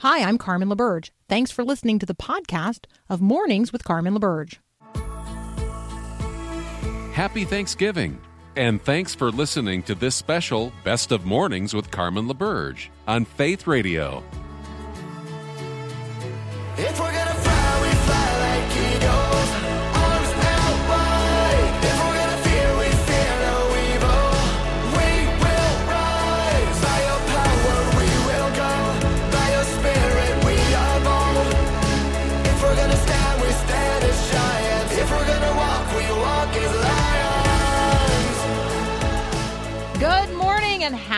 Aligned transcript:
Hi, 0.00 0.20
I'm 0.28 0.36
Carmen 0.36 0.68
LaBerge. 0.68 1.10
Thanks 1.26 1.50
for 1.50 1.64
listening 1.64 1.98
to 2.00 2.06
the 2.06 2.14
podcast 2.14 2.84
of 3.08 3.22
Mornings 3.22 3.72
with 3.72 3.82
Carmen 3.82 4.14
LaBerge. 4.14 4.58
Happy 7.14 7.46
Thanksgiving, 7.46 8.20
and 8.56 8.82
thanks 8.82 9.14
for 9.14 9.30
listening 9.30 9.82
to 9.84 9.94
this 9.94 10.14
special 10.14 10.70
Best 10.84 11.12
of 11.12 11.24
Mornings 11.24 11.72
with 11.72 11.90
Carmen 11.90 12.28
LaBerge 12.28 12.88
on 13.08 13.24
Faith 13.24 13.66
Radio. 13.66 14.22
If 16.76 17.00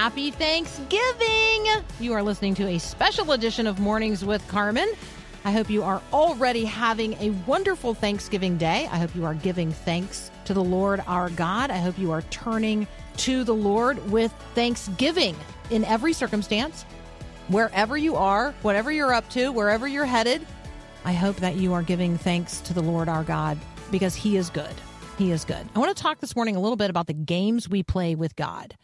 happy 0.09 0.31
Thanksgiving. 0.31 1.67
You 2.01 2.15
are 2.15 2.23
listening 2.23 2.55
to 2.55 2.67
a 2.67 2.79
special 2.79 3.33
edition 3.33 3.67
of 3.67 3.79
Mornings 3.79 4.25
with 4.25 4.47
Carmen. 4.49 4.89
I 5.45 5.53
hope 5.53 5.69
you 5.69 5.83
are 5.83 6.01
already 6.15 6.65
having 6.65 7.13
a 7.21 7.29
wonderful 7.47 7.93
Thanksgiving 7.93 8.57
day. 8.57 8.89
I 8.91 8.97
hope 8.97 9.15
you 9.15 9.27
are 9.27 9.35
giving 9.35 9.71
thanks 9.71 10.31
to 10.47 10.55
the 10.55 10.65
Lord 10.65 11.03
our 11.07 11.29
God. 11.29 11.71
I 11.71 11.77
hope 11.77 11.99
you 11.99 12.11
are 12.11 12.23
turning 12.31 12.87
to 13.19 13.45
the 13.45 13.55
Lord 13.55 14.11
with 14.11 14.33
thanksgiving 14.55 15.37
in 15.69 15.85
every 15.85 16.15
circumstance, 16.15 16.85
wherever 17.49 17.99
you 17.99 18.17
are, 18.17 18.53
whatever 18.63 18.91
you're 18.91 19.13
up 19.13 19.29
to, 19.33 19.53
wherever 19.53 19.87
you're 19.87 20.07
headed. 20.07 20.41
I 21.05 21.13
hope 21.13 21.37
that 21.37 21.57
you 21.57 21.75
are 21.75 21.83
giving 21.83 22.17
thanks 22.17 22.63
to 22.63 22.73
the 22.73 22.83
Lord 22.83 23.11
our 23.11 23.25
God 23.25 23.59
because 23.91 24.15
He 24.15 24.39
is 24.39 24.49
good. 24.49 24.75
He 25.19 25.33
is 25.33 25.45
good. 25.45 25.69
I 25.77 25.79
want 25.79 25.95
to 25.95 26.03
talk 26.03 26.21
this 26.21 26.35
morning 26.35 26.57
a 26.57 26.61
little 26.61 26.77
bit 26.77 26.89
about 26.89 27.09
the 27.09 27.13
games 27.13 27.69
we 27.69 27.83
play 27.83 28.15
with 28.15 28.35
God. 28.37 28.75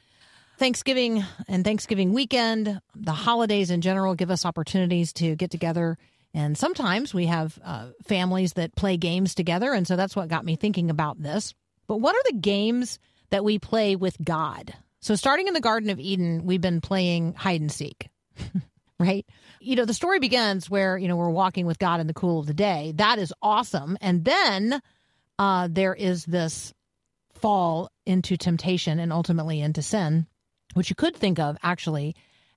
Thanksgiving 0.59 1.25
and 1.49 1.65
Thanksgiving 1.65 2.13
weekend, 2.13 2.81
the 2.95 3.13
holidays 3.13 3.71
in 3.71 3.81
general 3.81 4.15
give 4.15 4.31
us 4.31 4.45
opportunities 4.45 5.13
to 5.15 5.35
get 5.37 5.51
together. 5.51 5.99
And 6.33 6.57
sometimes 6.57 7.15
we 7.15 7.27
have 7.27 7.59
uh, 7.65 7.89
families 8.05 8.55
that 8.55 8.75
play 8.75 8.97
games 8.97 9.35
together. 9.35 9.73
And 9.73 9.87
so 9.87 9.97
that's 9.97 10.17
what 10.17 10.29
got 10.29 10.45
me 10.45 10.57
thinking 10.57 10.91
about 10.91 11.21
this. 11.21 11.55
But 11.87 11.99
what 11.99 12.15
are 12.15 12.33
the 12.33 12.39
games 12.39 12.99
that 13.31 13.45
we 13.45 13.59
play 13.59 13.97
with 13.97 14.17
God? 14.23 14.75
So, 15.01 15.17
starting 15.17 15.49
in 15.49 15.55
the 15.55 15.61
Garden 15.61 15.91
of 15.91 16.01
Eden, 16.01 16.47
we've 16.47 16.63
been 16.63 16.81
playing 16.81 17.35
hide 17.35 17.61
and 17.61 17.71
seek, 17.71 18.09
right? 18.99 19.27
You 19.61 19.77
know, 19.77 19.85
the 19.85 19.93
story 19.93 20.19
begins 20.19 20.71
where, 20.71 20.97
you 20.97 21.09
know, 21.09 21.17
we're 21.17 21.29
walking 21.29 21.67
with 21.67 21.79
God 21.79 22.01
in 22.01 22.07
the 22.07 22.15
cool 22.15 22.41
of 22.41 22.47
the 22.47 22.55
day. 22.55 22.95
That 22.97 23.19
is 23.19 23.33
awesome. 23.43 23.99
And 24.01 24.25
then 24.25 24.81
uh, 25.39 25.69
there 25.71 25.95
is 25.95 26.25
this 26.25 26.73
fall 27.35 27.91
into 28.07 28.39
temptation 28.39 28.99
and 28.99 29.13
ultimately 29.13 29.61
into 29.61 29.83
sin, 29.83 30.27
which 30.75 30.91
you 30.91 30.97
could 30.97 31.17
think 31.17 31.39
of 31.39 31.57
actually 31.63 32.15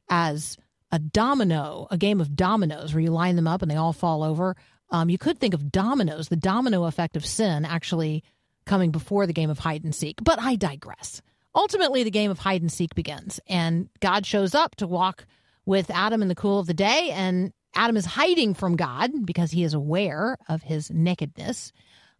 as 0.10 0.58
a 0.92 1.00
domino, 1.00 1.88
a 1.92 1.98
game 1.98 2.22
of 2.22 2.36
dominoes 2.36 2.94
where 2.94 3.02
you 3.02 3.12
line 3.12 3.36
them 3.36 3.48
up 3.48 3.62
and 3.62 3.70
they 3.70 3.76
all 3.76 3.94
fall 3.94 4.24
over. 4.24 4.56
Um, 4.90 5.10
you 5.10 5.18
could 5.18 5.40
think 5.40 5.54
of 5.54 5.72
dominoes, 5.72 6.30
the 6.30 6.36
domino 6.36 6.86
effect 6.86 7.18
of 7.18 7.26
sin 7.26 7.66
actually 7.66 8.24
coming 8.66 8.92
before 8.92 9.26
the 9.26 9.34
game 9.34 9.50
of 9.50 9.60
hide 9.60 9.84
and 9.84 9.94
seek. 9.94 10.24
But 10.24 10.40
I 10.40 10.56
digress. 10.56 11.22
Ultimately, 11.56 12.04
the 12.04 12.12
game 12.12 12.30
of 12.30 12.38
hide 12.38 12.62
and 12.62 12.72
seek 12.72 12.94
begins, 12.94 13.40
and 13.48 13.90
God 14.00 14.26
shows 14.26 14.54
up 14.54 14.76
to 14.76 14.86
walk 14.86 15.26
with 15.66 15.90
Adam 15.90 16.22
in 16.22 16.28
the 16.28 16.36
cool 16.36 16.60
of 16.60 16.68
the 16.68 16.74
day, 16.74 17.10
and 17.12 17.52
Adam 17.74 17.98
is 17.98 18.06
hiding 18.06 18.54
from 18.54 18.76
God 18.76 19.26
because 19.26 19.52
he 19.52 19.64
is 19.64 19.74
aware 19.74 20.38
of 20.48 20.62
his 20.62 20.92
nakedness 20.92 21.72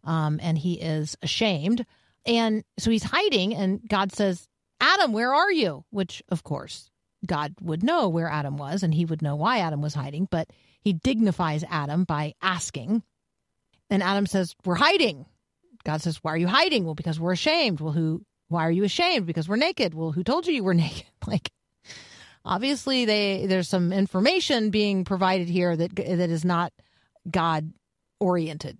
um, 0.04 0.40
and 0.42 0.58
he 0.58 0.74
is 0.74 1.16
ashamed. 1.22 1.86
And 2.26 2.64
so 2.78 2.90
he's 2.90 3.04
hiding, 3.04 3.54
and 3.54 3.80
God 3.88 4.12
says, 4.12 4.47
Adam, 4.80 5.12
where 5.12 5.34
are 5.34 5.50
you? 5.50 5.84
Which, 5.90 6.22
of 6.28 6.44
course, 6.44 6.90
God 7.26 7.54
would 7.60 7.82
know 7.82 8.08
where 8.08 8.28
Adam 8.28 8.56
was, 8.56 8.82
and 8.82 8.94
he 8.94 9.04
would 9.04 9.22
know 9.22 9.36
why 9.36 9.58
Adam 9.58 9.82
was 9.82 9.94
hiding, 9.94 10.28
but 10.30 10.48
he 10.80 10.92
dignifies 10.92 11.64
Adam 11.68 12.04
by 12.04 12.34
asking. 12.40 13.02
And 13.90 14.02
Adam 14.02 14.26
says, 14.26 14.54
We're 14.64 14.76
hiding. 14.76 15.26
God 15.84 16.02
says, 16.02 16.18
Why 16.22 16.32
are 16.32 16.38
you 16.38 16.48
hiding? 16.48 16.84
Well, 16.84 16.94
because 16.94 17.18
we're 17.18 17.32
ashamed. 17.32 17.80
Well, 17.80 17.92
who 17.92 18.24
why 18.48 18.66
are 18.66 18.72
you 18.72 18.84
ashamed? 18.84 19.26
Because 19.26 19.48
we're 19.48 19.56
naked. 19.56 19.94
Well, 19.94 20.12
who 20.12 20.24
told 20.24 20.46
you 20.46 20.54
you 20.54 20.64
were 20.64 20.74
naked? 20.74 21.06
Like 21.26 21.50
obviously 22.44 23.04
they 23.04 23.46
there's 23.46 23.68
some 23.68 23.92
information 23.92 24.70
being 24.70 25.04
provided 25.04 25.48
here 25.48 25.76
that 25.76 25.94
that 25.94 26.30
is 26.30 26.44
not 26.44 26.72
God 27.30 27.72
oriented. 28.20 28.78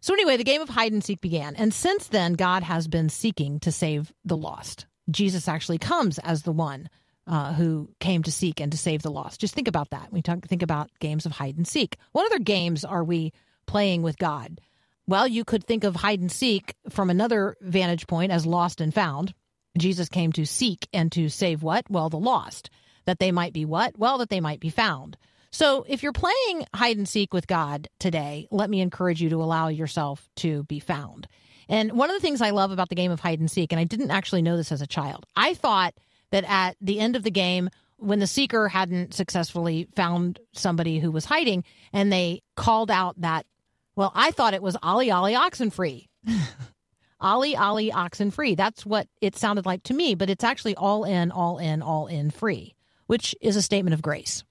So 0.00 0.14
anyway, 0.14 0.36
the 0.36 0.44
game 0.44 0.60
of 0.60 0.68
hide 0.68 0.92
and 0.92 1.04
seek 1.04 1.20
began. 1.20 1.54
And 1.54 1.72
since 1.72 2.08
then, 2.08 2.32
God 2.32 2.64
has 2.64 2.88
been 2.88 3.08
seeking 3.08 3.60
to 3.60 3.70
save 3.70 4.12
the 4.24 4.36
lost. 4.36 4.86
Jesus 5.12 5.48
actually 5.48 5.78
comes 5.78 6.18
as 6.18 6.42
the 6.42 6.52
one 6.52 6.88
uh, 7.26 7.52
who 7.52 7.88
came 8.00 8.22
to 8.24 8.32
seek 8.32 8.60
and 8.60 8.72
to 8.72 8.78
save 8.78 9.02
the 9.02 9.10
lost. 9.10 9.40
Just 9.40 9.54
think 9.54 9.68
about 9.68 9.90
that. 9.90 10.12
We 10.12 10.22
talk, 10.22 10.46
think 10.46 10.62
about 10.62 10.90
games 10.98 11.26
of 11.26 11.32
hide 11.32 11.56
and 11.56 11.66
seek. 11.66 11.96
What 12.12 12.26
other 12.26 12.40
games 12.40 12.84
are 12.84 13.04
we 13.04 13.32
playing 13.66 14.02
with 14.02 14.18
God? 14.18 14.60
Well, 15.06 15.26
you 15.26 15.44
could 15.44 15.64
think 15.64 15.84
of 15.84 15.96
hide 15.96 16.20
and 16.20 16.30
seek 16.30 16.74
from 16.88 17.10
another 17.10 17.56
vantage 17.60 18.06
point 18.06 18.32
as 18.32 18.46
lost 18.46 18.80
and 18.80 18.92
found. 18.94 19.34
Jesus 19.78 20.08
came 20.08 20.32
to 20.32 20.44
seek 20.44 20.88
and 20.92 21.10
to 21.12 21.28
save 21.28 21.62
what? 21.62 21.88
Well, 21.90 22.08
the 22.08 22.18
lost. 22.18 22.70
That 23.04 23.18
they 23.18 23.32
might 23.32 23.52
be 23.52 23.64
what? 23.64 23.98
Well, 23.98 24.18
that 24.18 24.28
they 24.28 24.40
might 24.40 24.60
be 24.60 24.70
found. 24.70 25.16
So 25.50 25.84
if 25.88 26.02
you're 26.02 26.12
playing 26.12 26.66
hide 26.74 26.96
and 26.96 27.08
seek 27.08 27.34
with 27.34 27.46
God 27.46 27.88
today, 27.98 28.48
let 28.50 28.70
me 28.70 28.80
encourage 28.80 29.20
you 29.20 29.28
to 29.30 29.42
allow 29.42 29.68
yourself 29.68 30.28
to 30.36 30.62
be 30.64 30.80
found. 30.80 31.26
And 31.68 31.92
one 31.92 32.10
of 32.10 32.16
the 32.16 32.20
things 32.20 32.40
I 32.40 32.50
love 32.50 32.70
about 32.70 32.88
the 32.88 32.94
game 32.94 33.10
of 33.10 33.20
hide 33.20 33.40
and 33.40 33.50
seek, 33.50 33.72
and 33.72 33.80
I 33.80 33.84
didn't 33.84 34.10
actually 34.10 34.42
know 34.42 34.56
this 34.56 34.72
as 34.72 34.82
a 34.82 34.86
child, 34.86 35.26
I 35.36 35.54
thought 35.54 35.94
that 36.30 36.44
at 36.48 36.76
the 36.80 36.98
end 36.98 37.16
of 37.16 37.22
the 37.22 37.30
game, 37.30 37.70
when 37.96 38.18
the 38.18 38.26
seeker 38.26 38.68
hadn't 38.68 39.14
successfully 39.14 39.86
found 39.94 40.40
somebody 40.52 40.98
who 40.98 41.10
was 41.10 41.24
hiding 41.24 41.64
and 41.92 42.12
they 42.12 42.42
called 42.56 42.90
out 42.90 43.20
that, 43.20 43.46
well, 43.94 44.10
I 44.14 44.32
thought 44.32 44.54
it 44.54 44.62
was 44.62 44.76
Ollie 44.82 45.10
Ollie 45.10 45.34
Oxenfree. 45.34 46.08
Ollie 47.20 47.56
Ollie 47.56 47.92
Oxenfree. 47.92 48.56
That's 48.56 48.84
what 48.84 49.06
it 49.20 49.36
sounded 49.36 49.64
like 49.64 49.84
to 49.84 49.94
me, 49.94 50.16
but 50.16 50.28
it's 50.28 50.42
actually 50.42 50.74
all 50.74 51.04
in, 51.04 51.30
all 51.30 51.58
in, 51.58 51.80
all 51.80 52.08
in 52.08 52.30
free, 52.30 52.74
which 53.06 53.36
is 53.40 53.54
a 53.54 53.62
statement 53.62 53.94
of 53.94 54.02
grace. 54.02 54.42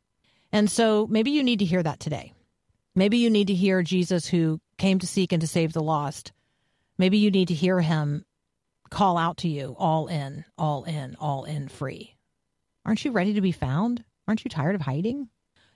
And 0.53 0.71
so 0.71 1.05
maybe 1.07 1.31
you 1.31 1.44
need 1.44 1.59
to 1.59 1.66
hear 1.66 1.83
that 1.83 2.00
today. 2.00 2.33
Maybe 2.95 3.17
you 3.17 3.29
need 3.29 3.47
to 3.47 3.53
hear 3.53 3.83
Jesus 3.83 4.27
who 4.27 4.59
came 4.77 5.00
to 5.00 5.07
seek 5.07 5.31
and 5.33 5.41
to 5.41 5.47
save 5.47 5.73
the 5.73 5.83
lost. 5.83 6.31
Maybe 7.01 7.17
you 7.17 7.31
need 7.31 7.47
to 7.47 7.56
hear 7.56 7.81
him 7.81 8.25
call 8.91 9.17
out 9.17 9.38
to 9.38 9.47
you 9.47 9.75
all 9.79 10.06
in, 10.06 10.45
all 10.56 10.84
in, 10.84 11.16
all 11.19 11.45
in 11.45 11.67
free. 11.67 12.16
Aren't 12.85 13.03
you 13.03 13.09
ready 13.09 13.34
to 13.34 13.41
be 13.41 13.51
found? 13.51 14.03
Aren't 14.28 14.44
you 14.45 14.50
tired 14.50 14.75
of 14.75 14.81
hiding? 14.81 15.29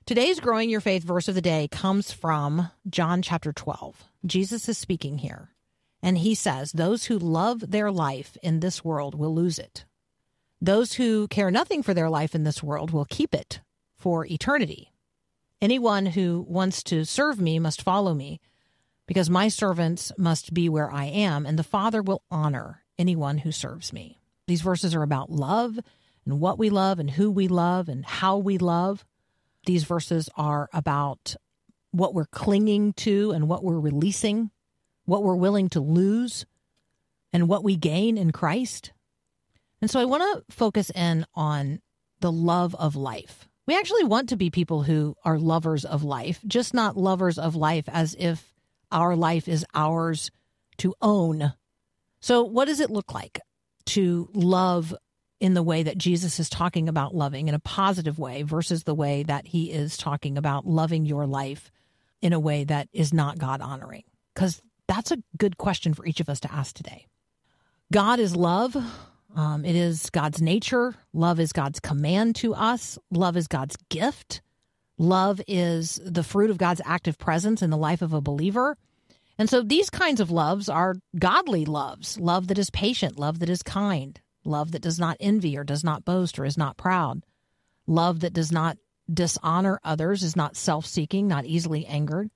Today's 0.05 0.39
Growing 0.39 0.69
Your 0.69 0.81
Faith 0.81 1.03
verse 1.03 1.27
of 1.27 1.33
the 1.33 1.41
day 1.41 1.67
comes 1.71 2.11
from 2.11 2.69
John 2.87 3.23
chapter 3.23 3.51
12. 3.51 4.03
Jesus 4.23 4.69
is 4.69 4.77
speaking 4.77 5.17
here, 5.17 5.49
and 5.99 6.19
he 6.19 6.35
says, 6.35 6.71
Those 6.71 7.05
who 7.05 7.17
love 7.17 7.71
their 7.71 7.89
life 7.89 8.37
in 8.43 8.59
this 8.59 8.85
world 8.85 9.15
will 9.15 9.33
lose 9.33 9.57
it. 9.57 9.83
Those 10.61 10.93
who 10.93 11.27
care 11.27 11.49
nothing 11.49 11.81
for 11.81 11.95
their 11.95 12.11
life 12.11 12.35
in 12.35 12.43
this 12.43 12.61
world 12.61 12.91
will 12.91 13.05
keep 13.09 13.33
it 13.33 13.61
for 13.97 14.27
eternity. 14.27 14.91
Anyone 15.59 16.05
who 16.05 16.45
wants 16.47 16.83
to 16.83 17.03
serve 17.03 17.41
me 17.41 17.57
must 17.57 17.81
follow 17.81 18.13
me, 18.13 18.39
because 19.07 19.29
my 19.29 19.47
servants 19.47 20.11
must 20.17 20.53
be 20.53 20.69
where 20.69 20.91
I 20.91 21.05
am, 21.05 21.45
and 21.45 21.59
the 21.59 21.63
Father 21.63 22.01
will 22.01 22.23
honor 22.31 22.83
anyone 22.97 23.39
who 23.39 23.51
serves 23.51 23.93
me. 23.93 24.19
These 24.47 24.61
verses 24.61 24.95
are 24.95 25.03
about 25.03 25.31
love 25.31 25.79
and 26.25 26.39
what 26.39 26.57
we 26.57 26.69
love 26.69 26.99
and 26.99 27.09
who 27.11 27.31
we 27.31 27.47
love 27.47 27.89
and 27.89 28.05
how 28.05 28.37
we 28.37 28.57
love. 28.57 29.05
These 29.65 29.83
verses 29.83 30.29
are 30.35 30.69
about 30.73 31.35
what 31.91 32.13
we're 32.13 32.25
clinging 32.25 32.93
to 32.93 33.31
and 33.31 33.47
what 33.47 33.63
we're 33.63 33.79
releasing, 33.79 34.51
what 35.05 35.23
we're 35.23 35.35
willing 35.35 35.69
to 35.69 35.79
lose, 35.79 36.45
and 37.31 37.47
what 37.47 37.63
we 37.63 37.75
gain 37.75 38.17
in 38.17 38.31
Christ. 38.31 38.91
And 39.81 39.89
so 39.89 39.99
I 39.99 40.05
want 40.05 40.23
to 40.23 40.55
focus 40.55 40.89
in 40.89 41.25
on 41.35 41.79
the 42.21 42.31
love 42.31 42.75
of 42.75 42.95
life. 42.95 43.47
We 43.67 43.77
actually 43.77 44.03
want 44.03 44.29
to 44.29 44.37
be 44.37 44.49
people 44.49 44.83
who 44.83 45.15
are 45.23 45.37
lovers 45.37 45.85
of 45.85 46.03
life, 46.03 46.39
just 46.45 46.73
not 46.73 46.97
lovers 46.97 47.37
of 47.37 47.55
life 47.55 47.85
as 47.87 48.15
if 48.17 48.54
our 48.95 49.15
life 49.15 49.47
is 49.47 49.65
ours 49.75 50.31
to 50.77 50.95
own. 51.01 51.53
So, 52.21 52.43
what 52.43 52.65
does 52.65 52.79
it 52.79 52.89
look 52.89 53.13
like 53.13 53.39
to 53.87 54.29
love 54.33 54.95
in 55.39 55.53
the 55.53 55.61
way 55.61 55.83
that 55.83 55.97
Jesus 55.97 56.39
is 56.39 56.49
talking 56.49 56.87
about 56.87 57.13
loving 57.13 57.49
in 57.49 57.53
a 57.53 57.59
positive 57.59 58.17
way 58.17 58.41
versus 58.41 58.83
the 58.83 58.95
way 58.95 59.23
that 59.23 59.47
he 59.47 59.71
is 59.71 59.97
talking 59.97 60.37
about 60.37 60.65
loving 60.65 61.05
your 61.05 61.27
life 61.27 61.69
in 62.21 62.33
a 62.33 62.39
way 62.39 62.63
that 62.63 62.87
is 62.93 63.13
not 63.13 63.37
God 63.37 63.61
honoring? 63.61 64.03
Because 64.33 64.61
that's 64.87 65.11
a 65.11 65.21
good 65.37 65.57
question 65.57 65.93
for 65.93 66.05
each 66.05 66.21
of 66.21 66.29
us 66.29 66.39
to 66.39 66.51
ask 66.51 66.73
today. 66.73 67.05
God 67.91 68.19
is 68.19 68.35
love. 68.35 68.75
Um, 69.35 69.65
it 69.65 69.75
is 69.75 70.09
God's 70.09 70.41
nature. 70.41 70.95
Love 71.13 71.41
is 71.41 71.51
God's 71.51 71.81
command 71.81 72.37
to 72.37 72.55
us. 72.55 72.97
Love 73.11 73.35
is 73.35 73.47
God's 73.47 73.75
gift. 73.89 74.41
Love 74.97 75.41
is 75.47 75.99
the 76.05 76.23
fruit 76.23 76.49
of 76.49 76.57
God's 76.57 76.81
active 76.85 77.17
presence 77.17 77.61
in 77.61 77.69
the 77.69 77.77
life 77.77 78.01
of 78.01 78.13
a 78.13 78.21
believer. 78.21 78.77
And 79.37 79.49
so 79.49 79.61
these 79.61 79.89
kinds 79.89 80.21
of 80.21 80.31
loves 80.31 80.69
are 80.69 80.95
godly 81.17 81.65
loves 81.65 82.17
love 82.19 82.47
that 82.47 82.57
is 82.57 82.69
patient, 82.69 83.19
love 83.19 83.39
that 83.39 83.49
is 83.49 83.63
kind, 83.63 84.19
love 84.45 84.71
that 84.71 84.81
does 84.81 84.99
not 84.99 85.17
envy 85.19 85.57
or 85.57 85.63
does 85.63 85.83
not 85.83 86.05
boast 86.05 86.39
or 86.39 86.45
is 86.45 86.57
not 86.57 86.77
proud, 86.77 87.23
love 87.85 88.21
that 88.21 88.33
does 88.33 88.51
not 88.51 88.77
dishonor 89.11 89.79
others, 89.83 90.23
is 90.23 90.35
not 90.35 90.55
self 90.55 90.85
seeking, 90.85 91.27
not 91.27 91.45
easily 91.45 91.85
angered, 91.85 92.29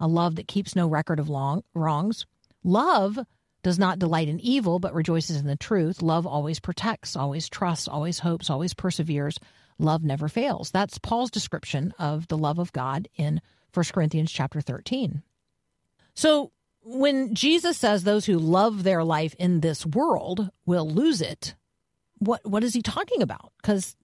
a 0.00 0.08
love 0.08 0.36
that 0.36 0.48
keeps 0.48 0.74
no 0.74 0.86
record 0.86 1.20
of 1.20 1.28
long, 1.28 1.62
wrongs. 1.74 2.26
Love 2.64 3.18
does 3.62 3.78
not 3.78 3.98
delight 3.98 4.28
in 4.28 4.40
evil, 4.40 4.78
but 4.78 4.94
rejoices 4.94 5.36
in 5.36 5.46
the 5.46 5.56
truth. 5.56 6.02
Love 6.02 6.26
always 6.26 6.60
protects, 6.60 7.16
always 7.16 7.48
trusts, 7.48 7.88
always 7.88 8.20
hopes, 8.20 8.48
always 8.48 8.74
perseveres. 8.74 9.38
Love 9.78 10.02
never 10.02 10.28
fails. 10.28 10.70
That's 10.70 10.98
Paul's 10.98 11.30
description 11.30 11.92
of 11.98 12.28
the 12.28 12.38
love 12.38 12.58
of 12.58 12.72
God 12.72 13.08
in 13.16 13.40
1 13.74 13.84
Corinthians 13.92 14.32
chapter 14.32 14.60
13. 14.60 15.22
So 16.16 16.50
when 16.82 17.34
Jesus 17.34 17.76
says 17.76 18.02
those 18.02 18.26
who 18.26 18.38
love 18.38 18.82
their 18.82 19.04
life 19.04 19.34
in 19.38 19.60
this 19.60 19.84
world 19.84 20.50
will 20.64 20.88
lose 20.88 21.20
it, 21.20 21.54
what 22.18 22.40
what 22.48 22.64
is 22.64 22.74
he 22.74 22.82
talking 22.82 23.22
about? 23.22 23.52
Because 23.60 23.94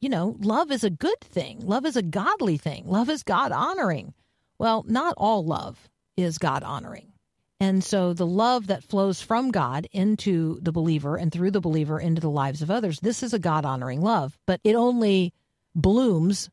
you 0.00 0.08
know, 0.08 0.36
love 0.40 0.70
is 0.70 0.82
a 0.82 0.90
good 0.90 1.20
thing. 1.20 1.60
Love 1.60 1.84
is 1.84 1.96
a 1.96 2.02
godly 2.02 2.56
thing. 2.56 2.84
Love 2.86 3.10
is 3.10 3.22
God 3.22 3.52
honoring. 3.52 4.14
Well, 4.58 4.84
not 4.88 5.14
all 5.16 5.44
love 5.44 5.88
is 6.16 6.38
God 6.38 6.62
honoring. 6.62 7.12
And 7.60 7.84
so 7.84 8.14
the 8.14 8.26
love 8.26 8.68
that 8.68 8.82
flows 8.82 9.20
from 9.20 9.50
God 9.50 9.86
into 9.92 10.58
the 10.62 10.72
believer 10.72 11.16
and 11.16 11.30
through 11.30 11.50
the 11.50 11.60
believer 11.60 12.00
into 12.00 12.22
the 12.22 12.30
lives 12.30 12.62
of 12.62 12.70
others, 12.70 13.00
this 13.00 13.22
is 13.22 13.34
a 13.34 13.38
God 13.38 13.66
honoring 13.66 14.00
love, 14.00 14.38
but 14.46 14.60
it 14.64 14.74
only 14.74 15.34
blooms 15.74 16.48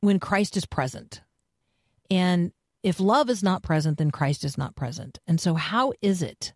when 0.00 0.18
Christ 0.18 0.56
is 0.56 0.66
present. 0.66 1.22
And 2.10 2.52
if 2.82 2.98
love 2.98 3.30
is 3.30 3.42
not 3.42 3.62
present, 3.62 3.98
then 3.98 4.10
Christ 4.10 4.44
is 4.44 4.58
not 4.58 4.74
present. 4.74 5.18
And 5.26 5.40
so, 5.40 5.54
how 5.54 5.92
is 6.00 6.22
it 6.22 6.52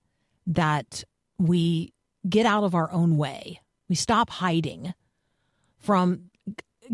that 0.46 1.04
we 1.38 1.92
get 2.28 2.46
out 2.46 2.64
of 2.64 2.74
our 2.74 2.90
own 2.90 3.16
way? 3.16 3.60
We 3.88 3.94
stop 3.94 4.30
hiding 4.30 4.94
from 5.78 6.30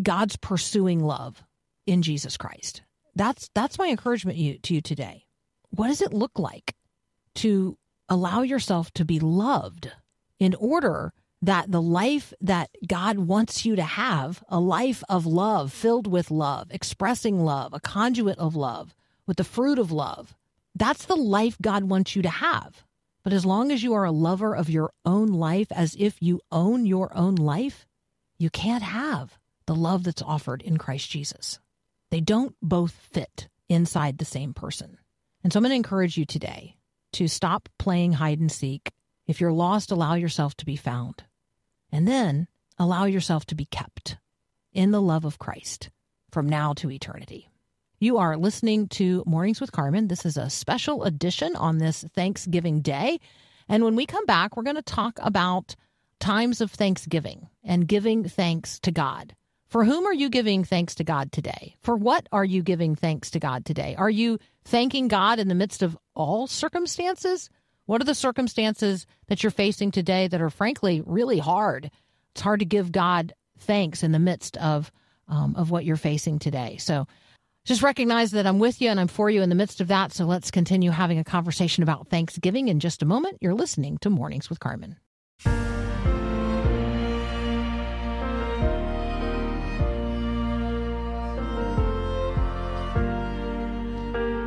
God's 0.01 0.37
pursuing 0.37 1.01
love 1.01 1.43
in 1.87 2.03
Jesus 2.03 2.37
Christ. 2.37 2.83
That's 3.15 3.51
that's 3.55 3.79
my 3.79 3.89
encouragement 3.89 4.39
you, 4.39 4.59
to 4.59 4.75
you 4.75 4.81
today. 4.81 5.27
What 5.71 5.89
does 5.89 6.03
it 6.03 6.13
look 6.13 6.39
like 6.39 6.75
to 7.37 7.79
allow 8.09 8.43
yourself 8.43 8.91
to 8.93 9.05
be 9.05 9.19
loved 9.19 9.91
in 10.39 10.55
order 10.57 11.13
that 11.41 11.73
the 11.73 11.83
life 11.83 12.33
that 12.41 12.71
God 12.87 13.19
wants 13.19 13.65
you 13.65 13.75
to 13.77 13.83
have, 13.83 14.45
a 14.49 14.61
life 14.61 15.03
of 15.09 15.27
love, 15.27 15.73
filled 15.73 16.07
with 16.07 16.31
love, 16.31 16.69
expressing 16.71 17.41
love, 17.41 17.73
a 17.73 17.81
conduit 17.81 18.39
of 18.39 18.55
love, 18.55 18.95
with 19.27 19.37
the 19.37 19.45
fruit 19.45 19.79
of 19.79 19.93
love. 19.93 20.35
That's 20.75 21.07
the 21.07 21.17
life 21.17 21.57
God 21.61 21.85
wants 21.85 22.17
you 22.17 22.23
to 22.23 22.29
have. 22.29 22.85
But 23.23 23.33
as 23.33 23.47
long 23.47 23.71
as 23.71 23.83
you 23.83 23.95
are 23.95 24.05
a 24.05 24.13
lover 24.13 24.55
of 24.55 24.71
your 24.71 24.93
own 25.05 25.29
life, 25.29 25.69
as 25.71 25.97
if 25.99 26.21
you 26.21 26.41
own 26.51 26.87
your 26.87 27.17
own 27.17 27.37
life, 27.37 27.87
you 28.39 28.51
can't 28.51 28.83
have 28.83 29.39
the 29.67 29.75
love 29.75 30.05
that's 30.05 30.23
offered 30.23 30.63
in 30.63 30.77
Christ 30.77 31.09
Jesus. 31.11 31.61
They 32.11 32.21
don't 32.21 32.57
both 32.61 32.91
fit 32.91 33.49
inside 33.69 34.19
the 34.19 34.25
same 34.25 34.55
person. 34.55 34.99
And 35.45 35.53
so 35.53 35.59
I'm 35.59 35.63
going 35.63 35.71
to 35.71 35.77
encourage 35.77 36.17
you 36.17 36.25
today 36.25 36.77
to 37.13 37.29
stop 37.29 37.69
playing 37.79 38.15
hide 38.15 38.41
and 38.41 38.51
seek. 38.51 38.91
If 39.27 39.41
you're 39.41 39.53
lost, 39.53 39.91
allow 39.91 40.15
yourself 40.15 40.57
to 40.57 40.67
be 40.67 40.77
found. 40.77 41.25
And 41.93 42.09
then 42.09 42.49
allow 42.79 43.05
yourself 43.05 43.47
to 43.47 43.55
be 43.55 43.67
kept 43.67 44.17
in 44.73 44.91
the 44.91 45.01
love 45.01 45.25
of 45.25 45.39
Christ 45.39 45.91
from 46.31 46.49
now 46.49 46.73
to 46.75 46.91
eternity. 46.91 47.52
You 48.03 48.19
are 48.19 48.37
listening 48.37 48.89
to 48.89 49.23
Mornings 49.27 49.61
with 49.61 49.71
Carmen. 49.71 50.09
This 50.09 50.27
is 50.27 50.37
a 50.37 50.51
special 50.51 51.05
edition 51.05 51.55
on 51.55 51.79
this 51.79 52.05
Thanksgiving 52.17 52.81
Day. 52.81 53.21
And 53.69 53.85
when 53.85 53.95
we 53.95 54.07
come 54.07 54.27
back, 54.27 54.57
we're 54.57 54.65
going 54.65 54.75
to 54.75 54.83
talk 54.83 55.21
about 55.23 55.77
times 56.19 56.61
of 56.61 56.73
thanksgiving 56.73 57.49
and 57.63 57.87
giving 57.87 58.25
thanks 58.25 58.81
to 58.81 58.91
God. 58.91 59.37
For 59.69 59.85
whom 59.85 60.05
are 60.05 60.13
you 60.13 60.31
giving 60.31 60.65
thanks 60.65 60.97
to 60.97 61.05
God 61.05 61.31
today? 61.31 61.77
For 61.79 61.95
what 61.95 62.29
are 62.33 62.45
you 62.45 62.65
giving 62.65 62.97
thanks 62.97 63.31
to 63.31 63.39
God 63.39 63.65
today? 63.65 63.95
Are 63.97 64.11
you 64.11 64.41
thanking 64.65 65.07
God 65.07 65.39
in 65.39 65.47
the 65.47 65.55
midst 65.55 65.81
of 65.81 65.97
all 66.17 66.49
circumstances? 66.49 67.51
What 67.87 68.01
are 68.01 68.05
the 68.05 68.17
circumstances 68.17 69.07
that 69.29 69.45
you're 69.45 69.53
facing 69.53 69.93
today 69.93 70.27
that 70.27 70.43
are 70.43 70.51
frankly 70.51 71.05
really 71.07 71.39
hard? 71.39 71.89
It's 72.33 72.41
hard 72.41 72.59
to 72.59 72.67
give 72.67 72.91
God 72.91 73.33
thanks 73.61 74.03
in 74.03 74.11
the 74.11 74.19
midst 74.19 74.57
of 74.57 74.91
um, 75.29 75.55
of 75.57 75.71
what 75.71 75.85
you're 75.85 75.97
facing 75.97 76.41
today. 76.41 76.79
So 76.79 77.07
just 77.65 77.83
recognize 77.83 78.33
that 78.33 78.47
I'm 78.47 78.59
with 78.59 78.81
you 78.81 78.89
and 78.89 78.99
I'm 78.99 79.09
for 79.09 79.31
you 79.31 79.43
in 79.43 79.49
the 79.49 79.55
midst 79.55 79.81
of 79.81 79.89
that. 79.89 80.13
So 80.13 80.25
let's 80.25 80.51
continue 80.51 80.91
having 80.91 81.19
a 81.19 81.25
conversation 81.25 81.83
about 81.83 82.09
Thanksgiving 82.09 82.69
in 82.69 82.81
just 82.81 83.03
a 83.03 83.07
moment. 83.07 83.39
You're 83.41 83.55
listening 83.55 83.99
to 83.99 84.11
Mornings 84.11 84.51
with 84.51 84.61
Carmen. 84.61 84.97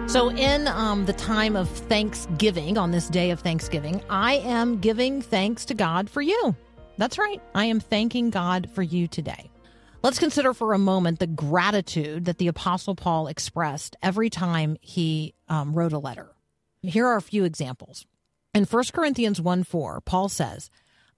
So, 0.08 0.30
in 0.30 0.70
um, 0.70 1.06
the 1.06 1.14
time 1.14 1.58
of 1.58 1.68
Thanksgiving, 1.68 2.78
on 2.78 2.92
this 2.92 3.10
day 3.10 3.32
of 3.32 3.42
Thanksgiving, 3.42 4.02
I 4.10 4.36
am 4.36 4.80
giving 4.80 5.22
thanks 5.22 5.66
to 5.66 5.74
God 5.74 6.10
for 6.10 6.22
you. 6.22 6.56
That's 6.98 7.18
right. 7.18 7.42
I 7.54 7.66
am 7.66 7.82
thanking 7.82 8.30
God 8.30 8.70
for 8.72 8.82
you 8.82 9.10
today. 9.10 9.50
Let's 10.06 10.20
consider 10.20 10.54
for 10.54 10.74
a 10.74 10.78
moment 10.78 11.18
the 11.18 11.26
gratitude 11.26 12.26
that 12.26 12.38
the 12.38 12.48
Apostle 12.48 12.94
Paul 12.94 13.26
expressed 13.26 13.96
every 14.04 14.30
time 14.30 14.78
he 14.80 15.34
um, 15.50 15.74
wrote 15.74 15.94
a 15.94 15.98
letter. 15.98 16.30
Here 16.84 17.08
are 17.08 17.16
a 17.16 17.24
few 17.24 17.44
examples. 17.44 18.06
In 18.54 18.66
1 18.66 18.84
Corinthians 18.94 19.42
1 19.42 19.64
4, 19.64 20.02
Paul 20.02 20.30
says, 20.30 20.70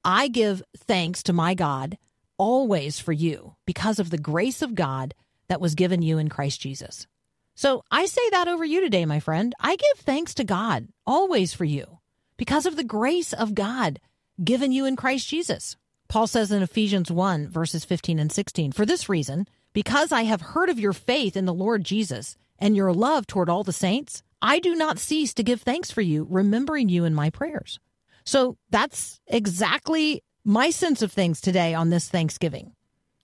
I 0.05 0.29
give 0.29 0.63
thanks 0.77 1.21
to 1.23 1.33
my 1.33 1.53
God 1.53 1.97
always 2.37 2.97
for 2.97 3.11
you 3.11 3.57
because 3.65 3.99
of 3.99 4.09
the 4.09 4.17
grace 4.17 4.61
of 4.61 4.73
God 4.73 5.13
that 5.49 5.59
was 5.59 5.75
given 5.75 6.01
you 6.01 6.17
in 6.17 6.29
Christ 6.29 6.61
Jesus. 6.61 7.07
So 7.55 7.83
I 7.91 8.05
say 8.05 8.29
that 8.29 8.47
over 8.47 8.63
you 8.63 8.79
today, 8.79 9.03
my 9.03 9.19
friend. 9.19 9.53
I 9.59 9.75
give 9.75 10.05
thanks 10.05 10.33
to 10.35 10.45
God 10.45 10.87
always 11.05 11.53
for 11.53 11.65
you 11.65 11.99
because 12.37 12.65
of 12.65 12.77
the 12.77 12.85
grace 12.85 13.33
of 13.33 13.53
God 13.53 13.99
given 14.41 14.71
you 14.71 14.85
in 14.85 14.95
Christ 14.95 15.27
Jesus. 15.27 15.75
Paul 16.07 16.27
says 16.27 16.51
in 16.51 16.63
Ephesians 16.63 17.11
1, 17.11 17.49
verses 17.49 17.83
15 17.83 18.19
and 18.19 18.31
16, 18.31 18.71
For 18.71 18.85
this 18.85 19.09
reason, 19.09 19.47
because 19.73 20.11
I 20.11 20.23
have 20.23 20.41
heard 20.41 20.69
of 20.69 20.79
your 20.79 20.93
faith 20.93 21.35
in 21.35 21.45
the 21.45 21.53
Lord 21.53 21.83
Jesus 21.83 22.37
and 22.57 22.75
your 22.75 22.93
love 22.93 23.27
toward 23.27 23.49
all 23.49 23.63
the 23.63 23.73
saints, 23.73 24.23
I 24.41 24.59
do 24.59 24.75
not 24.75 24.99
cease 24.99 25.33
to 25.35 25.43
give 25.43 25.61
thanks 25.61 25.91
for 25.91 26.01
you, 26.01 26.25
remembering 26.29 26.89
you 26.89 27.03
in 27.05 27.13
my 27.13 27.29
prayers. 27.29 27.79
So 28.23 28.57
that's 28.69 29.19
exactly 29.27 30.23
my 30.43 30.69
sense 30.69 31.01
of 31.01 31.11
things 31.11 31.41
today 31.41 31.73
on 31.73 31.89
this 31.89 32.09
Thanksgiving. 32.09 32.73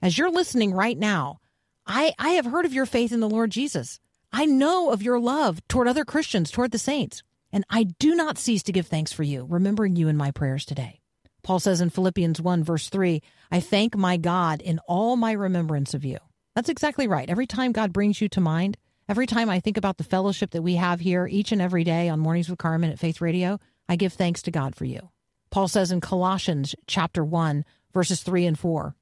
As 0.02 0.18
you're 0.18 0.32
listening 0.32 0.74
right 0.74 0.98
now, 0.98 1.40
I, 1.86 2.14
I 2.20 2.32
have 2.32 2.46
heard 2.46 2.66
of 2.66 2.74
your 2.74 2.86
faith 2.86 3.12
in 3.12 3.20
the 3.20 3.30
Lord 3.30 3.52
Jesus. 3.52 4.00
I 4.32 4.46
know 4.46 4.92
of 4.92 5.04
your 5.04 5.20
love 5.20 5.66
toward 5.68 5.88
other 5.88 6.06
Christians, 6.06 6.52
toward 6.52 6.72
the 6.72 6.78
saints, 6.78 7.24
and 7.52 7.64
I 7.70 7.84
do 7.84 8.16
not 8.16 8.38
cease 8.38 8.64
to 8.64 8.72
give 8.72 8.88
thanks 8.88 9.14
for 9.14 9.24
you, 9.24 9.46
remembering 9.48 9.96
you 9.96 10.08
in 10.08 10.18
my 10.18 10.32
prayers 10.32 10.66
today. 10.66 11.03
Paul 11.44 11.60
says 11.60 11.82
in 11.82 11.90
Philippians 11.90 12.42
1, 12.42 12.64
verse 12.64 12.90
3, 12.90 13.22
I 13.52 13.60
thank 13.60 13.96
my 13.96 14.18
God 14.18 14.62
in 14.62 14.80
all 14.88 15.16
my 15.16 15.34
remembrance 15.34 15.94
of 15.94 16.06
you. 16.06 16.18
That's 16.56 16.70
exactly 16.70 17.08
right. 17.08 17.30
Every 17.30 17.48
time 17.48 17.72
God 17.72 17.92
brings 17.92 18.22
you 18.22 18.30
to 18.30 18.42
mind, 18.42 18.78
every 19.10 19.28
time 19.28 19.50
I 19.50 19.60
think 19.60 19.78
about 19.78 19.98
the 19.98 20.04
fellowship 20.04 20.52
that 20.52 20.62
we 20.62 20.76
have 20.76 21.02
here 21.02 21.28
each 21.28 21.52
and 21.52 21.62
every 21.62 21.84
day 21.84 22.10
on 22.10 22.20
Mornings 22.20 22.50
with 22.50 22.60
Carmen 22.60 22.92
at 22.92 23.00
Faith 23.00 23.22
Radio, 23.22 23.60
I 23.90 23.98
give 23.98 24.14
thanks 24.14 24.42
to 24.44 24.52
God 24.52 24.76
for 24.76 24.86
you. 24.86 25.10
Paul 25.52 25.68
says 25.68 25.92
in 25.92 26.02
Colossians 26.02 26.76
chapter 26.88 27.24
1, 27.24 27.66
verses 27.94 28.24
3 28.24 28.46
and 28.46 28.58
4, 28.58 28.96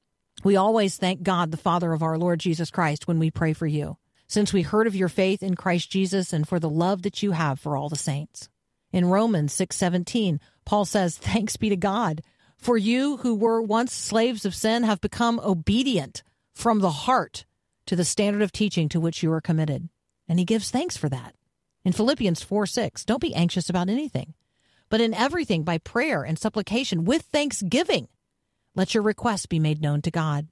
we 0.44 0.56
always 0.56 0.96
thank 0.96 1.22
God, 1.22 1.50
the 1.50 1.56
Father 1.56 1.92
of 1.92 2.02
our 2.02 2.18
Lord 2.18 2.40
Jesus 2.40 2.70
Christ, 2.70 3.06
when 3.06 3.18
we 3.18 3.30
pray 3.30 3.52
for 3.52 3.66
you, 3.66 3.96
since 4.26 4.52
we 4.52 4.62
heard 4.62 4.86
of 4.86 4.96
your 4.96 5.08
faith 5.08 5.42
in 5.42 5.54
Christ 5.54 5.90
Jesus 5.90 6.32
and 6.32 6.48
for 6.48 6.58
the 6.58 6.70
love 6.70 7.02
that 7.02 7.22
you 7.22 7.30
have 7.32 7.60
for 7.60 7.76
all 7.76 7.88
the 7.88 7.96
saints. 7.96 8.48
In 8.92 9.06
Romans 9.06 9.52
6:17, 9.54 10.40
Paul 10.64 10.84
says, 10.84 11.16
"Thanks 11.16 11.56
be 11.56 11.68
to 11.68 11.76
God 11.76 12.22
for 12.62 12.78
you 12.78 13.16
who 13.18 13.34
were 13.34 13.60
once 13.60 13.92
slaves 13.92 14.46
of 14.46 14.54
sin 14.54 14.84
have 14.84 15.00
become 15.00 15.40
obedient 15.40 16.22
from 16.54 16.78
the 16.78 16.90
heart 16.90 17.44
to 17.86 17.96
the 17.96 18.04
standard 18.04 18.40
of 18.40 18.52
teaching 18.52 18.88
to 18.88 19.00
which 19.00 19.20
you 19.22 19.32
are 19.32 19.40
committed. 19.40 19.88
And 20.28 20.38
he 20.38 20.44
gives 20.44 20.70
thanks 20.70 20.96
for 20.96 21.08
that. 21.08 21.34
In 21.84 21.92
Philippians 21.92 22.40
4 22.42 22.66
6, 22.66 23.04
don't 23.04 23.20
be 23.20 23.34
anxious 23.34 23.68
about 23.68 23.88
anything, 23.88 24.34
but 24.88 25.00
in 25.00 25.12
everything 25.12 25.64
by 25.64 25.78
prayer 25.78 26.22
and 26.22 26.38
supplication 26.38 27.04
with 27.04 27.22
thanksgiving, 27.22 28.06
let 28.76 28.94
your 28.94 29.02
requests 29.02 29.46
be 29.46 29.58
made 29.58 29.82
known 29.82 30.00
to 30.02 30.12
God. 30.12 30.46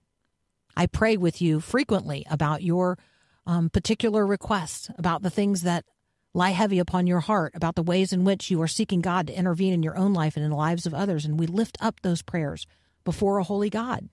I 0.76 0.86
pray 0.86 1.16
with 1.16 1.40
you 1.40 1.60
frequently 1.60 2.26
about 2.28 2.62
your 2.62 2.98
um, 3.46 3.70
particular 3.70 4.26
requests, 4.26 4.90
about 4.98 5.22
the 5.22 5.30
things 5.30 5.62
that 5.62 5.84
lie 6.32 6.50
heavy 6.50 6.78
upon 6.78 7.06
your 7.06 7.20
heart 7.20 7.54
about 7.54 7.74
the 7.74 7.82
ways 7.82 8.12
in 8.12 8.24
which 8.24 8.50
you 8.50 8.60
are 8.62 8.68
seeking 8.68 9.00
God 9.00 9.26
to 9.26 9.38
intervene 9.38 9.72
in 9.72 9.82
your 9.82 9.96
own 9.96 10.12
life 10.12 10.36
and 10.36 10.44
in 10.44 10.50
the 10.50 10.56
lives 10.56 10.86
of 10.86 10.94
others. 10.94 11.24
And 11.24 11.38
we 11.38 11.46
lift 11.46 11.76
up 11.80 12.00
those 12.00 12.22
prayers 12.22 12.66
before 13.04 13.38
a 13.38 13.44
holy 13.44 13.70
God. 13.70 14.08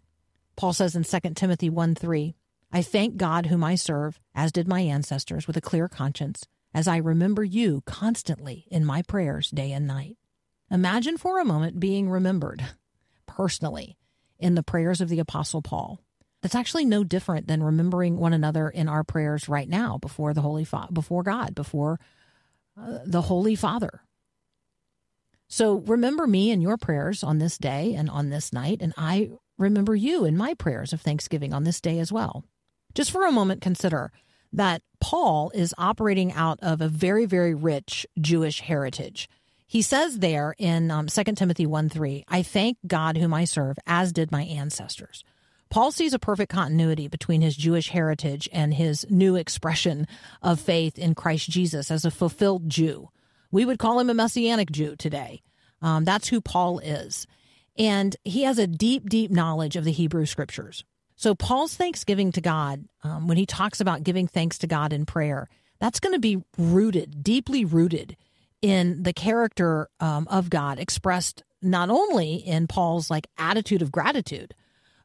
Paul 0.55 0.74
says 0.74 0.95
in 0.95 1.03
2 1.03 1.33
Timothy 1.36 1.69
1 1.69 1.95
3, 1.95 2.36
I 2.71 2.79
I 2.79 2.81
thank 2.81 3.17
God 3.17 3.45
whom 3.45 3.63
I 3.63 3.75
serve, 3.75 4.19
as 4.36 4.51
did 4.51 4.67
my 4.67 4.81
ancestors, 4.81 5.47
with 5.47 5.55
a 5.55 5.62
clear 5.62 5.88
conscience, 5.88 6.45
as 6.74 6.88
I 6.88 6.97
remember 6.97 7.43
you 7.43 7.81
constantly 7.86 8.65
in 8.69 8.86
my 8.86 9.01
prayers 9.03 9.50
day 9.50 9.71
and 9.71 9.88
night. 9.88 10.17
Imagine 10.69 11.17
for 11.17 11.39
a 11.39 11.45
moment 11.45 11.79
being 11.79 12.09
remembered 12.09 12.65
personally 13.25 13.97
in 14.38 14.55
the 14.55 14.63
prayers 14.63 15.00
of 15.00 15.09
the 15.09 15.19
Apostle 15.19 15.62
Paul. 15.62 16.01
That's 16.41 16.56
actually 16.56 16.86
no 16.86 17.03
different 17.03 17.48
than 17.48 17.63
remembering 17.63 18.17
one 18.17 18.34
another 18.34 18.70
in 18.70 18.88
our 18.88 19.03
prayers 19.03 19.50
right 19.50 19.67
now 19.67 19.98
before 19.98 20.34
the 20.34 20.41
Holy 20.41 20.63
Fa- 20.63 20.89
before 20.91 21.24
God, 21.24 21.56
before 21.56 22.00
uh, 22.79 23.00
the 23.06 23.24
Holy 23.24 23.56
Father. 23.56 24.01
So 25.48 25.75
remember 25.75 26.27
me 26.27 26.51
in 26.51 26.62
your 26.62 26.77
prayers 26.77 27.24
on 27.24 27.39
this 27.39 27.58
day 27.58 27.94
and 27.96 28.10
on 28.10 28.29
this 28.29 28.51
night, 28.51 28.79
and 28.82 28.94
I 28.98 29.32
remember 29.58 29.96
you 29.96 30.25
in 30.25 30.38
my 30.38 30.53
prayers 30.53 30.94
of 30.94 31.01
thanksgiving 31.01 31.53
on 31.53 31.63
this 31.63 31.82
day 31.82 32.00
as 32.00 32.12
well. 32.12 32.44
Just 32.94 33.12
for 33.12 33.25
a 33.25 33.32
moment, 33.32 33.62
consider 33.62 34.12
that 34.53 34.82
Paul 35.00 35.51
is 35.53 35.74
operating 35.77 36.32
out 36.34 36.60
of 36.62 36.82
a 36.82 36.88
very, 36.88 37.25
very 37.25 37.53
rich 37.53 38.06
Jewish 38.20 38.62
heritage. 38.62 39.29
He 39.67 39.82
says 39.82 40.20
there 40.20 40.56
in 40.58 40.91
um, 40.91 41.08
2 41.08 41.24
Timothy 41.34 41.65
1 41.65 41.89
3, 41.89 42.25
I 42.27 42.41
thank 42.41 42.77
God 42.86 43.17
whom 43.17 43.34
I 43.34 43.46
serve, 43.46 43.77
as 43.86 44.13
did 44.13 44.32
my 44.32 44.44
ancestors. 44.44 45.24
Paul 45.69 45.91
sees 45.91 46.13
a 46.13 46.19
perfect 46.19 46.51
continuity 46.51 47.07
between 47.07 47.41
his 47.41 47.55
Jewish 47.55 47.89
heritage 47.89 48.50
and 48.51 48.74
his 48.74 49.05
new 49.09 49.36
expression 49.36 50.07
of 50.41 50.59
faith 50.59 50.97
in 50.97 51.15
Christ 51.15 51.50
Jesus 51.50 51.91
as 51.91 52.05
a 52.05 52.12
fulfilled 52.12 52.69
Jew. 52.69 53.09
We 53.51 53.65
would 53.65 53.79
call 53.79 54.00
him 54.00 54.09
a 54.09 54.13
Messianic 54.13 54.71
Jew 54.71 54.95
today. 54.95 55.41
Um, 55.81 56.05
that's 56.05 56.27
who 56.27 56.41
Paul 56.41 56.79
is. 56.79 57.27
And 57.77 58.15
he 58.24 58.43
has 58.43 58.57
a 58.57 58.67
deep, 58.67 59.09
deep 59.09 59.29
knowledge 59.29 59.75
of 59.75 59.83
the 59.83 59.91
Hebrew 59.91 60.25
scriptures. 60.25 60.83
So, 61.15 61.33
Paul's 61.33 61.75
thanksgiving 61.75 62.31
to 62.33 62.41
God, 62.41 62.86
um, 63.03 63.27
when 63.27 63.38
he 63.38 63.45
talks 63.45 63.81
about 63.81 64.03
giving 64.03 64.27
thanks 64.27 64.59
to 64.59 64.67
God 64.67 64.93
in 64.93 65.05
prayer, 65.05 65.47
that's 65.79 66.00
going 66.00 66.13
to 66.13 66.19
be 66.19 66.43
rooted, 66.57 67.24
deeply 67.24 67.65
rooted 67.65 68.15
in 68.62 69.03
the 69.03 69.13
character 69.13 69.89
um, 70.00 70.27
of 70.29 70.50
God 70.50 70.79
expressed 70.79 71.43
not 71.62 71.89
only 71.89 72.36
in 72.36 72.67
Paul's 72.67 73.09
like 73.09 73.27
attitude 73.38 73.81
of 73.81 73.91
gratitude, 73.91 74.53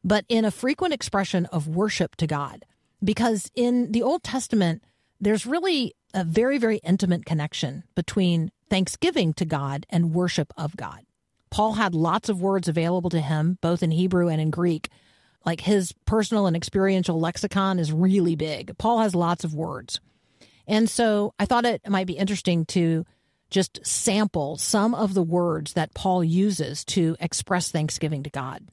but 0.03 0.25
in 0.29 0.45
a 0.45 0.51
frequent 0.51 0.93
expression 0.93 1.45
of 1.47 1.67
worship 1.67 2.15
to 2.17 2.27
God. 2.27 2.65
Because 3.03 3.51
in 3.55 3.91
the 3.91 4.01
Old 4.01 4.23
Testament, 4.23 4.83
there's 5.19 5.45
really 5.45 5.95
a 6.13 6.23
very, 6.23 6.57
very 6.57 6.77
intimate 6.77 7.25
connection 7.25 7.83
between 7.95 8.51
thanksgiving 8.69 9.33
to 9.33 9.45
God 9.45 9.85
and 9.89 10.13
worship 10.13 10.53
of 10.57 10.75
God. 10.77 11.01
Paul 11.49 11.73
had 11.73 11.93
lots 11.93 12.29
of 12.29 12.41
words 12.41 12.67
available 12.67 13.09
to 13.11 13.21
him, 13.21 13.57
both 13.61 13.83
in 13.83 13.91
Hebrew 13.91 14.27
and 14.27 14.41
in 14.41 14.49
Greek. 14.49 14.89
Like 15.45 15.61
his 15.61 15.93
personal 16.05 16.47
and 16.47 16.55
experiential 16.55 17.19
lexicon 17.19 17.77
is 17.77 17.91
really 17.91 18.35
big. 18.35 18.77
Paul 18.77 18.99
has 18.99 19.13
lots 19.13 19.43
of 19.43 19.53
words. 19.53 19.99
And 20.67 20.89
so 20.89 21.33
I 21.37 21.45
thought 21.45 21.65
it 21.65 21.87
might 21.87 22.07
be 22.07 22.13
interesting 22.13 22.65
to 22.67 23.05
just 23.49 23.85
sample 23.85 24.57
some 24.57 24.95
of 24.95 25.13
the 25.13 25.21
words 25.21 25.73
that 25.73 25.93
Paul 25.93 26.23
uses 26.23 26.83
to 26.85 27.15
express 27.19 27.69
thanksgiving 27.69 28.23
to 28.23 28.29
God. 28.29 28.67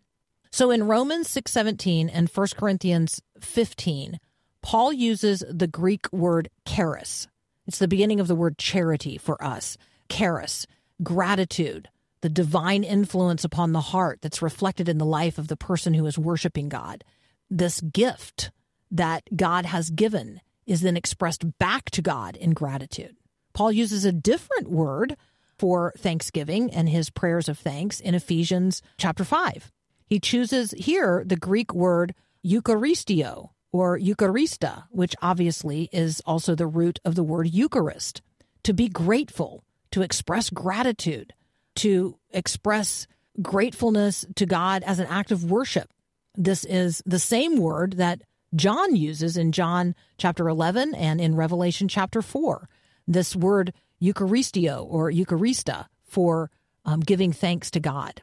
So 0.50 0.70
in 0.70 0.86
Romans 0.86 1.28
6:17 1.28 2.08
and 2.08 2.28
1 2.28 2.56
Corinthians 2.56 3.22
15, 3.40 4.18
Paul 4.62 4.92
uses 4.92 5.44
the 5.48 5.68
Greek 5.68 6.12
word 6.12 6.50
charis. 6.66 7.28
It's 7.66 7.78
the 7.78 7.88
beginning 7.88 8.20
of 8.20 8.26
the 8.26 8.34
word 8.34 8.58
charity 8.58 9.16
for 9.16 9.42
us. 9.42 9.76
Charis, 10.08 10.66
gratitude, 11.02 11.88
the 12.20 12.28
divine 12.28 12.82
influence 12.82 13.44
upon 13.44 13.72
the 13.72 13.80
heart 13.80 14.20
that's 14.22 14.42
reflected 14.42 14.88
in 14.88 14.98
the 14.98 15.06
life 15.06 15.38
of 15.38 15.48
the 15.48 15.56
person 15.56 15.94
who 15.94 16.04
is 16.06 16.18
worshiping 16.18 16.68
God. 16.68 17.04
This 17.48 17.80
gift 17.80 18.50
that 18.90 19.22
God 19.36 19.66
has 19.66 19.90
given 19.90 20.40
is 20.66 20.80
then 20.80 20.96
expressed 20.96 21.58
back 21.58 21.90
to 21.92 22.02
God 22.02 22.36
in 22.36 22.50
gratitude. 22.50 23.16
Paul 23.52 23.72
uses 23.72 24.04
a 24.04 24.12
different 24.12 24.68
word 24.68 25.16
for 25.58 25.92
thanksgiving 25.96 26.72
and 26.72 26.88
his 26.88 27.10
prayers 27.10 27.48
of 27.48 27.58
thanks 27.58 28.00
in 28.00 28.14
Ephesians 28.14 28.82
chapter 28.98 29.24
5. 29.24 29.70
He 30.10 30.18
chooses 30.18 30.72
here 30.72 31.22
the 31.24 31.36
Greek 31.36 31.72
word 31.72 32.16
Eucharisteo 32.44 33.50
or 33.70 33.96
Eucharista, 33.96 34.84
which 34.90 35.14
obviously 35.22 35.88
is 35.92 36.20
also 36.26 36.56
the 36.56 36.66
root 36.66 36.98
of 37.04 37.14
the 37.14 37.22
word 37.22 37.48
Eucharist, 37.48 38.20
to 38.64 38.72
be 38.72 38.88
grateful, 38.88 39.62
to 39.92 40.02
express 40.02 40.50
gratitude, 40.50 41.32
to 41.76 42.18
express 42.32 43.06
gratefulness 43.40 44.26
to 44.34 44.46
God 44.46 44.82
as 44.82 44.98
an 44.98 45.06
act 45.06 45.30
of 45.30 45.48
worship. 45.48 45.92
This 46.36 46.64
is 46.64 47.04
the 47.06 47.20
same 47.20 47.56
word 47.56 47.92
that 47.98 48.22
John 48.56 48.96
uses 48.96 49.36
in 49.36 49.52
John 49.52 49.94
chapter 50.18 50.48
11 50.48 50.92
and 50.96 51.20
in 51.20 51.36
Revelation 51.36 51.86
chapter 51.86 52.20
4. 52.20 52.68
This 53.06 53.36
word 53.36 53.72
Eucharisteo 54.02 54.84
or 54.88 55.12
Eucharista 55.12 55.86
for 56.02 56.50
um, 56.84 56.98
giving 56.98 57.32
thanks 57.32 57.70
to 57.70 57.78
God. 57.78 58.22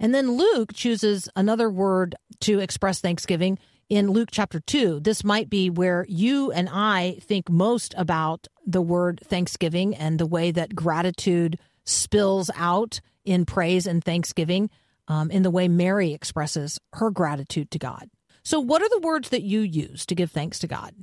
And 0.00 0.14
then 0.14 0.32
Luke 0.32 0.72
chooses 0.72 1.28
another 1.36 1.70
word 1.70 2.14
to 2.40 2.58
express 2.58 3.00
thanksgiving 3.00 3.58
in 3.88 4.10
Luke 4.10 4.30
chapter 4.32 4.60
2. 4.60 5.00
This 5.00 5.24
might 5.24 5.48
be 5.50 5.70
where 5.70 6.04
you 6.08 6.50
and 6.50 6.68
I 6.68 7.18
think 7.22 7.48
most 7.50 7.94
about 7.96 8.46
the 8.66 8.82
word 8.82 9.20
thanksgiving 9.24 9.94
and 9.94 10.18
the 10.18 10.26
way 10.26 10.50
that 10.50 10.74
gratitude 10.74 11.58
spills 11.84 12.50
out 12.56 13.00
in 13.24 13.44
praise 13.44 13.86
and 13.86 14.02
thanksgiving 14.02 14.70
um, 15.08 15.30
in 15.30 15.42
the 15.42 15.50
way 15.50 15.68
Mary 15.68 16.12
expresses 16.12 16.78
her 16.94 17.10
gratitude 17.10 17.70
to 17.70 17.78
God. 17.78 18.08
So, 18.42 18.60
what 18.60 18.82
are 18.82 18.88
the 18.88 19.06
words 19.06 19.30
that 19.30 19.42
you 19.42 19.60
use 19.60 20.06
to 20.06 20.14
give 20.14 20.30
thanks 20.30 20.58
to 20.60 20.66
God? 20.66 20.94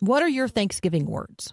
What 0.00 0.22
are 0.22 0.28
your 0.28 0.48
thanksgiving 0.48 1.06
words? 1.06 1.52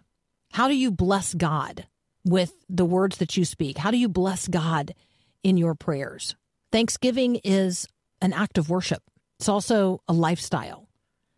How 0.51 0.67
do 0.67 0.75
you 0.75 0.91
bless 0.91 1.33
God 1.33 1.87
with 2.25 2.53
the 2.69 2.85
words 2.85 3.17
that 3.17 3.35
you 3.35 3.45
speak? 3.45 3.77
How 3.77 3.91
do 3.91 3.97
you 3.97 4.09
bless 4.09 4.47
God 4.47 4.93
in 5.43 5.57
your 5.57 5.75
prayers? 5.75 6.35
Thanksgiving 6.73 7.35
is 7.43 7.87
an 8.19 8.33
act 8.33 8.57
of 8.57 8.67
worship. 8.67 9.03
It's 9.37 9.47
also 9.47 10.01
a 10.07 10.13
lifestyle. 10.13 10.89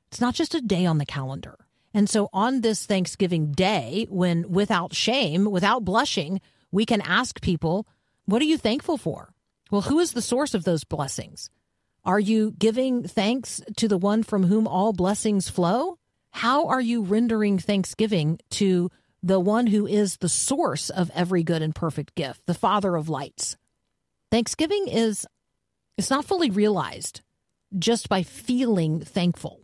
It's 0.08 0.22
not 0.22 0.34
just 0.34 0.56
a 0.56 0.62
day 0.62 0.86
on 0.86 0.98
the 0.98 1.06
calendar. 1.06 1.58
And 1.94 2.10
so 2.10 2.30
on 2.32 2.62
this 2.62 2.86
Thanksgiving 2.86 3.52
day, 3.52 4.08
when 4.10 4.50
without 4.50 4.96
shame, 4.96 5.52
without 5.52 5.84
blushing, 5.84 6.40
we 6.72 6.86
can 6.86 7.02
ask 7.02 7.42
people, 7.42 7.86
what 8.24 8.42
are 8.42 8.46
you 8.46 8.58
thankful 8.58 8.98
for? 8.98 9.34
Well, 9.72 9.82
who 9.82 10.00
is 10.00 10.14
the 10.14 10.22
source 10.22 10.54
of 10.54 10.64
those 10.64 10.86
blessings? 10.86 11.50
Are 12.06 12.20
you 12.20 12.54
giving 12.58 13.06
thanks 13.06 13.60
to 13.76 13.90
the 13.90 13.98
one 13.98 14.24
from 14.24 14.46
whom 14.46 14.70
all 14.70 14.94
blessings 14.94 15.50
flow? 15.50 16.00
How 16.32 16.68
are 16.68 16.80
you 16.80 17.02
rendering 17.02 17.60
thanksgiving 17.60 18.40
to 18.52 18.90
the 19.22 19.42
one 19.42 19.68
who 19.68 19.86
is 19.86 20.16
the 20.16 20.30
source 20.30 20.90
of 20.90 21.12
every 21.14 21.44
good 21.44 21.62
and 21.62 21.76
perfect 21.76 22.16
gift, 22.16 22.46
the 22.46 22.54
Father 22.54 22.96
of 22.96 23.10
lights? 23.10 23.58
Thanksgiving 24.32 24.88
is 24.88 25.26
it's 25.98 26.10
not 26.10 26.26
fully 26.26 26.50
realized 26.50 27.22
just 27.78 28.10
by 28.10 28.24
feeling 28.24 29.00
thankful. 29.00 29.62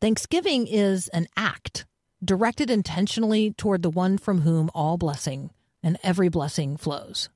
Thanksgiving 0.00 0.66
is 0.66 1.08
an 1.08 1.26
act 1.36 1.86
directed 2.24 2.70
intentionally 2.70 3.52
toward 3.52 3.82
the 3.82 3.90
one 3.90 4.18
from 4.18 4.42
whom 4.42 4.70
all 4.74 4.96
blessing 4.96 5.50
and 5.82 5.98
every 6.02 6.28
blessing 6.28 6.76
flows. 6.76 7.28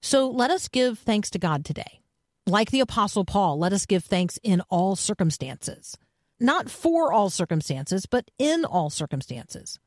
So 0.00 0.28
let 0.28 0.50
us 0.50 0.68
give 0.68 0.98
thanks 0.98 1.30
to 1.30 1.38
God 1.38 1.64
today. 1.64 2.00
Like 2.46 2.70
the 2.70 2.80
Apostle 2.80 3.24
Paul, 3.24 3.58
let 3.58 3.72
us 3.72 3.86
give 3.86 4.04
thanks 4.04 4.38
in 4.42 4.60
all 4.68 4.94
circumstances. 4.94 5.96
Not 6.38 6.70
for 6.70 7.12
all 7.12 7.30
circumstances, 7.30 8.06
but 8.06 8.30
in 8.38 8.64
all 8.64 8.90
circumstances. 8.90 9.78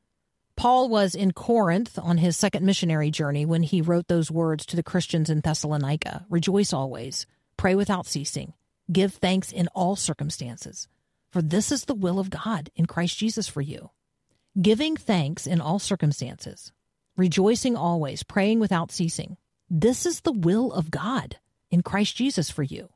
Paul 0.60 0.90
was 0.90 1.16
in 1.16 1.32
Corinth 1.32 1.98
on 1.98 2.18
his 2.18 2.36
second 2.36 2.66
missionary 2.66 3.12
journey 3.12 3.46
when 3.46 3.64
he 3.64 3.82
wrote 3.82 4.10
those 4.10 4.30
words 4.30 4.66
to 4.66 4.76
the 4.76 4.84
Christians 4.84 5.30
in 5.30 5.40
Thessalonica 5.40 6.26
Rejoice 6.30 6.74
always, 6.74 7.26
pray 7.56 7.76
without 7.76 8.06
ceasing, 8.06 8.52
give 8.92 9.14
thanks 9.14 9.54
in 9.54 9.70
all 9.70 9.96
circumstances, 9.96 10.90
for 11.32 11.42
this 11.42 11.72
is 11.72 11.86
the 11.86 11.94
will 11.94 12.20
of 12.20 12.30
God 12.30 12.72
in 12.76 12.88
Christ 12.88 13.18
Jesus 13.18 13.48
for 13.48 13.62
you. 13.62 13.92
Giving 14.62 14.98
thanks 14.98 15.48
in 15.48 15.62
all 15.62 15.80
circumstances, 15.80 16.74
rejoicing 17.16 17.78
always, 17.78 18.24
praying 18.24 18.60
without 18.60 18.92
ceasing. 18.92 19.38
This 19.70 20.06
is 20.06 20.20
the 20.20 20.34
will 20.34 20.74
of 20.74 20.92
God 20.92 21.38
in 21.72 21.84
Christ 21.84 22.18
Jesus 22.18 22.50
for 22.50 22.64
you. 22.64 22.90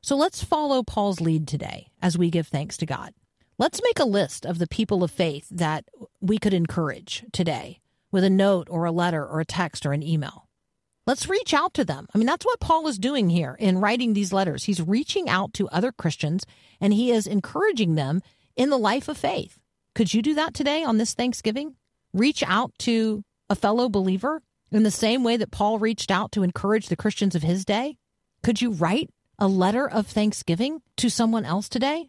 So 0.00 0.14
let's 0.14 0.44
follow 0.44 0.84
Paul's 0.84 1.20
lead 1.20 1.48
today 1.48 1.88
as 2.00 2.16
we 2.16 2.30
give 2.30 2.46
thanks 2.46 2.76
to 2.76 2.86
God. 2.86 3.14
Let's 3.60 3.82
make 3.84 3.98
a 3.98 4.06
list 4.06 4.46
of 4.46 4.58
the 4.58 4.66
people 4.66 5.04
of 5.04 5.10
faith 5.10 5.46
that 5.50 5.84
we 6.22 6.38
could 6.38 6.54
encourage 6.54 7.26
today 7.30 7.82
with 8.10 8.24
a 8.24 8.30
note 8.30 8.68
or 8.70 8.86
a 8.86 8.90
letter 8.90 9.22
or 9.22 9.38
a 9.38 9.44
text 9.44 9.84
or 9.84 9.92
an 9.92 10.02
email. 10.02 10.48
Let's 11.06 11.28
reach 11.28 11.52
out 11.52 11.74
to 11.74 11.84
them. 11.84 12.06
I 12.14 12.16
mean, 12.16 12.26
that's 12.26 12.46
what 12.46 12.60
Paul 12.60 12.88
is 12.88 12.98
doing 12.98 13.28
here 13.28 13.58
in 13.60 13.76
writing 13.76 14.14
these 14.14 14.32
letters. 14.32 14.64
He's 14.64 14.80
reaching 14.80 15.28
out 15.28 15.52
to 15.52 15.68
other 15.68 15.92
Christians 15.92 16.46
and 16.80 16.94
he 16.94 17.10
is 17.10 17.26
encouraging 17.26 17.96
them 17.96 18.22
in 18.56 18.70
the 18.70 18.78
life 18.78 19.08
of 19.08 19.18
faith. 19.18 19.58
Could 19.94 20.14
you 20.14 20.22
do 20.22 20.32
that 20.36 20.54
today 20.54 20.82
on 20.82 20.96
this 20.96 21.12
Thanksgiving? 21.12 21.76
Reach 22.14 22.42
out 22.46 22.72
to 22.78 23.24
a 23.50 23.54
fellow 23.54 23.90
believer 23.90 24.40
in 24.72 24.84
the 24.84 24.90
same 24.90 25.22
way 25.22 25.36
that 25.36 25.50
Paul 25.50 25.78
reached 25.78 26.10
out 26.10 26.32
to 26.32 26.42
encourage 26.42 26.88
the 26.88 26.96
Christians 26.96 27.34
of 27.34 27.42
his 27.42 27.66
day? 27.66 27.98
Could 28.42 28.62
you 28.62 28.70
write 28.70 29.10
a 29.38 29.46
letter 29.46 29.86
of 29.86 30.06
thanksgiving 30.06 30.80
to 30.96 31.10
someone 31.10 31.44
else 31.44 31.68
today? 31.68 32.08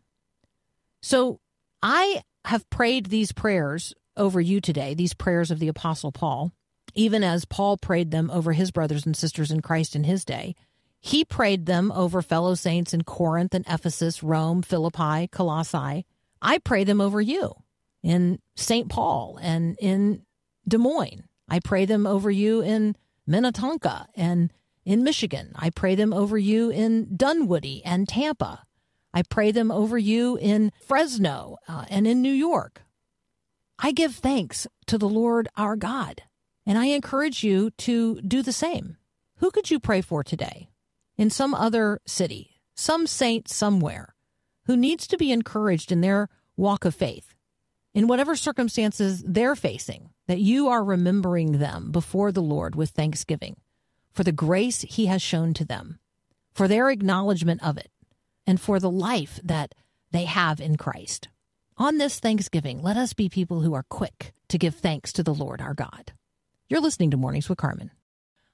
So 1.02 1.40
I 1.82 2.22
have 2.46 2.70
prayed 2.70 3.08
these 3.08 3.32
prayers 3.32 3.94
over 4.18 4.42
you 4.42 4.62
today, 4.62 4.94
these 4.94 5.14
prayers 5.14 5.52
of 5.52 5.60
the 5.60 5.68
Apostle 5.68 6.12
Paul, 6.12 6.52
even 6.94 7.24
as 7.24 7.46
Paul 7.46 7.78
prayed 7.78 8.12
them 8.12 8.30
over 8.30 8.54
his 8.54 8.72
brothers 8.72 9.06
and 9.06 9.16
sisters 9.16 9.52
in 9.52 9.62
Christ 9.62 9.96
in 9.96 10.04
his 10.04 10.26
day. 10.26 10.56
He 11.00 11.26
prayed 11.26 11.66
them 11.66 11.92
over 11.92 12.22
fellow 12.22 12.54
saints 12.54 12.94
in 12.94 13.04
Corinth 13.04 13.56
and 13.56 13.66
Ephesus, 13.68 14.22
Rome, 14.22 14.62
Philippi, 14.62 15.28
Colossae. 15.28 16.06
I 16.42 16.58
pray 16.60 16.84
them 16.84 17.02
over 17.02 17.20
you 17.20 17.56
in 18.04 18.40
St. 18.56 18.88
Paul 18.90 19.40
and 19.42 19.78
in 19.80 20.24
Des 20.68 20.78
Moines. 20.78 21.24
I 21.50 21.60
pray 21.60 21.86
them 21.86 22.06
over 22.06 22.30
you 22.30 22.62
in 22.62 22.96
Minnetonka 23.26 24.08
and 24.16 24.54
in 24.86 25.04
Michigan. 25.04 25.54
I 25.56 25.70
pray 25.72 25.96
them 25.96 26.14
over 26.14 26.38
you 26.38 26.70
in 26.70 27.16
Dunwoody 27.16 27.84
and 27.84 28.08
Tampa. 28.08 28.64
I 29.14 29.24
pray 29.24 29.52
them 29.52 29.72
over 29.72 29.98
you 29.98 30.38
in 30.38 30.72
Fresno 30.86 31.58
uh, 31.68 31.86
and 31.90 32.08
in 32.08 32.22
New 32.22 32.32
York. 32.32 32.84
I 33.80 33.92
give 33.92 34.16
thanks 34.16 34.68
to 34.88 34.98
the 34.98 35.10
Lord 35.10 35.50
our 35.58 35.76
God, 35.76 36.24
and 36.66 36.78
I 36.78 36.86
encourage 36.86 37.44
you 37.44 37.72
to 37.72 38.22
do 38.22 38.42
the 38.42 38.54
same. 38.54 38.98
Who 39.38 39.52
could 39.52 39.72
you 39.72 39.80
pray 39.80 40.02
for 40.02 40.24
today? 40.24 40.70
In 41.18 41.30
some 41.30 41.54
other 41.54 42.00
city, 42.06 42.62
some 42.76 43.08
saint 43.08 43.50
somewhere 43.50 44.16
who 44.66 44.78
needs 44.78 45.08
to 45.08 45.18
be 45.18 45.32
encouraged 45.32 45.92
in 45.92 46.02
their 46.02 46.30
walk 46.56 46.86
of 46.86 46.96
faith, 46.96 47.36
in 47.94 48.08
whatever 48.08 48.36
circumstances 48.36 49.24
they're 49.28 49.56
facing, 49.56 50.12
that 50.28 50.40
you 50.40 50.70
are 50.70 50.84
remembering 50.84 51.60
them 51.60 51.92
before 51.92 52.32
the 52.32 52.42
Lord 52.42 52.76
with 52.76 52.92
thanksgiving 52.92 53.58
for 54.14 54.24
the 54.24 54.32
grace 54.32 54.82
he 54.82 55.06
has 55.08 55.22
shown 55.22 55.54
to 55.56 55.66
them, 55.66 56.00
for 56.54 56.68
their 56.68 56.90
acknowledgement 56.90 57.64
of 57.64 57.78
it, 57.78 57.91
and 58.46 58.60
for 58.60 58.80
the 58.80 58.92
life 58.92 59.40
that 59.44 59.76
they 60.12 60.26
have 60.26 60.60
in 60.60 60.78
Christ. 60.78 61.28
On 61.78 61.98
this 61.98 62.20
Thanksgiving, 62.20 62.82
let 62.82 62.98
us 62.98 63.14
be 63.14 63.30
people 63.30 63.62
who 63.62 63.74
are 63.74 63.86
quick 63.90 64.34
to 64.50 64.58
give 64.58 64.76
thanks 64.76 65.14
to 65.14 65.24
the 65.24 65.34
Lord 65.34 65.62
our 65.62 65.74
God. 65.74 66.12
You're 66.70 66.82
listening 66.82 67.12
to 67.12 67.18
Mornings 67.18 67.50
with 67.50 67.58
Carmen. 67.58 67.92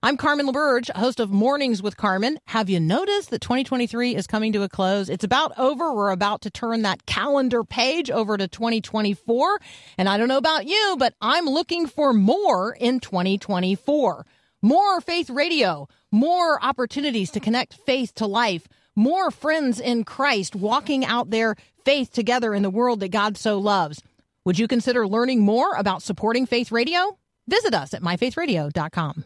I'm 0.03 0.15
Carmen 0.15 0.45
LaBerge, 0.45 0.91
host 0.95 1.19
of 1.19 1.31
Mornings 1.31 1.81
with 1.81 1.97
Carmen. 1.97 2.39
Have 2.45 2.69
you 2.69 2.79
noticed 2.79 3.31
that 3.31 3.41
2023 3.41 4.15
is 4.15 4.27
coming 4.27 4.53
to 4.53 4.61
a 4.61 4.69
close? 4.69 5.09
It's 5.09 5.23
about 5.23 5.57
over. 5.57 5.91
We're 5.91 6.11
about 6.11 6.41
to 6.41 6.51
turn 6.51 6.83
that 6.83 7.07
calendar 7.07 7.63
page 7.63 8.11
over 8.11 8.37
to 8.37 8.47
2024. 8.47 9.59
And 9.97 10.07
I 10.07 10.17
don't 10.17 10.27
know 10.27 10.37
about 10.37 10.67
you, 10.67 10.95
but 10.99 11.15
I'm 11.19 11.45
looking 11.45 11.87
for 11.87 12.13
more 12.13 12.73
in 12.73 12.99
2024. 12.99 14.25
More 14.61 15.01
faith 15.01 15.31
radio, 15.31 15.87
more 16.11 16.63
opportunities 16.63 17.31
to 17.31 17.39
connect 17.39 17.73
faith 17.85 18.13
to 18.15 18.27
life, 18.27 18.67
more 18.97 19.31
friends 19.31 19.79
in 19.79 20.03
Christ 20.03 20.55
walking 20.55 21.05
out 21.05 21.29
their 21.29 21.55
faith 21.85 22.11
together 22.11 22.53
in 22.53 22.63
the 22.63 22.69
world 22.69 22.99
that 22.99 23.09
God 23.09 23.37
so 23.37 23.57
loves. 23.57 24.01
Would 24.43 24.59
you 24.59 24.67
consider 24.67 25.07
learning 25.07 25.41
more 25.41 25.73
about 25.75 26.01
supporting 26.01 26.45
Faith 26.45 26.71
Radio? 26.71 27.17
Visit 27.47 27.73
us 27.73 27.93
at 27.93 28.01
myfaithradio.com. 28.01 29.23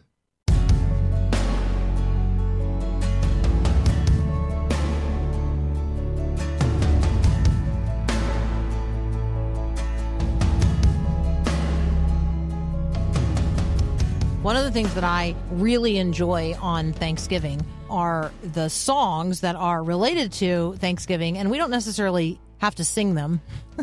One 14.52 14.58
of 14.58 14.66
the 14.66 14.70
things 14.70 14.92
that 14.96 15.02
I 15.02 15.34
really 15.50 15.96
enjoy 15.96 16.54
on 16.60 16.92
Thanksgiving 16.92 17.64
are 17.88 18.30
the 18.42 18.68
songs 18.68 19.40
that 19.40 19.56
are 19.56 19.82
related 19.82 20.30
to 20.32 20.74
Thanksgiving, 20.74 21.38
and 21.38 21.50
we 21.50 21.56
don't 21.56 21.70
necessarily 21.70 22.38
have 22.58 22.74
to 22.74 22.84
sing 22.84 23.14
them. 23.14 23.40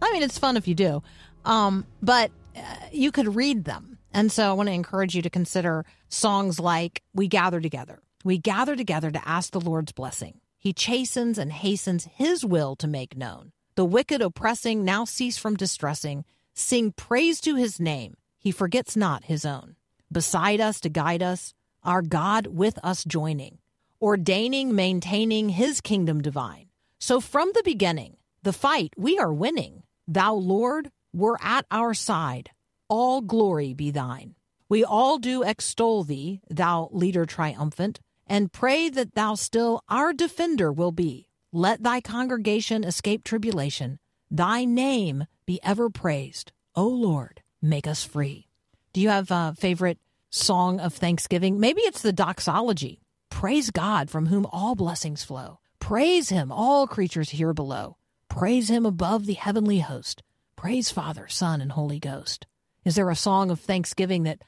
I 0.00 0.12
mean, 0.12 0.22
it's 0.22 0.38
fun 0.38 0.56
if 0.56 0.68
you 0.68 0.76
do, 0.76 1.02
um, 1.44 1.84
but 2.00 2.30
uh, 2.56 2.60
you 2.92 3.10
could 3.10 3.34
read 3.34 3.64
them. 3.64 3.98
And 4.12 4.30
so 4.30 4.48
I 4.48 4.52
want 4.52 4.68
to 4.68 4.72
encourage 4.72 5.16
you 5.16 5.22
to 5.22 5.30
consider 5.30 5.84
songs 6.08 6.60
like 6.60 7.02
We 7.12 7.26
Gather 7.26 7.60
Together. 7.60 7.98
We 8.22 8.38
gather 8.38 8.76
together 8.76 9.10
to 9.10 9.28
ask 9.28 9.50
the 9.50 9.60
Lord's 9.60 9.90
blessing. 9.90 10.40
He 10.58 10.74
chastens 10.74 11.38
and 11.38 11.50
hastens 11.50 12.04
his 12.14 12.44
will 12.44 12.76
to 12.76 12.86
make 12.86 13.16
known. 13.16 13.50
The 13.74 13.84
wicked 13.84 14.22
oppressing 14.22 14.84
now 14.84 15.06
cease 15.06 15.38
from 15.38 15.56
distressing. 15.56 16.24
Sing 16.54 16.92
praise 16.92 17.40
to 17.40 17.56
his 17.56 17.80
name. 17.80 18.16
He 18.46 18.52
forgets 18.52 18.96
not 18.96 19.24
his 19.24 19.44
own. 19.44 19.74
Beside 20.12 20.60
us 20.60 20.78
to 20.82 20.88
guide 20.88 21.20
us, 21.20 21.52
our 21.82 22.00
God 22.00 22.46
with 22.46 22.78
us 22.80 23.02
joining, 23.02 23.58
ordaining, 24.00 24.72
maintaining 24.72 25.48
his 25.48 25.80
kingdom 25.80 26.22
divine. 26.22 26.68
So 27.00 27.20
from 27.20 27.50
the 27.54 27.64
beginning, 27.64 28.18
the 28.44 28.52
fight 28.52 28.94
we 28.96 29.18
are 29.18 29.32
winning. 29.32 29.82
Thou, 30.06 30.34
Lord, 30.34 30.92
were 31.12 31.36
at 31.42 31.66
our 31.72 31.92
side. 31.92 32.50
All 32.88 33.20
glory 33.20 33.74
be 33.74 33.90
thine. 33.90 34.36
We 34.68 34.84
all 34.84 35.18
do 35.18 35.42
extol 35.42 36.04
thee, 36.04 36.40
thou 36.48 36.88
leader 36.92 37.26
triumphant, 37.26 37.98
and 38.28 38.52
pray 38.52 38.88
that 38.90 39.16
thou 39.16 39.34
still 39.34 39.82
our 39.88 40.12
defender 40.12 40.72
will 40.72 40.92
be. 40.92 41.26
Let 41.52 41.82
thy 41.82 42.00
congregation 42.00 42.84
escape 42.84 43.24
tribulation. 43.24 43.98
Thy 44.30 44.64
name 44.64 45.26
be 45.46 45.58
ever 45.64 45.90
praised. 45.90 46.52
O 46.76 46.86
Lord, 46.86 47.42
make 47.62 47.86
us 47.86 48.04
free. 48.04 48.46
Do 48.92 49.00
you 49.00 49.08
have 49.08 49.30
a 49.30 49.54
favorite 49.58 49.98
song 50.30 50.80
of 50.80 50.94
thanksgiving? 50.94 51.60
Maybe 51.60 51.82
it's 51.82 52.02
the 52.02 52.12
doxology. 52.12 53.00
Praise 53.30 53.70
God 53.70 54.10
from 54.10 54.26
whom 54.26 54.46
all 54.46 54.74
blessings 54.74 55.24
flow. 55.24 55.60
Praise 55.80 56.30
him, 56.30 56.50
all 56.50 56.86
creatures 56.86 57.30
here 57.30 57.52
below. 57.52 57.96
Praise 58.28 58.70
him 58.70 58.86
above 58.86 59.26
the 59.26 59.34
heavenly 59.34 59.80
host. 59.80 60.22
Praise 60.56 60.90
Father, 60.90 61.28
Son, 61.28 61.60
and 61.60 61.72
Holy 61.72 61.98
Ghost. 61.98 62.46
Is 62.84 62.94
there 62.94 63.10
a 63.10 63.16
song 63.16 63.50
of 63.50 63.60
thanksgiving 63.60 64.22
that 64.24 64.42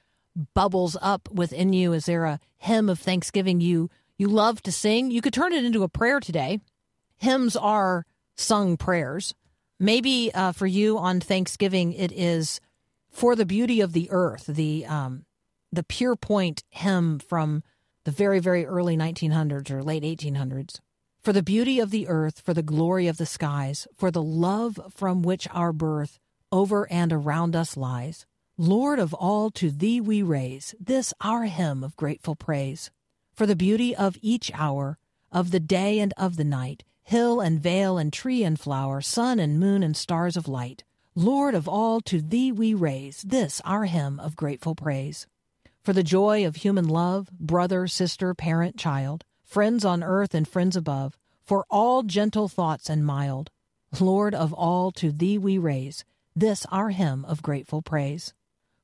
bubbles 0.54 0.96
up 1.00 1.28
within 1.30 1.72
you? 1.72 1.92
Is 1.92 2.06
there 2.06 2.24
a 2.24 2.40
hymn 2.56 2.88
of 2.88 2.98
thanksgiving 2.98 3.60
you 3.60 3.90
you 4.16 4.28
love 4.28 4.62
to 4.62 4.72
sing? 4.72 5.10
You 5.10 5.20
could 5.20 5.32
turn 5.32 5.52
it 5.52 5.64
into 5.64 5.82
a 5.82 5.88
prayer 5.88 6.20
today. 6.20 6.60
Hymns 7.16 7.56
are 7.56 8.06
sung 8.36 8.76
prayers. 8.76 9.34
Maybe 9.80 10.32
uh, 10.34 10.52
for 10.52 10.66
you 10.66 10.98
on 10.98 11.20
Thanksgiving, 11.20 11.92
it 11.92 12.12
is 12.12 12.60
for 13.18 13.34
the 13.34 13.44
beauty 13.44 13.80
of 13.80 13.94
the 13.94 14.08
earth, 14.12 14.46
the 14.46 14.86
um, 14.86 15.24
the 15.72 15.82
Pierpoint 15.82 16.62
hymn 16.70 17.18
from 17.18 17.64
the 18.04 18.12
very 18.12 18.38
very 18.38 18.64
early 18.64 18.96
1900s 18.96 19.72
or 19.72 19.82
late 19.82 20.04
1800s. 20.04 20.78
For 21.20 21.32
the 21.32 21.42
beauty 21.42 21.80
of 21.80 21.90
the 21.90 22.06
earth, 22.06 22.40
for 22.40 22.54
the 22.54 22.62
glory 22.62 23.08
of 23.08 23.16
the 23.16 23.26
skies, 23.26 23.88
for 23.96 24.12
the 24.12 24.22
love 24.22 24.78
from 24.94 25.22
which 25.22 25.48
our 25.50 25.72
birth 25.72 26.20
over 26.52 26.90
and 26.92 27.12
around 27.12 27.56
us 27.56 27.76
lies. 27.76 28.24
Lord 28.56 29.00
of 29.00 29.12
all, 29.14 29.50
to 29.50 29.72
thee 29.72 30.00
we 30.00 30.22
raise 30.22 30.76
this 30.78 31.12
our 31.20 31.46
hymn 31.46 31.82
of 31.82 31.96
grateful 31.96 32.36
praise. 32.36 32.92
For 33.34 33.46
the 33.46 33.56
beauty 33.56 33.96
of 33.96 34.16
each 34.22 34.52
hour, 34.54 34.96
of 35.32 35.50
the 35.50 35.60
day 35.60 35.98
and 35.98 36.14
of 36.16 36.36
the 36.36 36.44
night, 36.44 36.84
hill 37.02 37.40
and 37.40 37.60
vale 37.60 37.98
and 37.98 38.12
tree 38.12 38.44
and 38.44 38.60
flower, 38.60 39.00
sun 39.00 39.40
and 39.40 39.58
moon 39.58 39.82
and 39.82 39.96
stars 39.96 40.36
of 40.36 40.46
light. 40.46 40.84
Lord 41.18 41.56
of 41.56 41.66
all, 41.66 42.00
to 42.02 42.22
thee 42.22 42.52
we 42.52 42.74
raise 42.74 43.22
this 43.22 43.60
our 43.64 43.86
hymn 43.86 44.20
of 44.20 44.36
grateful 44.36 44.76
praise. 44.76 45.26
For 45.82 45.92
the 45.92 46.04
joy 46.04 46.46
of 46.46 46.54
human 46.54 46.86
love, 46.86 47.28
brother, 47.32 47.88
sister, 47.88 48.34
parent, 48.34 48.76
child, 48.76 49.24
friends 49.42 49.84
on 49.84 50.04
earth 50.04 50.32
and 50.32 50.46
friends 50.46 50.76
above, 50.76 51.18
for 51.44 51.66
all 51.68 52.04
gentle 52.04 52.46
thoughts 52.46 52.88
and 52.88 53.04
mild. 53.04 53.50
Lord 53.98 54.32
of 54.32 54.52
all, 54.52 54.92
to 54.92 55.10
thee 55.10 55.38
we 55.38 55.58
raise 55.58 56.04
this 56.36 56.64
our 56.66 56.90
hymn 56.90 57.24
of 57.24 57.42
grateful 57.42 57.82
praise. 57.82 58.32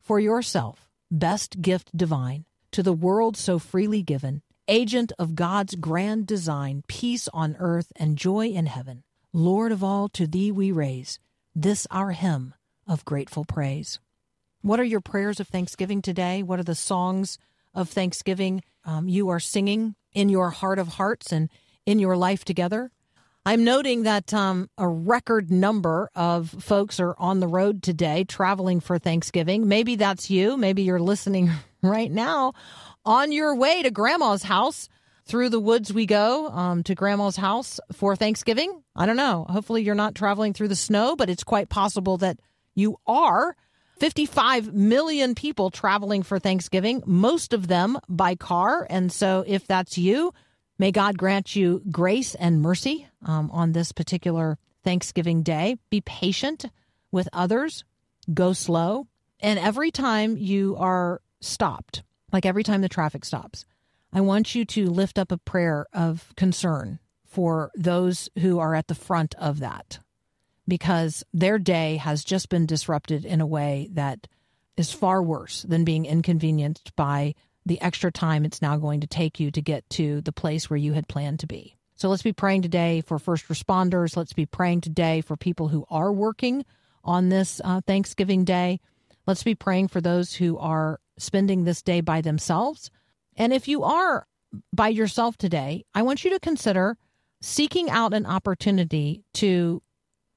For 0.01 0.19
yourself, 0.19 0.89
best 1.13 1.63
gift 1.63 1.97
divine, 1.97 2.47
to 2.73 2.83
the 2.83 2.93
world 2.93 3.37
so 3.37 3.61
freely 3.61 4.03
given, 4.03 4.43
agent 4.67 5.13
of 5.21 5.37
God's 5.37 5.77
grand 5.77 6.27
design, 6.27 6.83
peace 6.89 7.29
on 7.33 7.55
earth 7.61 7.93
and 7.95 8.19
joy 8.19 8.49
in 8.49 8.67
heaven. 8.67 9.05
Lord 9.33 9.71
of 9.71 9.85
all, 9.85 10.09
to 10.09 10.27
thee 10.27 10.51
we 10.51 10.73
raise 10.73 11.21
this 11.55 11.87
our 11.91 12.13
hymn 12.13 12.55
of 12.87 13.05
grateful 13.05 13.45
praise. 13.45 14.01
What 14.63 14.81
are 14.81 14.85
your 14.85 15.01
prayers 15.01 15.41
of 15.41 15.49
thanksgiving 15.49 16.03
today? 16.03 16.43
What 16.43 16.59
are 16.59 16.65
the 16.65 16.75
songs 16.75 17.39
of 17.75 17.89
thanksgiving 17.89 18.63
um, 18.85 19.09
you 19.09 19.29
are 19.29 19.41
singing 19.41 19.95
in 20.13 20.29
your 20.29 20.51
heart 20.51 20.79
of 20.79 20.89
hearts 20.89 21.33
and 21.33 21.51
in 21.87 21.99
your 21.99 22.17
life 22.17 22.45
together? 22.45 22.91
I'm 23.47 23.63
noting 23.63 24.05
that 24.05 24.33
um, 24.33 24.71
a 24.79 24.89
record 24.89 25.51
number 25.51 26.09
of 26.15 26.49
folks 26.49 26.99
are 26.99 27.15
on 27.19 27.41
the 27.41 27.47
road 27.47 27.83
today 27.83 28.25
traveling 28.25 28.81
for 28.81 28.99
Thanksgiving. 28.99 29.69
Maybe 29.69 29.97
that's 29.97 30.31
you. 30.31 30.57
Maybe 30.57 30.83
you're 30.83 30.99
listening 30.99 31.51
right 31.83 32.11
now 32.11 32.55
on 33.05 33.33
your 33.33 33.55
way 33.55 33.83
to 33.83 33.91
grandma's 33.91 34.45
house. 34.45 34.89
Through 35.27 35.49
the 35.49 35.61
woods 35.61 35.93
we 35.93 36.05
go 36.05 36.49
um, 36.49 36.83
to 36.83 36.95
grandma's 36.95 37.37
house 37.37 37.81
for 37.93 38.15
Thanksgiving. 38.15 38.83
I 38.95 39.07
don't 39.07 39.17
know. 39.17 39.47
Hopefully, 39.49 39.83
you're 39.83 39.95
not 39.95 40.15
traveling 40.15 40.53
through 40.53 40.69
the 40.69 40.77
snow, 40.77 41.17
but 41.17 41.31
it's 41.31 41.45
quite 41.45 41.69
possible 41.69 42.19
that 42.19 42.39
you 42.75 42.99
are. 43.07 43.57
55 44.01 44.75
million 44.75 45.35
people 45.35 45.71
traveling 45.71 46.25
for 46.25 46.39
Thanksgiving, 46.39 47.03
most 47.07 47.53
of 47.53 47.69
them 47.69 47.99
by 48.09 48.35
car. 48.35 48.87
And 48.91 49.11
so, 49.11 49.45
if 49.47 49.67
that's 49.67 49.97
you, 49.97 50.35
may 50.79 50.91
God 50.91 51.17
grant 51.17 51.57
you 51.57 51.81
grace 51.91 52.35
and 52.35 52.61
mercy 52.61 53.07
um, 53.25 53.51
on 53.51 53.73
this 53.73 53.93
particular 53.93 54.59
Thanksgiving 54.83 55.43
Day. 55.43 55.79
Be 55.89 56.01
patient 56.03 56.67
with 57.11 57.29
others, 57.33 57.85
go 58.33 58.53
slow. 58.53 59.07
And 59.41 59.59
every 59.59 59.91
time 59.91 60.37
you 60.37 60.77
are 60.79 61.21
stopped, 61.41 62.03
like 62.33 62.45
every 62.45 62.65
time 62.65 62.83
the 62.83 62.89
traffic 62.89 63.25
stops, 63.25 63.65
I 64.17 64.21
want 64.21 64.55
you 64.55 64.65
to 64.65 64.87
lift 64.87 65.19
up 65.19 65.33
a 65.33 65.39
prayer 65.39 65.87
of 65.93 66.33
concern 66.37 67.01
for 67.27 67.73
those 67.75 68.29
who 68.39 68.61
are 68.61 68.77
at 68.77 68.87
the 68.87 68.95
front 68.95 69.35
of 69.35 69.59
that 69.59 69.99
because 70.69 71.25
their 71.35 71.59
day 71.59 71.97
has 71.97 72.23
just 72.23 72.49
been 72.49 72.65
disrupted 72.65 73.25
in 73.25 73.41
a 73.41 73.47
way 73.47 73.89
that 73.93 74.29
is 74.77 74.93
far 74.93 75.21
worse 75.21 75.63
than 75.63 75.85
being 75.85 76.07
inconvenienced 76.07 76.95
by 76.95 77.35
the 77.67 77.81
extra 77.81 78.13
time 78.13 78.45
it's 78.45 78.63
now 78.63 78.77
going 78.77 79.01
to 79.01 79.07
take 79.09 79.41
you 79.41 79.51
to 79.51 79.61
get 79.61 79.89
to 79.91 80.21
the 80.21 80.33
place 80.33 80.71
where 80.71 80.77
you 80.77 80.93
had 80.93 81.09
planned 81.09 81.41
to 81.41 81.49
be. 81.49 81.77
So 81.97 82.09
let's 82.09 82.23
be 82.23 82.33
praying 82.33 82.63
today 82.63 83.01
for 83.01 83.19
first 83.19 83.49
responders. 83.49 84.17
Let's 84.17 84.33
be 84.33 84.47
praying 84.47 84.83
today 84.83 85.23
for 85.23 85.37
people 85.37 85.69
who 85.69 85.87
are 85.91 86.13
working 86.13 86.65
on 87.03 87.31
this 87.31 87.61
uh, 87.65 87.81
Thanksgiving 87.85 88.45
Day. 88.45 88.81
Let's 89.27 89.43
be 89.43 89.57
praying 89.57 89.89
for 89.89 90.01
those 90.01 90.35
who 90.35 90.57
are 90.59 91.01
spending 91.19 91.65
this 91.65 91.83
day 91.83 92.01
by 92.01 92.21
themselves. 92.21 92.91
And 93.37 93.53
if 93.53 93.69
you 93.69 93.83
are 93.85 94.27
by 94.73 94.89
yourself 94.89 95.37
today, 95.37 95.85
I 95.95 96.03
want 96.03 96.25
you 96.25 96.31
to 96.31 96.41
consider 96.41 96.97
seeking 97.41 97.91
out 97.91 98.15
an 98.15 98.27
opportunity 98.27 99.23
to 99.35 99.83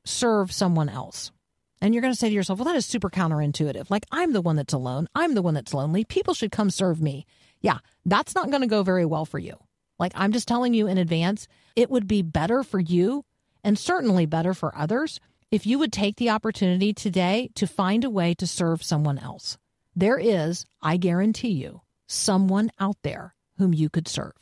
serve 0.06 0.52
someone 0.52 0.90
else. 0.90 1.32
And 1.80 1.94
you're 1.94 2.02
going 2.02 2.14
to 2.14 2.20
say 2.20 2.30
to 2.30 2.36
yourself, 2.36 2.60
well, 2.60 2.66
that 2.66 2.76
is 2.76 2.86
super 2.86 3.10
counterintuitive. 3.10 3.90
Like, 3.90 4.06
I'm 4.12 4.34
the 4.34 4.42
one 4.42 4.56
that's 4.56 4.74
alone. 4.74 5.08
I'm 5.14 5.36
the 5.36 5.44
one 5.44 5.54
that's 5.54 5.74
lonely. 5.74 6.04
People 6.04 6.34
should 6.34 6.52
come 6.52 6.72
serve 6.72 7.02
me. 7.02 7.26
Yeah, 7.62 7.78
that's 8.06 8.34
not 8.34 8.50
going 8.50 8.62
to 8.62 8.68
go 8.68 8.84
very 8.84 9.06
well 9.06 9.26
for 9.26 9.38
you. 9.38 9.56
Like, 10.00 10.12
I'm 10.16 10.32
just 10.32 10.48
telling 10.48 10.74
you 10.74 10.88
in 10.88 10.98
advance, 10.98 11.48
it 11.76 11.90
would 11.90 12.08
be 12.08 12.22
better 12.22 12.64
for 12.64 12.80
you 12.80 13.26
and 13.64 13.78
certainly 13.78 14.26
better 14.26 14.54
for 14.54 14.76
others 14.76 15.20
if 15.52 15.66
you 15.66 15.80
would 15.80 15.94
take 15.94 16.18
the 16.18 16.30
opportunity 16.30 16.94
today 16.94 17.50
to 17.56 17.68
find 17.68 18.04
a 18.04 18.10
way 18.10 18.34
to 18.36 18.48
serve 18.48 18.84
someone 18.84 19.18
else. 19.18 19.58
There 19.96 20.18
is, 20.18 20.66
I 20.82 20.98
guarantee 20.98 21.52
you, 21.52 21.82
someone 22.08 22.72
out 22.80 22.98
there 23.04 23.36
whom 23.58 23.74
you 23.74 23.90
could 23.90 24.08
serve. 24.08 24.34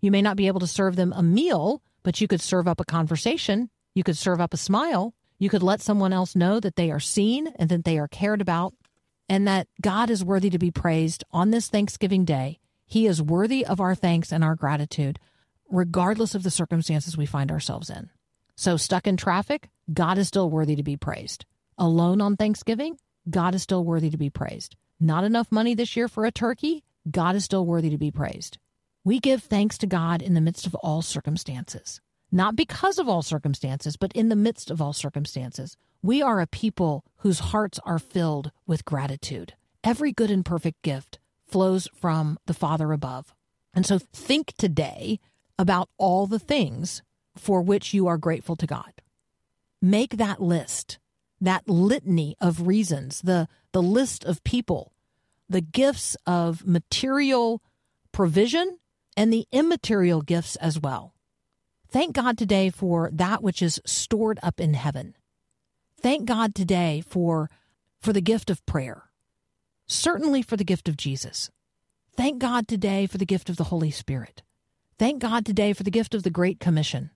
You 0.00 0.10
may 0.10 0.22
not 0.22 0.36
be 0.36 0.46
able 0.46 0.60
to 0.60 0.66
serve 0.66 0.96
them 0.96 1.12
a 1.12 1.22
meal, 1.22 1.82
but 2.02 2.20
you 2.20 2.28
could 2.28 2.40
serve 2.40 2.66
up 2.66 2.80
a 2.80 2.84
conversation. 2.84 3.70
You 3.94 4.02
could 4.02 4.16
serve 4.16 4.40
up 4.40 4.54
a 4.54 4.58
smile. 4.58 5.14
You 5.38 5.48
could 5.48 5.62
let 5.62 5.80
someone 5.80 6.12
else 6.12 6.36
know 6.36 6.60
that 6.60 6.76
they 6.76 6.90
are 6.90 7.00
seen 7.00 7.48
and 7.56 7.68
that 7.70 7.84
they 7.84 7.98
are 7.98 8.08
cared 8.08 8.40
about 8.40 8.74
and 9.28 9.46
that 9.46 9.68
God 9.80 10.10
is 10.10 10.24
worthy 10.24 10.50
to 10.50 10.58
be 10.58 10.70
praised 10.70 11.24
on 11.30 11.50
this 11.50 11.68
Thanksgiving 11.68 12.24
Day. 12.24 12.58
He 12.86 13.06
is 13.06 13.22
worthy 13.22 13.64
of 13.64 13.80
our 13.80 13.94
thanks 13.94 14.32
and 14.32 14.42
our 14.42 14.56
gratitude, 14.56 15.20
regardless 15.70 16.34
of 16.34 16.42
the 16.42 16.50
circumstances 16.50 17.16
we 17.16 17.26
find 17.26 17.50
ourselves 17.50 17.90
in. 17.90 18.10
So, 18.56 18.76
stuck 18.76 19.06
in 19.06 19.16
traffic, 19.16 19.68
God 19.92 20.18
is 20.18 20.28
still 20.28 20.50
worthy 20.50 20.76
to 20.76 20.82
be 20.82 20.96
praised. 20.96 21.46
Alone 21.78 22.20
on 22.20 22.36
Thanksgiving, 22.36 22.98
God 23.30 23.54
is 23.54 23.62
still 23.62 23.84
worthy 23.84 24.10
to 24.10 24.18
be 24.18 24.30
praised. 24.30 24.76
Not 24.98 25.24
enough 25.24 25.52
money 25.52 25.74
this 25.74 25.96
year 25.96 26.08
for 26.08 26.26
a 26.26 26.32
turkey, 26.32 26.82
God 27.08 27.36
is 27.36 27.44
still 27.44 27.64
worthy 27.64 27.90
to 27.90 27.98
be 27.98 28.10
praised. 28.10 28.58
We 29.04 29.20
give 29.20 29.42
thanks 29.42 29.78
to 29.78 29.86
God 29.86 30.20
in 30.22 30.34
the 30.34 30.40
midst 30.40 30.66
of 30.66 30.74
all 30.76 31.02
circumstances 31.02 32.00
not 32.32 32.56
because 32.56 32.98
of 32.98 33.08
all 33.08 33.22
circumstances, 33.22 33.96
but 33.96 34.12
in 34.12 34.28
the 34.28 34.36
midst 34.36 34.70
of 34.70 34.80
all 34.80 34.92
circumstances. 34.92 35.76
We 36.02 36.22
are 36.22 36.40
a 36.40 36.46
people 36.46 37.04
whose 37.18 37.38
hearts 37.38 37.80
are 37.84 37.98
filled 37.98 38.52
with 38.66 38.84
gratitude. 38.84 39.54
Every 39.82 40.12
good 40.12 40.30
and 40.30 40.44
perfect 40.44 40.82
gift 40.82 41.18
flows 41.46 41.88
from 41.94 42.38
the 42.46 42.54
Father 42.54 42.92
above. 42.92 43.34
And 43.74 43.84
so 43.84 43.98
think 43.98 44.54
today 44.56 45.18
about 45.58 45.88
all 45.98 46.26
the 46.26 46.38
things 46.38 47.02
for 47.36 47.60
which 47.62 47.92
you 47.92 48.06
are 48.06 48.18
grateful 48.18 48.56
to 48.56 48.66
God. 48.66 48.92
Make 49.82 50.16
that 50.16 50.40
list, 50.40 50.98
that 51.40 51.68
litany 51.68 52.36
of 52.40 52.66
reasons, 52.66 53.22
the, 53.22 53.48
the 53.72 53.82
list 53.82 54.24
of 54.24 54.44
people, 54.44 54.92
the 55.50 55.60
gifts 55.60 56.16
of 56.26 56.66
material 56.66 57.60
provision, 58.12 58.78
and 59.16 59.32
the 59.32 59.46
immaterial 59.52 60.22
gifts 60.22 60.56
as 60.56 60.78
well. 60.80 61.14
Thank 61.90 62.14
God 62.14 62.38
today 62.38 62.70
for 62.70 63.10
that 63.12 63.42
which 63.42 63.60
is 63.60 63.80
stored 63.84 64.38
up 64.42 64.60
in 64.60 64.74
heaven. 64.74 65.16
Thank 66.00 66.26
God 66.26 66.54
today 66.54 67.02
for, 67.06 67.50
for 68.00 68.12
the 68.12 68.20
gift 68.20 68.48
of 68.48 68.64
prayer, 68.64 69.10
certainly 69.86 70.40
for 70.40 70.56
the 70.56 70.64
gift 70.64 70.88
of 70.88 70.96
Jesus. 70.96 71.50
Thank 72.16 72.38
God 72.38 72.68
today 72.68 73.06
for 73.06 73.18
the 73.18 73.26
gift 73.26 73.50
of 73.50 73.56
the 73.56 73.64
Holy 73.64 73.90
Spirit. 73.90 74.42
Thank 74.98 75.20
God 75.20 75.44
today 75.44 75.72
for 75.72 75.82
the 75.82 75.90
gift 75.90 76.14
of 76.14 76.22
the 76.22 76.30
Great 76.30 76.60
Commission. 76.60 77.10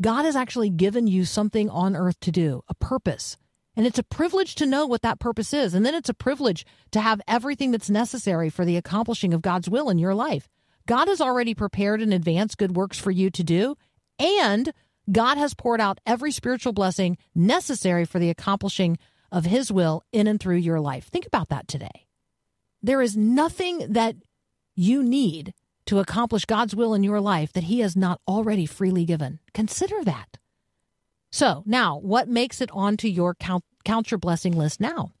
God 0.00 0.24
has 0.24 0.36
actually 0.36 0.70
given 0.70 1.06
you 1.06 1.24
something 1.24 1.68
on 1.70 1.96
earth 1.96 2.20
to 2.20 2.30
do, 2.30 2.62
a 2.68 2.74
purpose. 2.74 3.36
And 3.78 3.86
it's 3.86 3.98
a 4.00 4.02
privilege 4.02 4.56
to 4.56 4.66
know 4.66 4.86
what 4.86 5.02
that 5.02 5.20
purpose 5.20 5.54
is. 5.54 5.72
And 5.72 5.86
then 5.86 5.94
it's 5.94 6.08
a 6.08 6.14
privilege 6.14 6.66
to 6.90 7.00
have 7.00 7.20
everything 7.28 7.70
that's 7.70 7.88
necessary 7.88 8.50
for 8.50 8.64
the 8.64 8.76
accomplishing 8.76 9.32
of 9.32 9.40
God's 9.40 9.70
will 9.70 9.88
in 9.88 9.98
your 9.98 10.16
life. 10.16 10.48
God 10.88 11.06
has 11.06 11.20
already 11.20 11.54
prepared 11.54 12.02
in 12.02 12.12
advance 12.12 12.56
good 12.56 12.74
works 12.74 12.98
for 12.98 13.12
you 13.12 13.30
to 13.30 13.44
do. 13.44 13.76
And 14.18 14.72
God 15.12 15.38
has 15.38 15.54
poured 15.54 15.80
out 15.80 16.00
every 16.04 16.32
spiritual 16.32 16.72
blessing 16.72 17.18
necessary 17.36 18.04
for 18.04 18.18
the 18.18 18.30
accomplishing 18.30 18.98
of 19.30 19.44
His 19.44 19.70
will 19.70 20.02
in 20.10 20.26
and 20.26 20.40
through 20.40 20.56
your 20.56 20.80
life. 20.80 21.06
Think 21.06 21.26
about 21.26 21.48
that 21.50 21.68
today. 21.68 22.08
There 22.82 23.00
is 23.00 23.16
nothing 23.16 23.92
that 23.92 24.16
you 24.74 25.04
need 25.04 25.54
to 25.86 26.00
accomplish 26.00 26.46
God's 26.46 26.74
will 26.74 26.94
in 26.94 27.04
your 27.04 27.20
life 27.20 27.52
that 27.52 27.64
He 27.64 27.78
has 27.78 27.94
not 27.94 28.20
already 28.26 28.66
freely 28.66 29.04
given. 29.04 29.38
Consider 29.54 30.02
that. 30.02 30.36
So, 31.30 31.62
now 31.66 31.98
what 31.98 32.28
makes 32.28 32.60
it 32.60 32.70
onto 32.72 33.08
your 33.08 33.34
count, 33.34 33.64
count 33.84 34.10
your 34.10 34.18
blessing 34.18 34.56
list 34.56 34.80
now? 34.80 35.12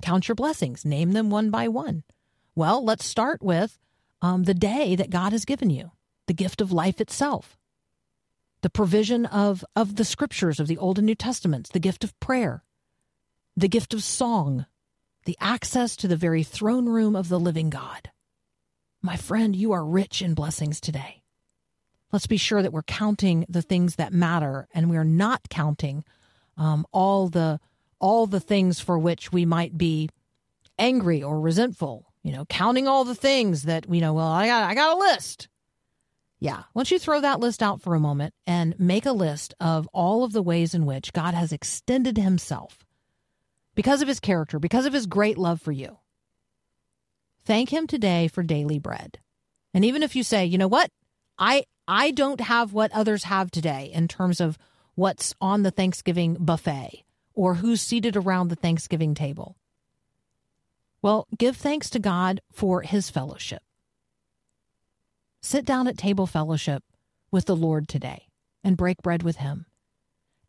Count 0.00 0.28
your 0.28 0.34
blessings, 0.34 0.84
name 0.84 1.12
them 1.12 1.30
one 1.30 1.50
by 1.50 1.68
one. 1.68 2.02
Well, 2.54 2.84
let's 2.84 3.04
start 3.04 3.42
with 3.42 3.78
um, 4.20 4.44
the 4.44 4.54
day 4.54 4.96
that 4.96 5.10
God 5.10 5.32
has 5.32 5.44
given 5.44 5.70
you, 5.70 5.92
the 6.26 6.34
gift 6.34 6.60
of 6.60 6.72
life 6.72 7.00
itself 7.00 7.56
the 8.62 8.70
provision 8.70 9.26
of, 9.26 9.64
of 9.76 9.96
the 9.96 10.04
scriptures 10.04 10.58
of 10.58 10.68
the 10.68 10.78
Old 10.78 10.98
and 10.98 11.06
New 11.06 11.16
Testaments, 11.16 11.70
the 11.70 11.80
gift 11.80 12.04
of 12.04 12.18
prayer, 12.20 12.64
the 13.56 13.68
gift 13.68 13.92
of 13.92 14.02
song, 14.02 14.66
the 15.26 15.36
access 15.40 15.96
to 15.96 16.08
the 16.08 16.16
very 16.16 16.44
throne 16.44 16.88
room 16.88 17.14
of 17.14 17.28
the 17.28 17.40
living 17.40 17.70
God. 17.70 18.10
My 19.02 19.16
friend, 19.16 19.54
you 19.54 19.72
are 19.72 19.84
rich 19.84 20.22
in 20.22 20.34
blessings 20.34 20.80
today. 20.80 21.21
Let's 22.12 22.26
be 22.26 22.36
sure 22.36 22.62
that 22.62 22.72
we're 22.72 22.82
counting 22.82 23.46
the 23.48 23.62
things 23.62 23.96
that 23.96 24.12
matter 24.12 24.68
and 24.74 24.90
we're 24.90 25.04
not 25.04 25.48
counting 25.48 26.04
um, 26.56 26.86
all 26.92 27.28
the 27.28 27.58
all 27.98 28.26
the 28.26 28.40
things 28.40 28.80
for 28.80 28.98
which 28.98 29.32
we 29.32 29.46
might 29.46 29.78
be 29.78 30.10
angry 30.78 31.22
or 31.22 31.40
resentful. 31.40 32.12
You 32.22 32.32
know, 32.32 32.44
counting 32.44 32.86
all 32.86 33.04
the 33.04 33.14
things 33.14 33.62
that 33.62 33.86
we 33.86 34.00
know. 34.00 34.12
Well, 34.12 34.26
I 34.26 34.46
got 34.46 34.70
I 34.70 34.74
got 34.74 34.96
a 34.96 34.98
list. 34.98 35.48
Yeah. 36.38 36.64
Once 36.74 36.90
you 36.90 36.98
throw 36.98 37.20
that 37.20 37.38
list 37.40 37.62
out 37.62 37.80
for 37.80 37.94
a 37.94 38.00
moment 38.00 38.34
and 38.48 38.74
make 38.78 39.06
a 39.06 39.12
list 39.12 39.54
of 39.60 39.88
all 39.92 40.24
of 40.24 40.32
the 40.32 40.42
ways 40.42 40.74
in 40.74 40.86
which 40.86 41.12
God 41.12 41.34
has 41.34 41.52
extended 41.52 42.18
himself 42.18 42.84
because 43.76 44.02
of 44.02 44.08
his 44.08 44.18
character, 44.18 44.58
because 44.58 44.84
of 44.84 44.92
his 44.92 45.06
great 45.06 45.38
love 45.38 45.62
for 45.62 45.70
you, 45.70 45.98
thank 47.44 47.72
him 47.72 47.86
today 47.86 48.26
for 48.26 48.42
daily 48.42 48.80
bread. 48.80 49.20
And 49.72 49.84
even 49.84 50.02
if 50.02 50.16
you 50.16 50.24
say, 50.24 50.44
you 50.44 50.58
know 50.58 50.66
what, 50.66 50.90
I, 51.42 51.64
I 51.88 52.12
don't 52.12 52.40
have 52.40 52.72
what 52.72 52.92
others 52.92 53.24
have 53.24 53.50
today 53.50 53.90
in 53.92 54.08
terms 54.08 54.40
of 54.40 54.56
what's 54.94 55.34
on 55.40 55.62
the 55.62 55.70
Thanksgiving 55.70 56.36
buffet 56.38 57.04
or 57.34 57.56
who's 57.56 57.82
seated 57.82 58.16
around 58.16 58.48
the 58.48 58.56
Thanksgiving 58.56 59.14
table. 59.14 59.56
Well, 61.02 61.26
give 61.36 61.56
thanks 61.56 61.90
to 61.90 61.98
God 61.98 62.40
for 62.52 62.82
his 62.82 63.10
fellowship 63.10 63.62
Sit 65.44 65.64
down 65.64 65.88
at 65.88 65.98
table 65.98 66.28
fellowship 66.28 66.84
with 67.32 67.46
the 67.46 67.56
Lord 67.56 67.88
today 67.88 68.28
and 68.62 68.76
break 68.76 69.02
bread 69.02 69.24
with 69.24 69.38
him. 69.38 69.66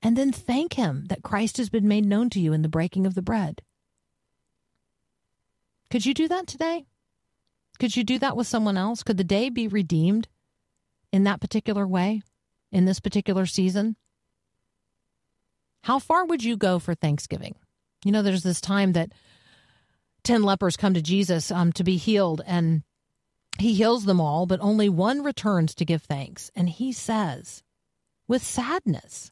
And 0.03 0.15
then 0.15 0.31
thank 0.31 0.73
him 0.73 1.05
that 1.07 1.23
Christ 1.23 1.57
has 1.57 1.69
been 1.69 1.87
made 1.87 2.05
known 2.05 2.29
to 2.29 2.39
you 2.39 2.53
in 2.53 2.61
the 2.61 2.69
breaking 2.69 3.07
of 3.07 3.15
the 3.15 3.23
bread. 3.23 3.63
Could 5.89 6.05
you 6.05 6.13
do 6.13 6.27
that 6.27 6.45
today? 6.45 6.85
Could 7.79 7.97
you 7.97 8.03
do 8.03 8.19
that 8.19 8.37
with 8.37 8.45
someone 8.45 8.77
else? 8.77 9.01
Could 9.01 9.17
the 9.17 9.23
day 9.23 9.49
be 9.49 9.67
redeemed 9.67 10.27
in 11.13 11.23
that 11.23 11.39
particular 11.39 11.87
way, 11.87 12.23
in 12.71 12.83
this 12.83 12.99
particular 12.99 13.45
season? 13.45 13.95
How 15.83 15.99
far 15.99 16.25
would 16.25 16.43
you 16.43 16.57
go 16.57 16.79
for 16.79 16.95
Thanksgiving? 16.95 17.55
You 18.03 18.11
know, 18.11 18.23
there's 18.23 18.43
this 18.43 18.59
time 18.59 18.93
that 18.93 19.13
10 20.23 20.43
lepers 20.43 20.75
come 20.75 20.93
to 20.95 21.01
Jesus 21.01 21.51
um, 21.51 21.71
to 21.73 21.83
be 21.83 21.97
healed, 21.97 22.41
and 22.45 22.83
he 23.59 23.75
heals 23.75 24.05
them 24.05 24.19
all, 24.19 24.45
but 24.45 24.59
only 24.61 24.89
one 24.89 25.23
returns 25.23 25.75
to 25.75 25.85
give 25.85 26.01
thanks. 26.01 26.49
And 26.55 26.67
he 26.67 26.91
says, 26.91 27.63
with 28.27 28.43
sadness, 28.43 29.31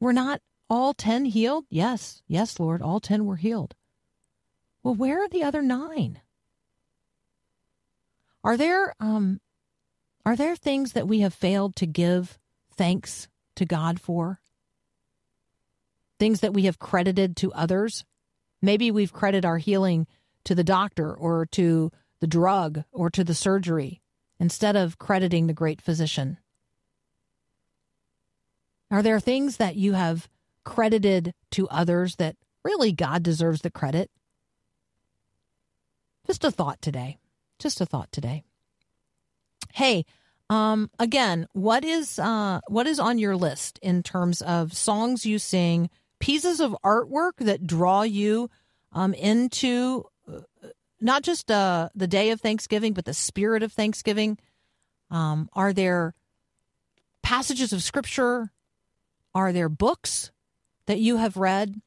Were 0.00 0.12
not 0.12 0.42
all 0.68 0.92
ten 0.92 1.24
healed? 1.24 1.64
Yes, 1.70 2.22
yes, 2.28 2.60
Lord, 2.60 2.82
all 2.82 3.00
ten 3.00 3.24
were 3.24 3.36
healed. 3.36 3.74
Well, 4.82 4.94
where 4.94 5.24
are 5.24 5.28
the 5.28 5.42
other 5.42 5.62
nine? 5.62 6.20
Are 8.44 8.56
there 8.56 8.94
um 9.00 9.40
are 10.28 10.36
there 10.36 10.56
things 10.56 10.92
that 10.92 11.08
we 11.08 11.20
have 11.20 11.32
failed 11.32 11.74
to 11.74 11.86
give 11.86 12.38
thanks 12.74 13.28
to 13.56 13.64
God 13.64 13.98
for? 13.98 14.42
Things 16.18 16.40
that 16.40 16.52
we 16.52 16.64
have 16.64 16.78
credited 16.78 17.34
to 17.38 17.52
others? 17.54 18.04
Maybe 18.60 18.90
we've 18.90 19.10
credited 19.10 19.46
our 19.46 19.56
healing 19.56 20.06
to 20.44 20.54
the 20.54 20.62
doctor 20.62 21.14
or 21.14 21.46
to 21.52 21.90
the 22.20 22.26
drug 22.26 22.84
or 22.92 23.08
to 23.08 23.24
the 23.24 23.34
surgery 23.34 24.02
instead 24.38 24.76
of 24.76 24.98
crediting 24.98 25.46
the 25.46 25.54
great 25.54 25.80
physician. 25.80 26.36
Are 28.90 29.02
there 29.02 29.20
things 29.20 29.56
that 29.56 29.76
you 29.76 29.94
have 29.94 30.28
credited 30.62 31.32
to 31.52 31.66
others 31.70 32.16
that 32.16 32.36
really 32.62 32.92
God 32.92 33.22
deserves 33.22 33.62
the 33.62 33.70
credit? 33.70 34.10
Just 36.26 36.44
a 36.44 36.50
thought 36.50 36.82
today. 36.82 37.16
Just 37.58 37.80
a 37.80 37.86
thought 37.86 38.12
today. 38.12 38.44
Hey, 39.72 40.04
um, 40.50 40.90
again, 40.98 41.46
what 41.52 41.84
is 41.84 42.18
uh, 42.18 42.60
what 42.68 42.86
is 42.86 42.98
on 42.98 43.18
your 43.18 43.36
list 43.36 43.78
in 43.82 44.02
terms 44.02 44.40
of 44.40 44.72
songs 44.72 45.26
you 45.26 45.38
sing, 45.38 45.90
pieces 46.20 46.60
of 46.60 46.76
artwork 46.84 47.32
that 47.38 47.66
draw 47.66 48.02
you 48.02 48.48
um, 48.92 49.12
into 49.14 50.04
uh, 50.26 50.40
not 51.00 51.22
just 51.22 51.50
uh, 51.50 51.90
the 51.94 52.06
day 52.06 52.30
of 52.30 52.40
Thanksgiving, 52.40 52.92
but 52.94 53.04
the 53.04 53.14
spirit 53.14 53.62
of 53.62 53.72
Thanksgiving? 53.72 54.38
Um, 55.10 55.48
are 55.52 55.72
there 55.72 56.14
passages 57.22 57.72
of 57.72 57.82
scripture? 57.82 58.50
Are 59.34 59.52
there 59.52 59.68
books 59.68 60.30
that 60.86 60.98
you 60.98 61.18
have 61.18 61.36
read? 61.36 61.80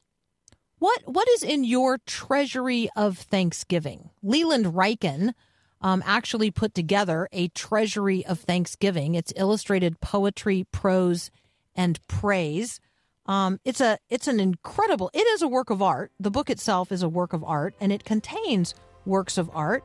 What 0.78 1.02
what 1.06 1.28
is 1.30 1.42
in 1.42 1.64
your 1.64 1.98
treasury 2.06 2.88
of 2.96 3.18
Thanksgiving? 3.18 4.10
Leland 4.22 4.66
Ryken 4.66 5.34
um, 5.82 6.02
actually 6.06 6.50
put 6.50 6.74
together 6.74 7.28
a 7.32 7.48
treasury 7.48 8.24
of 8.24 8.40
Thanksgiving. 8.40 9.14
It's 9.14 9.32
illustrated 9.36 10.00
poetry, 10.00 10.64
prose, 10.70 11.30
and 11.74 11.98
praise. 12.06 12.80
Um, 13.26 13.60
it's 13.64 13.80
a 13.80 13.98
it's 14.08 14.28
an 14.28 14.40
incredible. 14.40 15.10
It 15.12 15.26
is 15.26 15.42
a 15.42 15.48
work 15.48 15.70
of 15.70 15.82
art. 15.82 16.12
The 16.18 16.30
book 16.30 16.50
itself 16.50 16.90
is 16.90 17.02
a 17.02 17.08
work 17.08 17.32
of 17.32 17.44
art, 17.44 17.74
and 17.80 17.92
it 17.92 18.04
contains 18.04 18.74
works 19.04 19.38
of 19.38 19.50
art, 19.54 19.84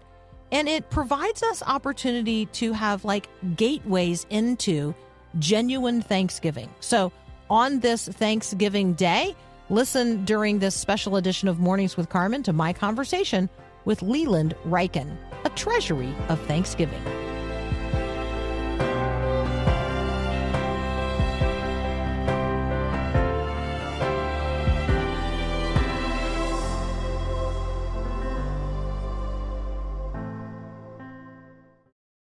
and 0.51 0.67
it 0.67 0.89
provides 0.89 1.43
us 1.43 1.61
opportunity 1.65 2.45
to 2.47 2.73
have 2.73 3.05
like 3.05 3.27
gateways 3.55 4.25
into 4.29 4.95
genuine 5.39 6.01
Thanksgiving. 6.01 6.69
So 6.79 7.11
on 7.49 7.79
this 7.79 8.07
Thanksgiving 8.07 8.93
Day, 8.93 9.35
listen 9.69 10.25
during 10.25 10.59
this 10.59 10.75
special 10.75 11.15
edition 11.15 11.47
of 11.47 11.59
Mornings 11.59 11.95
with 11.95 12.09
Carmen 12.09 12.43
to 12.43 12.53
my 12.53 12.73
conversation 12.73 13.49
with 13.87 14.01
Leland 14.01 14.53
Ryken, 14.65 15.15
a 15.45 15.49
treasury 15.51 16.13
of 16.27 16.37
Thanksgiving. 16.41 17.01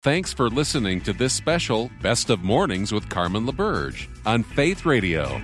Thanks 0.05 0.33
for 0.33 0.49
listening 0.49 1.01
to 1.01 1.13
this 1.13 1.33
special 1.33 1.91
Best 2.01 2.31
of 2.31 2.45
Mornings 2.45 2.93
with 2.93 3.09
Carmen 3.09 3.45
LaBerge 3.45 4.07
on 4.25 4.45
Faith 4.45 4.87
Radio. 4.87 5.43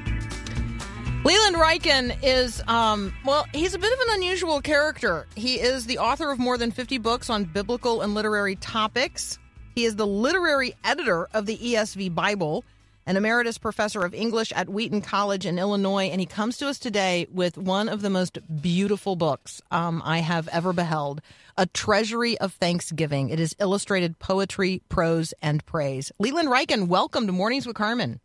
Leland 1.25 1.55
Ryken 1.55 2.19
is, 2.25 2.61
um, 2.67 3.15
well, 3.25 3.47
he's 3.55 3.75
a 3.75 3.79
bit 3.79 3.93
of 3.93 3.99
an 4.09 4.15
unusual 4.15 4.61
character. 4.61 5.29
He 5.37 5.61
is 5.61 5.87
the 5.87 5.99
author 5.99 6.33
of 6.33 6.41
more 6.41 6.59
than 6.59 6.73
50 6.73 6.99
books 6.99 7.31
on 7.31 7.45
biblical 7.45 8.01
and 8.01 8.13
literary 8.13 8.57
topics. 8.57 9.39
He 9.77 9.85
is 9.85 9.95
the 9.95 10.07
literary 10.07 10.75
editor 10.83 11.29
of 11.33 11.47
the 11.47 11.57
ESV 11.57 12.13
Bible, 12.13 12.65
an 13.07 13.17
emeritus 13.17 13.57
professor 13.57 14.05
of 14.05 14.15
English 14.15 14.51
at 14.51 14.69
Wheaton 14.69 15.01
College 15.01 15.47
in 15.47 15.61
Illinois, 15.61 16.07
and 16.07 16.21
he 16.21 16.27
comes 16.27 16.59
to 16.59 16.67
us 16.67 16.81
today 16.81 17.29
with 17.33 17.57
one 17.57 17.89
of 17.89 18.03
the 18.03 18.11
most 18.11 18.39
beautiful 18.61 19.15
books 19.15 19.63
um, 19.71 20.03
I 20.05 20.19
have 20.19 20.49
ever 20.49 20.73
beheld 20.73 21.23
A 21.57 21.67
Treasury 21.67 22.37
of 22.39 22.53
Thanksgiving. 22.55 23.31
It 23.31 23.39
is 23.39 23.55
illustrated 23.61 24.19
poetry, 24.19 24.83
prose, 24.89 25.35
and 25.41 25.65
praise. 25.67 26.11
Leland 26.19 26.49
Ryken, 26.49 26.89
welcome 26.89 27.27
to 27.27 27.33
Mornings 27.33 27.65
with 27.65 27.77
Carmen. 27.77 28.19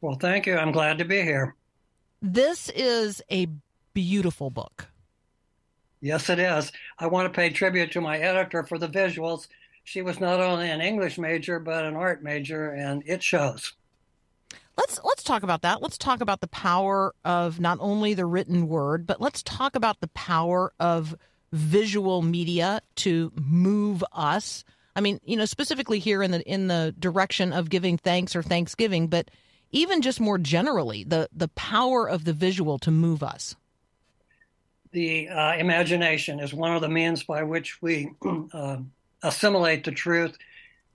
Well, 0.00 0.16
thank 0.16 0.46
you. 0.46 0.56
I'm 0.56 0.72
glad 0.72 0.96
to 0.98 1.04
be 1.04 1.20
here. 1.20 1.54
This 2.22 2.68
is 2.70 3.22
a 3.30 3.48
beautiful 3.94 4.50
book. 4.50 4.88
Yes, 6.00 6.30
it 6.30 6.38
is. 6.38 6.72
I 6.98 7.06
want 7.06 7.26
to 7.26 7.36
pay 7.36 7.50
tribute 7.50 7.92
to 7.92 8.00
my 8.00 8.18
editor 8.18 8.62
for 8.62 8.78
the 8.78 8.88
visuals. 8.88 9.48
She 9.84 10.02
was 10.02 10.20
not 10.20 10.40
only 10.40 10.70
an 10.70 10.80
English 10.80 11.18
major, 11.18 11.58
but 11.58 11.84
an 11.84 11.96
art 11.96 12.22
major, 12.22 12.70
and 12.70 13.02
it 13.06 13.22
shows. 13.22 13.72
Let's 14.76 15.00
let's 15.04 15.22
talk 15.22 15.42
about 15.42 15.62
that. 15.62 15.82
Let's 15.82 15.98
talk 15.98 16.20
about 16.20 16.40
the 16.40 16.48
power 16.48 17.14
of 17.24 17.60
not 17.60 17.78
only 17.80 18.14
the 18.14 18.24
written 18.24 18.68
word, 18.68 19.06
but 19.06 19.20
let's 19.20 19.42
talk 19.42 19.74
about 19.74 20.00
the 20.00 20.08
power 20.08 20.72
of 20.80 21.14
visual 21.52 22.22
media 22.22 22.80
to 22.96 23.32
move 23.34 24.04
us. 24.12 24.64
I 24.96 25.00
mean, 25.00 25.20
you 25.24 25.36
know, 25.36 25.44
specifically 25.44 25.98
here 25.98 26.22
in 26.22 26.30
the 26.30 26.40
in 26.42 26.68
the 26.68 26.94
direction 26.98 27.52
of 27.52 27.68
giving 27.68 27.98
thanks 27.98 28.34
or 28.34 28.42
Thanksgiving, 28.42 29.08
but 29.08 29.30
even 29.72 30.02
just 30.02 30.20
more 30.20 30.38
generally, 30.38 31.04
the 31.04 31.28
the 31.32 31.48
power 31.48 32.08
of 32.08 32.24
the 32.24 32.32
visual 32.32 32.78
to 32.78 32.90
move 32.90 33.22
us. 33.22 33.54
The 34.92 35.28
uh, 35.28 35.54
imagination 35.54 36.40
is 36.40 36.52
one 36.52 36.74
of 36.74 36.80
the 36.80 36.88
means 36.88 37.22
by 37.22 37.44
which 37.44 37.80
we 37.80 38.12
uh, 38.52 38.78
assimilate 39.22 39.84
the 39.84 39.92
truth, 39.92 40.36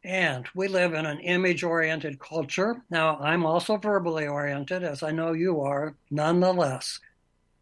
and 0.04 0.46
we 0.54 0.68
live 0.68 0.94
in 0.94 1.06
an 1.06 1.20
image 1.22 1.64
oriented 1.64 2.20
culture. 2.20 2.82
Now, 2.90 3.18
I'm 3.18 3.46
also 3.46 3.78
verbally 3.78 4.28
oriented, 4.28 4.84
as 4.84 5.02
I 5.02 5.12
know 5.12 5.32
you 5.32 5.62
are, 5.62 5.96
nonetheless. 6.12 7.00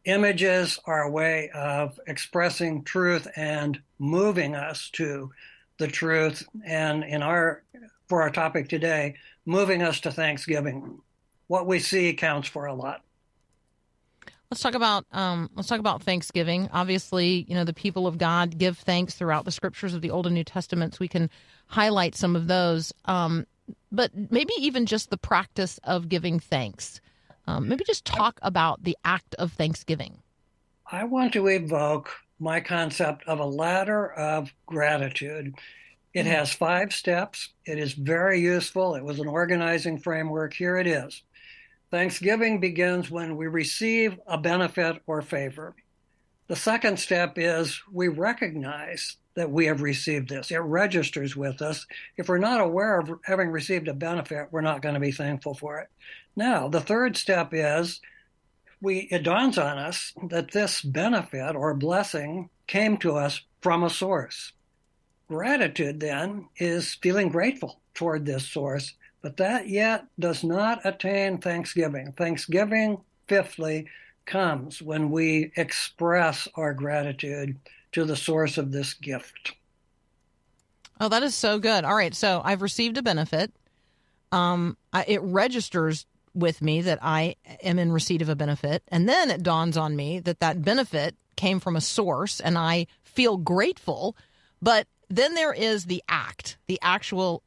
Images 0.05 0.79
are 0.85 1.03
a 1.03 1.11
way 1.11 1.49
of 1.53 1.97
expressing 2.07 2.83
truth 2.83 3.27
and 3.37 3.79
moving 3.99 4.55
us 4.55 4.89
to 4.93 5.31
the 5.77 5.87
truth. 5.87 6.45
And 6.65 7.03
in 7.03 7.21
our, 7.23 7.63
for 8.09 8.21
our 8.21 8.29
topic 8.29 8.67
today, 8.67 9.15
moving 9.45 9.81
us 9.81 9.99
to 10.01 10.11
Thanksgiving. 10.11 10.99
What 11.47 11.67
we 11.67 11.79
see 11.79 12.13
counts 12.13 12.47
for 12.47 12.65
a 12.65 12.73
lot. 12.73 13.01
Let's 14.49 14.61
talk 14.61 14.75
about 14.75 15.05
um, 15.11 15.49
let's 15.55 15.67
talk 15.67 15.79
about 15.79 16.03
Thanksgiving. 16.03 16.69
Obviously, 16.71 17.45
you 17.47 17.55
know 17.55 17.63
the 17.63 17.73
people 17.73 18.05
of 18.05 18.19
God 18.19 18.57
give 18.57 18.77
thanks 18.77 19.15
throughout 19.15 19.45
the 19.45 19.51
scriptures 19.51 19.95
of 19.95 20.01
the 20.01 20.11
Old 20.11 20.27
and 20.27 20.35
New 20.35 20.43
Testaments. 20.43 20.99
We 20.99 21.07
can 21.07 21.29
highlight 21.65 22.15
some 22.15 22.35
of 22.35 22.47
those, 22.47 22.93
um, 23.05 23.47
but 23.91 24.11
maybe 24.29 24.53
even 24.59 24.85
just 24.85 25.09
the 25.09 25.17
practice 25.17 25.79
of 25.83 26.07
giving 26.07 26.39
thanks. 26.39 27.01
Um, 27.47 27.67
maybe 27.67 27.83
just 27.83 28.05
talk 28.05 28.39
about 28.43 28.83
the 28.83 28.95
act 29.03 29.33
of 29.35 29.51
Thanksgiving. 29.53 30.19
I 30.89 31.05
want 31.05 31.33
to 31.33 31.47
evoke 31.47 32.11
my 32.39 32.59
concept 32.59 33.23
of 33.25 33.39
a 33.39 33.45
ladder 33.45 34.11
of 34.13 34.53
gratitude. 34.67 35.55
It 36.13 36.25
has 36.25 36.53
five 36.53 36.93
steps. 36.93 37.49
It 37.65 37.79
is 37.79 37.93
very 37.93 38.39
useful. 38.39 38.95
It 38.95 39.03
was 39.03 39.19
an 39.19 39.27
organizing 39.27 39.97
framework. 39.97 40.53
Here 40.53 40.77
it 40.77 40.85
is. 40.85 41.23
Thanksgiving 41.89 42.59
begins 42.59 43.09
when 43.09 43.35
we 43.35 43.47
receive 43.47 44.19
a 44.27 44.37
benefit 44.37 45.01
or 45.07 45.21
favor. 45.21 45.75
The 46.47 46.55
second 46.55 46.99
step 46.99 47.33
is 47.37 47.81
we 47.91 48.09
recognize 48.09 49.17
that 49.35 49.49
we 49.49 49.65
have 49.65 49.81
received 49.81 50.29
this. 50.29 50.51
It 50.51 50.57
registers 50.57 51.35
with 51.35 51.61
us. 51.61 51.87
If 52.17 52.29
we're 52.29 52.37
not 52.37 52.61
aware 52.61 52.99
of 52.99 53.19
having 53.23 53.49
received 53.49 53.87
a 53.87 53.93
benefit, 53.93 54.49
we're 54.51 54.61
not 54.61 54.81
going 54.81 54.93
to 54.93 54.99
be 54.99 55.11
thankful 55.11 55.55
for 55.55 55.79
it. 55.79 55.87
Now, 56.35 56.67
the 56.67 56.81
third 56.81 57.17
step 57.17 57.49
is 57.51 58.01
we 58.81 59.07
it 59.11 59.23
dawns 59.23 59.57
on 59.57 59.77
us 59.77 60.13
that 60.29 60.51
this 60.51 60.81
benefit 60.81 61.55
or 61.55 61.73
blessing 61.73 62.49
came 62.67 62.97
to 62.97 63.15
us 63.15 63.41
from 63.61 63.83
a 63.83 63.89
source. 63.89 64.51
Gratitude 65.33 65.99
then 65.99 66.47
is 66.57 66.93
feeling 66.93 67.29
grateful 67.29 67.79
toward 67.95 68.23
this 68.23 68.47
source, 68.47 68.93
but 69.23 69.37
that 69.37 69.67
yet 69.67 70.05
does 70.19 70.43
not 70.43 70.85
attain 70.85 71.39
thanksgiving. 71.39 72.11
Thanksgiving, 72.11 73.01
fifthly, 73.25 73.87
comes 74.27 74.79
when 74.79 75.09
we 75.09 75.51
express 75.55 76.47
our 76.53 76.75
gratitude 76.75 77.57
to 77.93 78.05
the 78.05 78.15
source 78.15 78.59
of 78.59 78.71
this 78.71 78.93
gift. 78.93 79.53
Oh, 80.99 81.09
that 81.09 81.23
is 81.23 81.33
so 81.33 81.57
good. 81.57 81.83
All 81.83 81.95
right, 81.95 82.13
so 82.13 82.39
I've 82.45 82.61
received 82.61 82.99
a 82.99 83.01
benefit. 83.01 83.51
Um, 84.31 84.77
I, 84.93 85.03
it 85.07 85.21
registers 85.23 86.05
with 86.35 86.61
me 86.61 86.83
that 86.83 86.99
I 87.01 87.37
am 87.63 87.79
in 87.79 87.91
receipt 87.91 88.21
of 88.21 88.29
a 88.29 88.35
benefit, 88.35 88.83
and 88.89 89.09
then 89.09 89.31
it 89.31 89.41
dawns 89.41 89.77
on 89.77 89.95
me 89.95 90.19
that 90.19 90.41
that 90.41 90.61
benefit 90.61 91.15
came 91.35 91.59
from 91.59 91.75
a 91.75 91.81
source, 91.81 92.39
and 92.39 92.55
I 92.55 92.85
feel 93.03 93.37
grateful. 93.37 94.15
But 94.61 94.87
then 95.09 95.35
there 95.35 95.53
is 95.53 95.85
the 95.85 96.03
act, 96.07 96.57
the 96.67 96.79
actual 96.81 97.43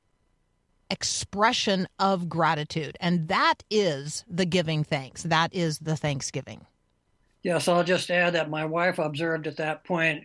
expression 0.90 1.88
of 1.98 2.28
gratitude, 2.28 2.96
and 3.00 3.28
that 3.28 3.62
is 3.70 4.24
the 4.28 4.46
giving 4.46 4.84
thanks. 4.84 5.24
That 5.24 5.54
is 5.54 5.78
the 5.78 5.96
Thanksgiving. 5.96 6.66
Yes, 7.42 7.68
I'll 7.68 7.84
just 7.84 8.10
add 8.10 8.34
that 8.34 8.50
my 8.50 8.64
wife 8.64 8.98
observed 8.98 9.46
at 9.46 9.56
that 9.58 9.84
point 9.84 10.24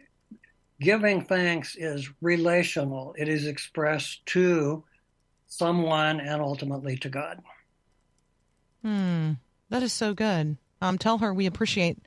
giving 0.82 1.24
thanks 1.24 1.76
is 1.76 2.10
relational, 2.22 3.16
it 3.18 3.30
is 3.30 3.46
expressed 3.46 4.26
to 4.26 4.84
someone 5.48 6.20
and 6.20 6.42
ultimately 6.42 6.98
to 6.98 7.10
God. 7.10 7.40
Hmm. 8.82 9.34
That 9.70 9.84
is 9.84 9.94
so 9.94 10.14
good. 10.14 10.58
Um, 10.82 10.98
tell 10.98 11.20
her 11.20 11.34
we 11.34 11.46
appreciate 11.46 12.00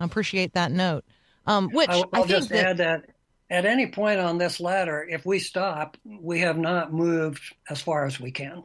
appreciate 0.00 0.54
that 0.54 0.72
note. 0.72 1.04
Um, 1.46 1.68
which 1.70 1.90
I'll 1.90 2.04
think 2.04 2.28
just 2.28 2.48
that 2.48 2.66
add 2.66 2.76
that 2.78 3.04
at 3.50 3.66
any 3.66 3.86
point 3.86 4.20
on 4.20 4.38
this 4.38 4.60
ladder, 4.60 5.06
if 5.08 5.26
we 5.26 5.38
stop, 5.38 5.96
we 6.04 6.40
have 6.40 6.58
not 6.58 6.92
moved 6.92 7.42
as 7.68 7.80
far 7.80 8.06
as 8.06 8.18
we 8.18 8.30
can. 8.30 8.62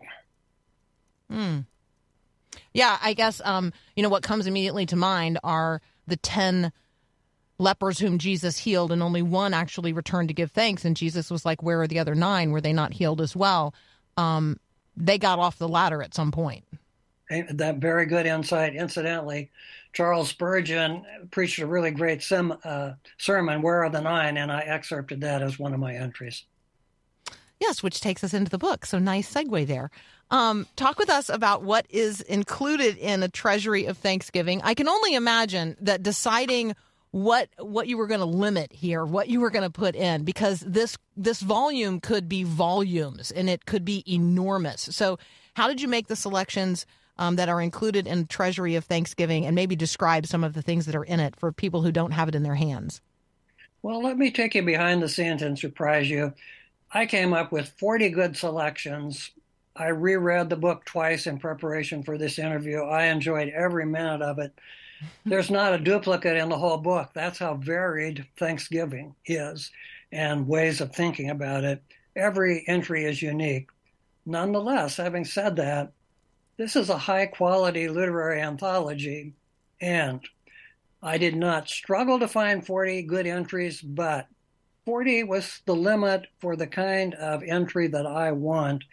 Yeah, 2.74 2.98
I 3.02 3.14
guess 3.14 3.42
um, 3.44 3.74
you 3.96 4.04
know 4.04 4.10
what 4.10 4.24
comes 4.24 4.48
immediately 4.48 4.86
to 4.88 4.96
mind 4.96 5.40
are 5.44 5.82
the 6.08 6.18
ten 6.18 6.72
lepers 7.58 8.00
whom 8.00 8.18
Jesus 8.18 8.58
healed, 8.58 8.92
and 8.92 9.04
only 9.04 9.22
one 9.22 9.54
actually 9.54 9.94
returned 9.94 10.30
to 10.30 10.34
give 10.34 10.52
thanks. 10.52 10.86
And 10.86 10.96
Jesus 10.96 11.30
was 11.30 11.46
like, 11.46 11.62
"Where 11.62 11.82
are 11.82 11.88
the 11.88 12.00
other 12.00 12.16
nine? 12.16 12.52
Were 12.52 12.62
they 12.62 12.74
not 12.74 12.94
healed 12.94 13.22
as 13.22 13.36
well?" 13.36 13.74
Um, 14.18 14.60
they 14.96 15.18
got 15.18 15.40
off 15.40 15.58
the 15.58 15.68
ladder 15.68 16.02
at 16.02 16.14
some 16.16 16.32
point. 16.32 16.64
And 17.30 17.60
That 17.60 17.78
very 17.78 18.06
good 18.06 18.26
insight. 18.26 18.76
Incidentally, 18.76 19.52
Charles 19.94 20.30
Spurgeon 20.30 21.06
preached 21.32 21.60
a 21.60 21.68
really 21.68 21.92
great 21.92 22.26
uh, 22.32 22.94
sermon, 23.18 23.62
Where 23.62 23.84
Are 23.84 23.90
the 23.90 24.02
Nine? 24.02 24.38
And 24.38 24.52
I 24.52 24.62
excerpted 24.62 25.22
that 25.22 25.42
as 25.42 25.60
one 25.60 25.74
of 25.74 25.80
my 25.80 25.96
entries. 25.96 26.44
Yes, 27.60 27.84
which 27.84 28.00
takes 28.00 28.24
us 28.24 28.34
into 28.34 28.50
the 28.50 28.58
book. 28.58 28.86
So 28.86 29.00
nice 29.00 29.32
segue 29.32 29.68
there. 29.68 29.92
Um, 30.32 30.68
talk 30.76 30.98
with 30.98 31.10
us 31.10 31.28
about 31.30 31.64
what 31.64 31.86
is 31.90 32.22
included 32.22 32.98
in 32.98 33.24
a 33.24 33.28
treasury 33.28 33.86
of 33.86 33.98
Thanksgiving. 33.98 34.62
I 34.64 34.74
can 34.74 34.88
only 34.88 35.16
imagine 35.16 35.76
that 35.82 36.04
deciding 36.04 36.76
what 37.12 37.50
what 37.58 37.88
you 37.88 37.98
were 37.98 38.06
going 38.06 38.20
to 38.20 38.26
limit 38.26 38.72
here, 38.72 39.04
what 39.04 39.30
you 39.30 39.40
were 39.40 39.50
going 39.50 39.64
to 39.64 39.72
put 39.72 39.96
in, 39.96 40.24
because 40.24 40.60
this 40.60 40.96
this 41.18 41.42
volume 41.42 42.00
could 42.00 42.30
be 42.30 42.44
volumes 42.44 43.32
and 43.32 43.50
it 43.50 43.66
could 43.66 43.84
be 43.84 44.04
enormous. 44.08 44.82
So, 44.92 45.18
how 45.56 45.68
did 45.68 45.82
you 45.82 45.88
make 45.88 46.08
the 46.08 46.16
selections 46.16 46.86
um, 47.20 47.36
that 47.36 47.50
are 47.50 47.62
included 47.62 48.08
in 48.08 48.26
Treasury 48.26 48.76
of 48.76 48.86
Thanksgiving, 48.86 49.46
and 49.46 49.54
maybe 49.54 49.76
describe 49.76 50.26
some 50.26 50.44
of 50.44 50.54
the 50.54 50.62
things 50.62 50.86
that 50.88 50.96
are 50.96 51.04
in 51.04 51.20
it 51.20 51.36
for 51.36 51.52
people 51.52 51.82
who 51.82 51.92
don't 51.92 52.12
have 52.12 52.30
it 52.30 52.34
in 52.34 52.44
their 52.44 52.56
hands? 52.56 53.02
Well, 53.84 54.02
let 54.02 54.18
me 54.18 54.32
take 54.32 54.56
you 54.56 54.64
behind 54.64 55.04
the 55.04 55.10
scenes 55.10 55.42
and 55.42 55.60
surprise 55.60 56.10
you. 56.10 56.34
I 56.92 57.06
came 57.06 57.34
up 57.34 57.52
with 57.52 57.74
40 57.78 58.10
good 58.10 58.38
selections. 58.38 59.32
I 59.76 59.90
reread 59.90 60.50
the 60.50 60.56
book 60.56 60.86
twice 60.86 61.28
in 61.28 61.40
preparation 61.40 62.04
for 62.04 62.18
this 62.18 62.40
interview. 62.40 62.82
I 62.82 63.06
enjoyed 63.06 63.50
every 63.50 63.86
minute 63.86 64.22
of 64.22 64.40
it. 64.40 64.58
There's 65.26 65.52
not 65.52 65.74
a 65.74 65.78
duplicate 65.78 66.38
in 66.38 66.50
the 66.50 66.58
whole 66.58 66.78
book. 66.78 67.12
That's 67.14 67.40
how 67.40 67.56
varied 67.56 68.26
Thanksgiving 68.38 69.16
is 69.26 69.72
and 70.12 70.48
ways 70.48 70.82
of 70.82 70.96
thinking 70.96 71.30
about 71.30 71.64
it. 71.64 71.84
Every 72.16 72.64
entry 72.68 73.06
is 73.06 73.22
unique. 73.22 73.70
Nonetheless, 74.26 74.98
having 74.98 75.26
said 75.26 75.58
that, 75.58 75.92
this 76.60 76.76
is 76.76 76.90
a 76.90 76.98
high 76.98 77.26
quality 77.26 77.88
literary 77.88 78.42
anthology, 78.42 79.34
and 79.80 80.20
I 81.02 81.18
did 81.18 81.34
not 81.34 81.70
struggle 81.70 82.20
to 82.20 82.28
find 82.28 82.68
40 82.68 83.04
good 83.04 83.26
entries, 83.26 83.82
but 83.82 84.28
40 84.86 85.24
was 85.24 85.62
the 85.66 85.76
limit 85.76 86.28
for 86.42 86.58
the 86.58 86.68
kind 86.68 87.14
of 87.16 87.44
entry 87.44 87.88
that 87.88 88.06
I 88.06 88.34
want. 88.34 88.84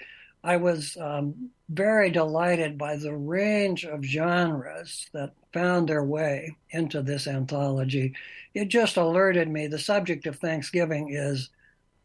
I 0.45 0.59
was 0.59 0.97
um, 1.01 1.51
very 1.69 2.09
delighted 2.09 2.79
by 2.79 2.99
the 2.99 3.17
range 3.17 3.85
of 3.85 4.05
genres 4.05 5.09
that 5.13 5.33
found 5.53 5.89
their 5.89 6.05
way 6.05 6.55
into 6.71 7.03
this 7.03 7.27
anthology. 7.27 8.15
It 8.55 8.69
just 8.69 8.97
alerted 8.97 9.49
me 9.49 9.67
the 9.67 9.81
subject 9.81 10.29
of 10.29 10.37
Thanksgiving 10.37 11.09
is 11.11 11.51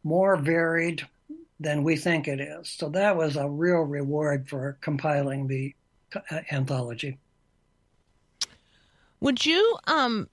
more 0.04 0.38
varied 0.38 1.08
than 1.62 1.84
we 1.84 1.96
think 1.96 2.28
it 2.28 2.42
is. 2.42 2.70
So 2.70 2.90
that 2.90 3.16
was 3.16 3.38
a 3.38 3.48
real 3.48 3.82
reward 3.82 4.50
for 4.50 4.78
compiling 4.82 5.48
the 5.48 5.76
uh, 6.16 6.40
anthology. 6.52 7.20
Would 9.20 9.46
you 9.46 9.78
um 9.88 10.28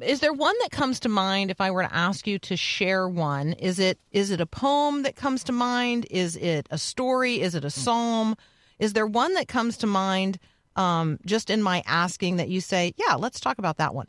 is 0.00 0.20
there 0.20 0.32
one 0.32 0.54
that 0.60 0.70
comes 0.70 1.00
to 1.00 1.08
mind 1.08 1.50
if 1.50 1.60
I 1.60 1.70
were 1.70 1.82
to 1.82 1.94
ask 1.94 2.26
you 2.26 2.38
to 2.40 2.56
share 2.56 3.08
one? 3.08 3.54
Is 3.54 3.78
it 3.78 3.98
is 4.12 4.30
it 4.30 4.40
a 4.40 4.46
poem 4.46 5.02
that 5.02 5.16
comes 5.16 5.42
to 5.44 5.52
mind? 5.52 6.06
Is 6.10 6.36
it 6.36 6.68
a 6.70 6.78
story? 6.78 7.40
Is 7.40 7.54
it 7.54 7.64
a 7.64 7.70
psalm? 7.70 8.36
Is 8.78 8.92
there 8.92 9.06
one 9.06 9.34
that 9.34 9.48
comes 9.48 9.78
to 9.78 9.86
mind 9.86 10.38
um, 10.76 11.18
just 11.24 11.48
in 11.48 11.62
my 11.62 11.82
asking 11.86 12.36
that 12.36 12.48
you 12.48 12.60
say, 12.60 12.92
yeah, 12.96 13.14
let's 13.14 13.40
talk 13.40 13.58
about 13.58 13.78
that 13.78 13.94
one? 13.94 14.08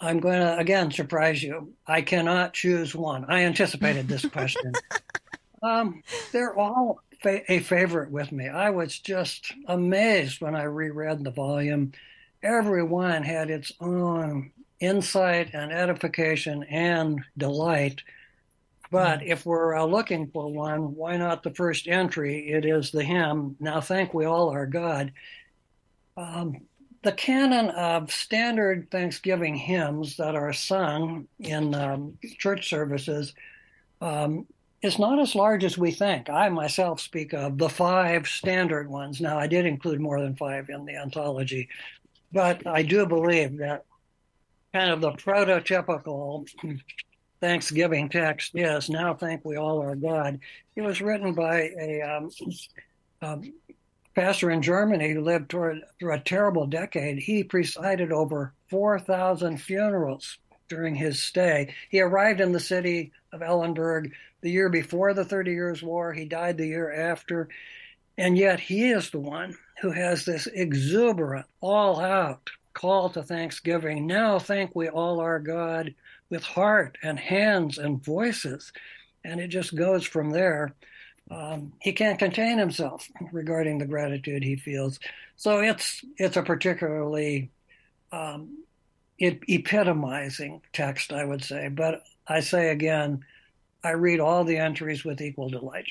I'm 0.00 0.20
going 0.20 0.40
to 0.40 0.56
again 0.56 0.90
surprise 0.90 1.42
you. 1.42 1.74
I 1.86 2.02
cannot 2.02 2.54
choose 2.54 2.94
one. 2.94 3.26
I 3.28 3.44
anticipated 3.44 4.08
this 4.08 4.24
question. 4.24 4.72
um, 5.62 6.02
they're 6.32 6.56
all 6.58 7.02
fa- 7.22 7.52
a 7.52 7.60
favorite 7.60 8.10
with 8.10 8.32
me. 8.32 8.48
I 8.48 8.70
was 8.70 8.98
just 8.98 9.52
amazed 9.66 10.40
when 10.40 10.54
I 10.54 10.62
reread 10.62 11.22
the 11.22 11.30
volume. 11.30 11.92
Every 12.42 12.82
one 12.82 13.22
had 13.22 13.50
its 13.50 13.72
own 13.80 14.52
insight 14.80 15.50
and 15.52 15.70
edification 15.70 16.62
and 16.64 17.22
delight. 17.36 18.02
But 18.90 19.22
if 19.22 19.46
we're 19.46 19.76
uh, 19.76 19.84
looking 19.84 20.28
for 20.28 20.50
one, 20.50 20.96
why 20.96 21.16
not 21.16 21.42
the 21.42 21.54
first 21.54 21.86
entry? 21.86 22.50
It 22.50 22.64
is 22.64 22.90
the 22.90 23.04
hymn, 23.04 23.56
Now 23.60 23.80
Thank 23.80 24.14
We 24.14 24.24
All 24.24 24.48
Our 24.48 24.66
God. 24.66 25.12
Um, 26.16 26.62
the 27.02 27.12
canon 27.12 27.70
of 27.70 28.10
standard 28.10 28.90
Thanksgiving 28.90 29.54
hymns 29.54 30.16
that 30.16 30.34
are 30.34 30.52
sung 30.52 31.28
in 31.38 31.74
um, 31.74 32.18
church 32.38 32.68
services 32.68 33.34
um, 34.00 34.46
is 34.82 34.98
not 34.98 35.18
as 35.18 35.34
large 35.34 35.64
as 35.64 35.78
we 35.78 35.92
think. 35.92 36.28
I 36.28 36.48
myself 36.48 37.00
speak 37.00 37.32
of 37.32 37.58
the 37.58 37.68
five 37.68 38.26
standard 38.26 38.88
ones. 38.88 39.20
Now, 39.20 39.38
I 39.38 39.46
did 39.46 39.66
include 39.66 40.00
more 40.00 40.20
than 40.20 40.36
five 40.36 40.68
in 40.68 40.84
the 40.84 40.96
anthology, 40.96 41.68
but 42.32 42.66
I 42.66 42.82
do 42.82 43.06
believe 43.06 43.58
that 43.58 43.84
kind 44.72 44.90
of 44.90 45.00
the 45.00 45.12
prototypical 45.12 46.48
Thanksgiving 47.40 48.10
text 48.10 48.52
is 48.54 48.90
Now 48.90 49.14
Thank 49.14 49.44
We 49.44 49.56
All 49.56 49.80
Our 49.80 49.96
God. 49.96 50.38
It 50.76 50.82
was 50.82 51.00
written 51.00 51.32
by 51.32 51.70
a 51.80 52.02
um, 52.02 52.30
um, 53.22 53.52
pastor 54.20 54.50
in 54.50 54.60
Germany 54.60 55.14
who 55.14 55.22
lived 55.22 55.48
toward, 55.48 55.80
through 55.98 56.12
a 56.12 56.20
terrible 56.20 56.66
decade. 56.66 57.18
He 57.18 57.42
presided 57.42 58.12
over 58.12 58.52
4,000 58.68 59.56
funerals 59.56 60.36
during 60.68 60.94
his 60.94 61.22
stay. 61.22 61.74
He 61.88 62.02
arrived 62.02 62.38
in 62.38 62.52
the 62.52 62.60
city 62.60 63.12
of 63.32 63.40
Eilenburg 63.40 64.12
the 64.42 64.50
year 64.50 64.68
before 64.68 65.14
the 65.14 65.24
Thirty 65.24 65.52
Years' 65.52 65.82
War. 65.82 66.12
He 66.12 66.26
died 66.26 66.58
the 66.58 66.66
year 66.66 66.92
after. 66.92 67.48
And 68.18 68.36
yet 68.36 68.60
he 68.60 68.90
is 68.90 69.08
the 69.08 69.20
one 69.20 69.56
who 69.80 69.90
has 69.90 70.26
this 70.26 70.46
exuberant, 70.46 71.46
all 71.62 71.98
out 71.98 72.50
call 72.74 73.08
to 73.10 73.22
thanksgiving. 73.22 74.06
Now 74.06 74.38
thank 74.38 74.76
we 74.76 74.90
all 74.90 75.20
our 75.20 75.38
God 75.38 75.94
with 76.28 76.42
heart 76.42 76.98
and 77.02 77.18
hands 77.18 77.78
and 77.78 78.04
voices. 78.04 78.70
And 79.24 79.40
it 79.40 79.48
just 79.48 79.74
goes 79.74 80.04
from 80.04 80.30
there 80.30 80.74
um, 81.30 81.72
he 81.80 81.92
can't 81.92 82.18
contain 82.18 82.58
himself 82.58 83.08
regarding 83.32 83.78
the 83.78 83.86
gratitude 83.86 84.42
he 84.42 84.56
feels. 84.56 84.98
So 85.36 85.60
it's 85.60 86.04
it's 86.16 86.36
a 86.36 86.42
particularly 86.42 87.50
um, 88.12 88.64
it, 89.18 89.40
epitomizing 89.48 90.62
text, 90.72 91.12
I 91.12 91.24
would 91.24 91.44
say. 91.44 91.68
But 91.68 92.02
I 92.26 92.40
say 92.40 92.70
again, 92.70 93.24
I 93.84 93.90
read 93.90 94.20
all 94.20 94.44
the 94.44 94.58
entries 94.58 95.04
with 95.04 95.20
equal 95.20 95.48
delight. 95.48 95.86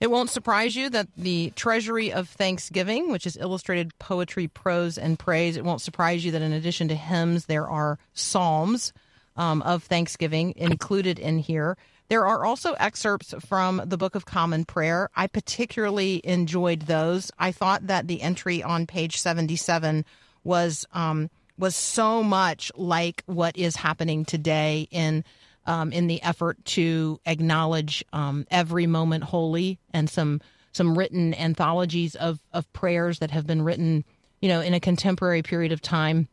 It 0.00 0.10
won't 0.10 0.30
surprise 0.30 0.74
you 0.74 0.88
that 0.90 1.08
the 1.14 1.52
Treasury 1.56 2.10
of 2.10 2.26
Thanksgiving, 2.26 3.10
which 3.10 3.26
is 3.26 3.36
illustrated 3.36 3.96
poetry, 3.98 4.48
prose, 4.48 4.96
and 4.96 5.18
praise, 5.18 5.58
it 5.58 5.64
won't 5.64 5.82
surprise 5.82 6.24
you 6.24 6.32
that 6.32 6.40
in 6.40 6.54
addition 6.54 6.88
to 6.88 6.94
hymns, 6.94 7.44
there 7.44 7.68
are 7.68 7.98
psalms 8.14 8.94
um, 9.36 9.60
of 9.60 9.84
Thanksgiving 9.84 10.54
included 10.56 11.18
in 11.18 11.38
here. 11.38 11.76
There 12.10 12.26
are 12.26 12.44
also 12.44 12.72
excerpts 12.72 13.32
from 13.38 13.80
the 13.86 13.96
Book 13.96 14.16
of 14.16 14.24
Common 14.26 14.64
Prayer. 14.64 15.08
I 15.14 15.28
particularly 15.28 16.20
enjoyed 16.24 16.82
those. 16.82 17.30
I 17.38 17.52
thought 17.52 17.86
that 17.86 18.08
the 18.08 18.20
entry 18.20 18.64
on 18.64 18.88
page 18.88 19.16
77 19.20 20.04
was 20.42 20.84
um, 20.92 21.30
was 21.56 21.76
so 21.76 22.24
much 22.24 22.72
like 22.74 23.22
what 23.26 23.56
is 23.56 23.76
happening 23.76 24.24
today 24.24 24.88
in 24.90 25.24
um, 25.66 25.92
in 25.92 26.08
the 26.08 26.20
effort 26.24 26.64
to 26.64 27.20
acknowledge 27.26 28.04
um, 28.12 28.44
every 28.50 28.88
moment 28.88 29.22
holy 29.22 29.78
and 29.94 30.10
some 30.10 30.40
some 30.72 30.98
written 30.98 31.32
anthologies 31.34 32.16
of 32.16 32.40
of 32.52 32.70
prayers 32.72 33.20
that 33.20 33.30
have 33.30 33.46
been 33.46 33.62
written, 33.62 34.04
you 34.40 34.48
know, 34.48 34.60
in 34.60 34.74
a 34.74 34.80
contemporary 34.80 35.44
period 35.44 35.70
of 35.70 35.80
time 35.80 36.26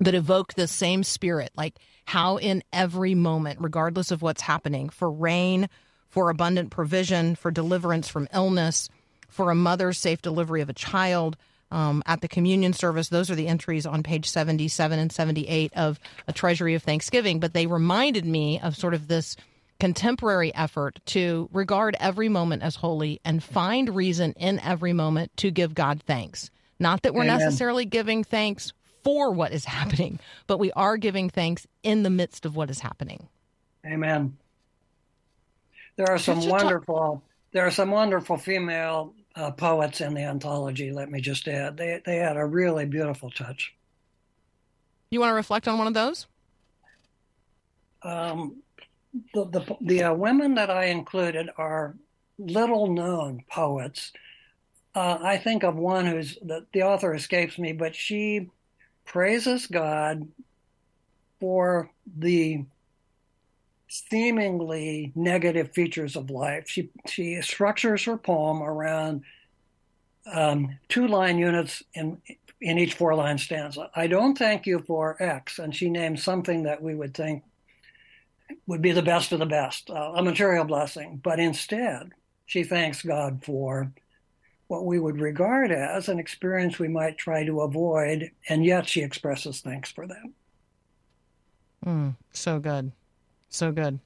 that 0.00 0.14
evoke 0.14 0.54
the 0.54 0.66
same 0.66 1.04
spirit, 1.04 1.50
like 1.54 1.78
how 2.04 2.36
in 2.36 2.62
every 2.72 3.14
moment, 3.14 3.60
regardless 3.60 4.10
of 4.10 4.22
what's 4.22 4.42
happening, 4.42 4.88
for 4.88 5.10
rain, 5.10 5.68
for 6.08 6.30
abundant 6.30 6.70
provision, 6.70 7.34
for 7.34 7.50
deliverance 7.50 8.08
from 8.08 8.28
illness, 8.34 8.88
for 9.28 9.50
a 9.50 9.54
mother's 9.54 9.98
safe 9.98 10.20
delivery 10.20 10.60
of 10.60 10.68
a 10.68 10.74
child. 10.74 11.36
Um, 11.70 12.02
at 12.04 12.20
the 12.20 12.28
communion 12.28 12.74
service, 12.74 13.08
those 13.08 13.30
are 13.30 13.34
the 13.34 13.48
entries 13.48 13.86
on 13.86 14.02
page 14.02 14.28
77 14.28 14.98
and 14.98 15.10
78 15.10 15.72
of 15.74 15.98
A 16.28 16.32
Treasury 16.32 16.74
of 16.74 16.82
Thanksgiving. 16.82 17.40
But 17.40 17.54
they 17.54 17.66
reminded 17.66 18.26
me 18.26 18.60
of 18.60 18.76
sort 18.76 18.92
of 18.92 19.08
this 19.08 19.36
contemporary 19.80 20.54
effort 20.54 21.00
to 21.06 21.48
regard 21.50 21.96
every 21.98 22.28
moment 22.28 22.62
as 22.62 22.76
holy 22.76 23.20
and 23.24 23.42
find 23.42 23.96
reason 23.96 24.32
in 24.34 24.60
every 24.60 24.92
moment 24.92 25.34
to 25.38 25.50
give 25.50 25.74
God 25.74 26.02
thanks. 26.06 26.50
Not 26.78 27.02
that 27.02 27.14
we're 27.14 27.22
Amen. 27.22 27.38
necessarily 27.38 27.86
giving 27.86 28.22
thanks 28.22 28.72
for 29.04 29.30
what 29.30 29.52
is 29.52 29.64
happening, 29.64 30.18
but 30.46 30.58
we 30.58 30.72
are 30.72 30.96
giving 30.96 31.28
thanks 31.30 31.66
in 31.82 32.02
the 32.02 32.10
midst 32.10 32.44
of 32.46 32.56
what 32.56 32.70
is 32.70 32.80
happening. 32.80 33.28
Amen. 33.86 34.36
There 35.96 36.08
are 36.10 36.18
some 36.18 36.36
Just 36.36 36.46
to 36.46 36.50
talk- 36.52 36.62
wonderful. 36.62 37.22
There 37.52 37.66
are 37.66 37.70
some 37.70 37.90
wonderful 37.90 38.36
female 38.38 39.14
uh, 39.36 39.50
poets 39.50 40.00
in 40.00 40.14
the 40.14 40.22
anthology. 40.22 40.90
Let 40.92 41.10
me 41.10 41.20
just 41.20 41.46
add, 41.48 41.76
they 41.76 42.00
they 42.04 42.16
had 42.16 42.36
a 42.36 42.44
really 42.46 42.86
beautiful 42.86 43.30
touch. 43.30 43.74
You 45.10 45.20
want 45.20 45.30
to 45.32 45.34
reflect 45.34 45.68
on 45.68 45.76
one 45.76 45.86
of 45.86 45.94
those? 45.94 46.26
Um, 48.02 48.62
the 49.34 49.44
the 49.44 49.76
the 49.82 50.02
uh, 50.04 50.14
women 50.14 50.54
that 50.54 50.70
I 50.70 50.86
included 50.86 51.50
are 51.58 51.94
little 52.38 52.88
known 52.88 53.44
poets. 53.50 54.12
Uh, 54.94 55.18
I 55.22 55.36
think 55.38 55.62
of 55.62 55.76
one 55.76 56.06
who's 56.06 56.36
the, 56.42 56.66
the 56.72 56.82
author 56.82 57.14
escapes 57.14 57.58
me, 57.58 57.72
but 57.72 57.94
she 57.94 58.50
praises 59.12 59.66
God 59.66 60.26
for 61.38 61.90
the 62.16 62.64
seemingly 63.86 65.12
negative 65.14 65.72
features 65.72 66.16
of 66.16 66.30
life. 66.30 66.64
She 66.66 66.88
she 67.06 67.42
structures 67.42 68.04
her 68.04 68.16
poem 68.16 68.62
around 68.62 69.22
um, 70.32 70.78
two 70.88 71.06
line 71.06 71.36
units 71.36 71.82
in 71.92 72.22
in 72.62 72.78
each 72.78 72.94
four 72.94 73.14
line 73.14 73.36
stanza. 73.36 73.90
I 73.94 74.06
don't 74.06 74.38
thank 74.38 74.66
you 74.66 74.82
for 74.86 75.22
X, 75.22 75.58
and 75.58 75.76
she 75.76 75.90
names 75.90 76.22
something 76.22 76.62
that 76.62 76.82
we 76.82 76.94
would 76.94 77.12
think 77.12 77.42
would 78.66 78.80
be 78.80 78.92
the 78.92 79.02
best 79.02 79.32
of 79.32 79.40
the 79.40 79.46
best, 79.46 79.90
uh, 79.90 80.12
a 80.14 80.22
material 80.22 80.64
blessing. 80.64 81.20
But 81.22 81.38
instead, 81.38 82.12
she 82.46 82.64
thanks 82.64 83.02
God 83.02 83.44
for 83.44 83.92
what 84.72 84.86
we 84.86 84.98
would 84.98 85.20
regard 85.20 85.70
as 85.70 86.08
an 86.08 86.18
experience 86.18 86.78
we 86.78 86.88
might 86.88 87.18
try 87.18 87.44
to 87.44 87.60
avoid, 87.60 88.30
and 88.48 88.64
yet 88.64 88.88
she 88.88 89.02
expresses 89.02 89.60
thanks 89.60 89.92
for 89.92 90.06
that. 90.06 90.32
Mm, 91.84 92.16
so 92.32 92.58
good. 92.58 92.90
So 93.50 93.70
good. 93.70 93.98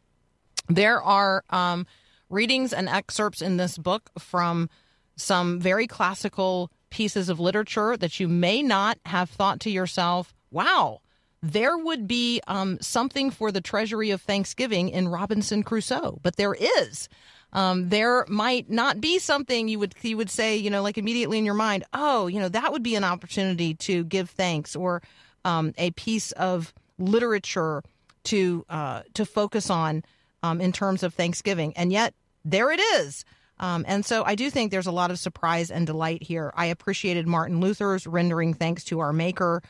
There 0.69 1.01
are 1.01 1.45
um, 1.51 1.87
readings 2.29 2.73
and 2.73 2.89
excerpts 2.89 3.43
in 3.43 3.59
this 3.59 3.79
book 3.79 4.11
from 4.19 4.69
some 5.14 5.61
very 5.61 5.87
classical 5.87 6.73
pieces 6.91 7.29
of 7.29 7.39
literature 7.39 7.97
that 7.97 8.19
you 8.19 8.27
may 8.27 8.61
not 8.61 8.99
have 9.07 9.31
thought 9.31 9.61
to 9.61 9.71
yourself, 9.71 10.35
wow, 10.51 11.01
there 11.45 11.79
would 11.79 12.09
be 12.09 12.41
um, 12.49 12.79
something 12.81 13.31
for 13.31 13.53
the 13.53 13.61
treasury 13.61 14.11
of 14.11 14.21
Thanksgiving 14.21 14.89
in 14.89 15.07
Robinson 15.07 15.62
Crusoe, 15.62 16.19
but 16.25 16.35
there 16.35 16.55
is. 16.55 17.09
Um, 17.57 17.88
there 17.88 18.26
might 18.28 18.68
not 18.68 19.00
be 19.00 19.18
something 19.18 19.66
you 19.66 19.78
would 19.78 19.94
you 20.02 20.18
would 20.18 20.28
say, 20.28 20.57
you 20.57 20.68
know, 20.68 20.82
like 20.82 20.98
immediately 20.98 21.38
in 21.38 21.46
your 21.46 21.54
mind, 21.54 21.84
oh, 21.94 22.26
you 22.26 22.38
know, 22.38 22.50
that 22.50 22.70
would 22.70 22.82
be 22.82 22.96
an 22.96 23.02
opportunity 23.02 23.72
to 23.74 24.04
give 24.04 24.28
thanks, 24.28 24.76
or 24.76 25.02
um, 25.46 25.72
a 25.78 25.90
piece 25.92 26.32
of 26.32 26.74
literature 26.98 27.82
to 28.24 28.66
uh, 28.68 29.02
to 29.14 29.24
focus 29.24 29.70
on 29.70 30.04
um, 30.42 30.61
in 30.61 30.70
terms 30.70 31.02
of 31.02 31.14
Thanksgiving, 31.14 31.72
and 31.76 31.90
yet 31.90 32.12
there 32.44 32.70
it 32.70 32.80
is. 32.80 33.24
Um, 33.59 33.86
and 33.88 34.04
so 34.04 34.22
I 34.22 34.34
do 34.34 34.50
think 34.50 34.70
there's 34.70 34.86
a 34.86 34.92
lot 34.92 35.11
of 35.11 35.18
surprise 35.18 35.70
and 35.70 35.86
delight 35.86 36.22
here. 36.22 36.52
I 36.54 36.66
appreciated 36.66 37.26
Martin 37.26 37.61
Luther's 37.61 38.07
rendering 38.07 38.52
thanks 38.52 38.84
to 38.84 39.00
our 39.00 39.14
Maker. 39.14 39.62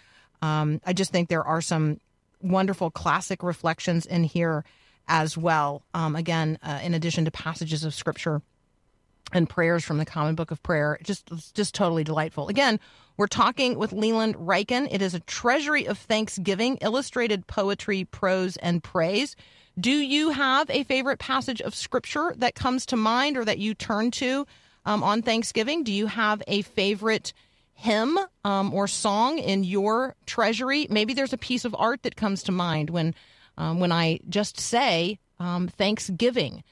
Um, 0.43 0.81
I 0.85 0.93
just 0.93 1.13
think 1.13 1.29
there 1.29 1.45
are 1.45 1.61
some 1.61 2.01
wonderful 2.43 2.91
classic 2.91 3.45
reflections 3.45 4.07
in 4.07 4.25
here 4.25 4.65
as 5.09 5.37
well. 5.37 5.83
Um, 5.95 6.17
again, 6.17 6.59
uh, 6.63 6.81
in 6.83 6.95
addition 6.95 7.25
to 7.25 7.31
passages 7.31 7.85
of 7.85 7.95
scripture 7.95 8.43
and 9.33 9.49
prayers 9.49 9.85
from 9.85 9.99
the 9.99 10.05
Common 10.05 10.35
Book 10.35 10.51
of 10.51 10.63
Prayer, 10.63 10.99
just 11.03 11.31
just 11.55 11.75
totally 11.75 12.05
delightful. 12.05 12.49
Again, 12.49 12.79
we're 13.17 13.27
talking 13.27 13.79
with 13.79 13.93
Leland 13.93 14.37
Ryken. 14.37 14.89
It 14.91 15.03
is 15.03 15.15
a 15.15 15.21
treasury 15.21 15.87
of 15.87 15.99
Thanksgiving, 15.99 16.77
illustrated 16.81 17.47
poetry, 17.47 18.05
prose, 18.05 18.57
and 18.59 18.83
praise. 18.83 19.37
Do 19.79 19.91
you 19.91 20.31
have 20.31 20.71
a 20.71 20.85
favorite 20.85 21.19
passage 21.19 21.61
of 21.61 21.75
scripture 21.75 22.33
that 22.37 22.55
comes 22.55 22.87
to 22.87 22.97
mind 22.97 23.37
or 23.37 23.45
that 23.45 23.59
you 23.59 23.75
turn 23.75 24.11
to 24.13 24.47
um, 24.85 25.03
on 25.03 25.23
Thanksgiving? 25.23 25.85
Do 25.85 25.93
you 25.93 26.07
have 26.07 26.43
a 26.47 26.63
favorite 26.63 27.33
hymn 27.75 28.19
um, 28.45 28.73
or 28.73 28.89
song 28.89 29.39
in 29.39 29.65
your 29.65 30.15
treasury? 30.25 30.87
Maybe 30.89 31.13
there's 31.13 31.35
a 31.35 31.39
piece 31.39 31.65
of 31.65 31.77
art 31.79 32.05
that 32.05 32.17
comes 32.17 32.43
to 32.45 32.53
mind 32.53 32.91
when 32.91 33.15
um, 33.57 33.81
when 33.81 33.93
I 33.93 34.21
just 34.29 34.59
say 34.61 35.19
um, 35.39 35.69
Thanksgiving. 35.69 36.63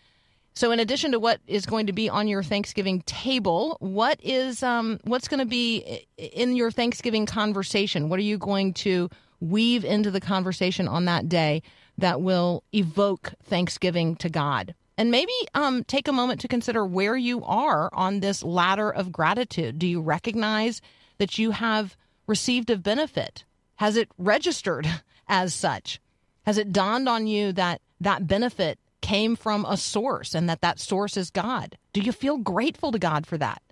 So, 0.56 0.70
in 0.70 0.78
addition 0.78 1.10
to 1.12 1.18
what 1.18 1.40
is 1.48 1.66
going 1.66 1.86
to 1.88 1.92
be 1.92 2.08
on 2.08 2.28
your 2.28 2.42
Thanksgiving 2.44 3.02
table, 3.02 3.76
what 3.80 4.20
is 4.22 4.62
um, 4.62 5.00
what's 5.02 5.26
going 5.26 5.40
to 5.40 5.46
be 5.46 6.06
in 6.16 6.54
your 6.54 6.70
Thanksgiving 6.70 7.26
conversation? 7.26 8.08
What 8.08 8.20
are 8.20 8.22
you 8.22 8.38
going 8.38 8.72
to 8.74 9.10
weave 9.40 9.84
into 9.84 10.12
the 10.12 10.20
conversation 10.20 10.86
on 10.86 11.06
that 11.06 11.28
day 11.28 11.62
that 11.98 12.20
will 12.20 12.62
evoke 12.72 13.34
Thanksgiving 13.42 14.14
to 14.16 14.28
God? 14.28 14.74
And 14.96 15.10
maybe 15.10 15.32
um, 15.54 15.82
take 15.82 16.06
a 16.06 16.12
moment 16.12 16.40
to 16.42 16.48
consider 16.48 16.86
where 16.86 17.16
you 17.16 17.42
are 17.44 17.90
on 17.92 18.20
this 18.20 18.44
ladder 18.44 18.90
of 18.90 19.10
gratitude. 19.10 19.78
Do 19.80 19.88
you 19.88 20.00
recognize 20.00 20.80
that 21.18 21.36
you 21.36 21.50
have 21.50 21.96
received 22.28 22.70
a 22.70 22.76
benefit? 22.76 23.44
Has 23.76 23.96
it 23.96 24.08
registered 24.18 24.88
as 25.28 25.52
such? 25.52 26.00
Has 26.46 26.58
it 26.58 26.72
dawned 26.72 27.08
on 27.08 27.26
you 27.26 27.52
that 27.52 27.80
that 28.00 28.26
benefit 28.26 28.78
came 29.00 29.36
from 29.36 29.64
a 29.64 29.76
source 29.76 30.34
and 30.34 30.48
that 30.48 30.60
that 30.62 30.78
source 30.78 31.16
is 31.16 31.30
God? 31.30 31.76
Do 31.92 32.00
you 32.00 32.12
feel 32.12 32.38
grateful 32.38 32.92
to 32.92 32.98
God 32.98 33.26
for 33.26 33.38
that? 33.38 33.62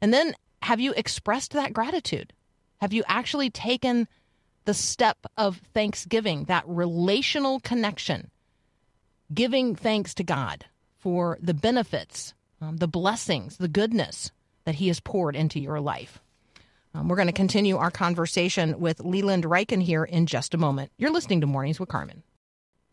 And 0.00 0.12
then 0.12 0.34
have 0.62 0.80
you 0.80 0.92
expressed 0.92 1.52
that 1.52 1.72
gratitude? 1.72 2.32
Have 2.80 2.92
you 2.92 3.02
actually 3.06 3.50
taken 3.50 4.08
the 4.64 4.74
step 4.74 5.18
of 5.36 5.58
thanksgiving, 5.74 6.44
that 6.44 6.64
relational 6.66 7.60
connection, 7.60 8.30
giving 9.32 9.74
thanks 9.74 10.14
to 10.14 10.24
God 10.24 10.66
for 10.98 11.38
the 11.40 11.54
benefits, 11.54 12.34
um, 12.60 12.76
the 12.76 12.88
blessings, 12.88 13.56
the 13.56 13.68
goodness 13.68 14.30
that 14.64 14.76
He 14.76 14.88
has 14.88 15.00
poured 15.00 15.36
into 15.36 15.60
your 15.60 15.80
life? 15.80 16.20
Um, 16.94 17.08
we're 17.08 17.16
going 17.16 17.28
to 17.28 17.32
continue 17.32 17.76
our 17.76 17.90
conversation 17.90 18.80
with 18.80 19.00
Leland 19.00 19.44
Ryken 19.44 19.82
here 19.82 20.04
in 20.04 20.26
just 20.26 20.54
a 20.54 20.58
moment. 20.58 20.90
You're 20.98 21.12
listening 21.12 21.40
to 21.42 21.46
Mornings 21.46 21.78
with 21.78 21.88
Carmen. 21.88 22.22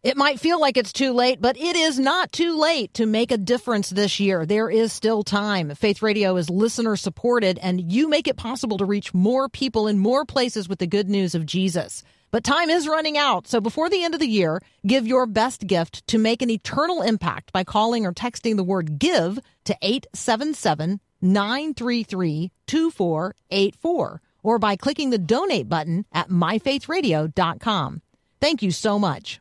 It 0.03 0.15
might 0.15 0.39
feel 0.39 0.61
like 0.61 0.77
it's 0.77 0.93
too 0.93 1.11
late, 1.11 1.41
but 1.41 1.57
it 1.57 1.75
is 1.75 1.99
not 1.99 2.31
too 2.31 2.57
late 2.57 2.93
to 2.93 3.07
make 3.07 3.31
a 3.31 3.37
difference 3.37 3.89
this 3.89 4.19
year. 4.19 4.45
There 4.45 4.69
is 4.69 4.93
still 4.93 5.23
time. 5.23 5.73
Faith 5.73 6.03
Radio 6.03 6.37
is 6.37 6.49
listener 6.49 6.95
supported, 6.95 7.57
and 7.57 7.91
you 7.91 8.07
make 8.07 8.27
it 8.27 8.37
possible 8.37 8.77
to 8.77 8.85
reach 8.85 9.13
more 9.13 9.49
people 9.49 9.87
in 9.87 9.97
more 9.97 10.23
places 10.23 10.69
with 10.69 10.77
the 10.77 10.87
good 10.87 11.09
news 11.09 11.33
of 11.33 11.47
Jesus. 11.47 12.03
But 12.29 12.43
time 12.43 12.69
is 12.69 12.87
running 12.87 13.17
out, 13.17 13.47
so 13.47 13.59
before 13.59 13.89
the 13.89 14.03
end 14.03 14.13
of 14.13 14.19
the 14.19 14.27
year, 14.27 14.61
give 14.85 15.07
your 15.07 15.25
best 15.25 15.65
gift 15.65 16.05
to 16.07 16.19
make 16.19 16.41
an 16.41 16.51
eternal 16.51 17.01
impact 17.01 17.51
by 17.51 17.63
calling 17.63 18.05
or 18.05 18.13
texting 18.13 18.55
the 18.55 18.63
word 18.63 18.99
GIVE 18.99 19.39
to 19.65 19.77
877 19.81 20.99
933 21.21 22.51
2484 22.67 24.21
or 24.43 24.59
by 24.59 24.75
clicking 24.75 25.09
the 25.09 25.17
donate 25.17 25.67
button 25.67 26.05
at 26.13 26.29
myfaithradio.com. 26.29 28.01
Thank 28.39 28.61
you 28.61 28.71
so 28.71 28.99
much. 28.99 29.39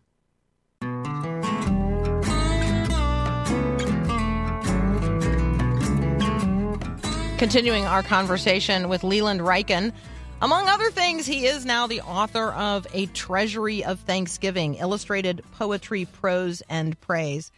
Continuing 7.38 7.84
our 7.84 8.02
conversation 8.02 8.88
with 8.88 9.04
Leland 9.04 9.40
Ryken. 9.40 9.92
Among 10.40 10.68
other 10.68 10.90
things, 10.90 11.26
he 11.26 11.46
is 11.46 11.66
now 11.66 11.86
the 11.86 12.00
author 12.00 12.50
of 12.52 12.86
A 12.94 13.06
Treasury 13.06 13.84
of 13.84 14.00
Thanksgiving, 14.00 14.76
illustrated 14.76 15.42
poetry, 15.52 16.06
prose, 16.06 16.62
and 16.68 16.98
praise. 17.00 17.52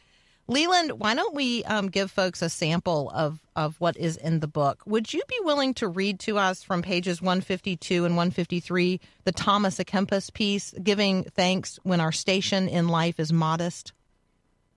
Leland, 0.50 0.92
why 0.92 1.14
don't 1.14 1.34
we 1.34 1.62
um, 1.64 1.88
give 1.88 2.10
folks 2.10 2.40
a 2.40 2.48
sample 2.48 3.10
of, 3.14 3.38
of 3.54 3.78
what 3.80 3.98
is 3.98 4.16
in 4.16 4.40
the 4.40 4.48
book? 4.48 4.82
Would 4.86 5.12
you 5.12 5.22
be 5.28 5.38
willing 5.42 5.74
to 5.74 5.88
read 5.88 6.18
to 6.20 6.38
us 6.38 6.62
from 6.62 6.80
pages 6.80 7.20
152 7.20 8.06
and 8.06 8.16
153 8.16 8.98
the 9.24 9.32
Thomas 9.32 9.78
à 9.78 9.84
Kempis 9.84 10.32
piece, 10.32 10.72
giving 10.82 11.24
thanks 11.24 11.78
when 11.82 12.00
our 12.00 12.12
station 12.12 12.66
in 12.66 12.88
life 12.88 13.20
is 13.20 13.30
modest? 13.30 13.92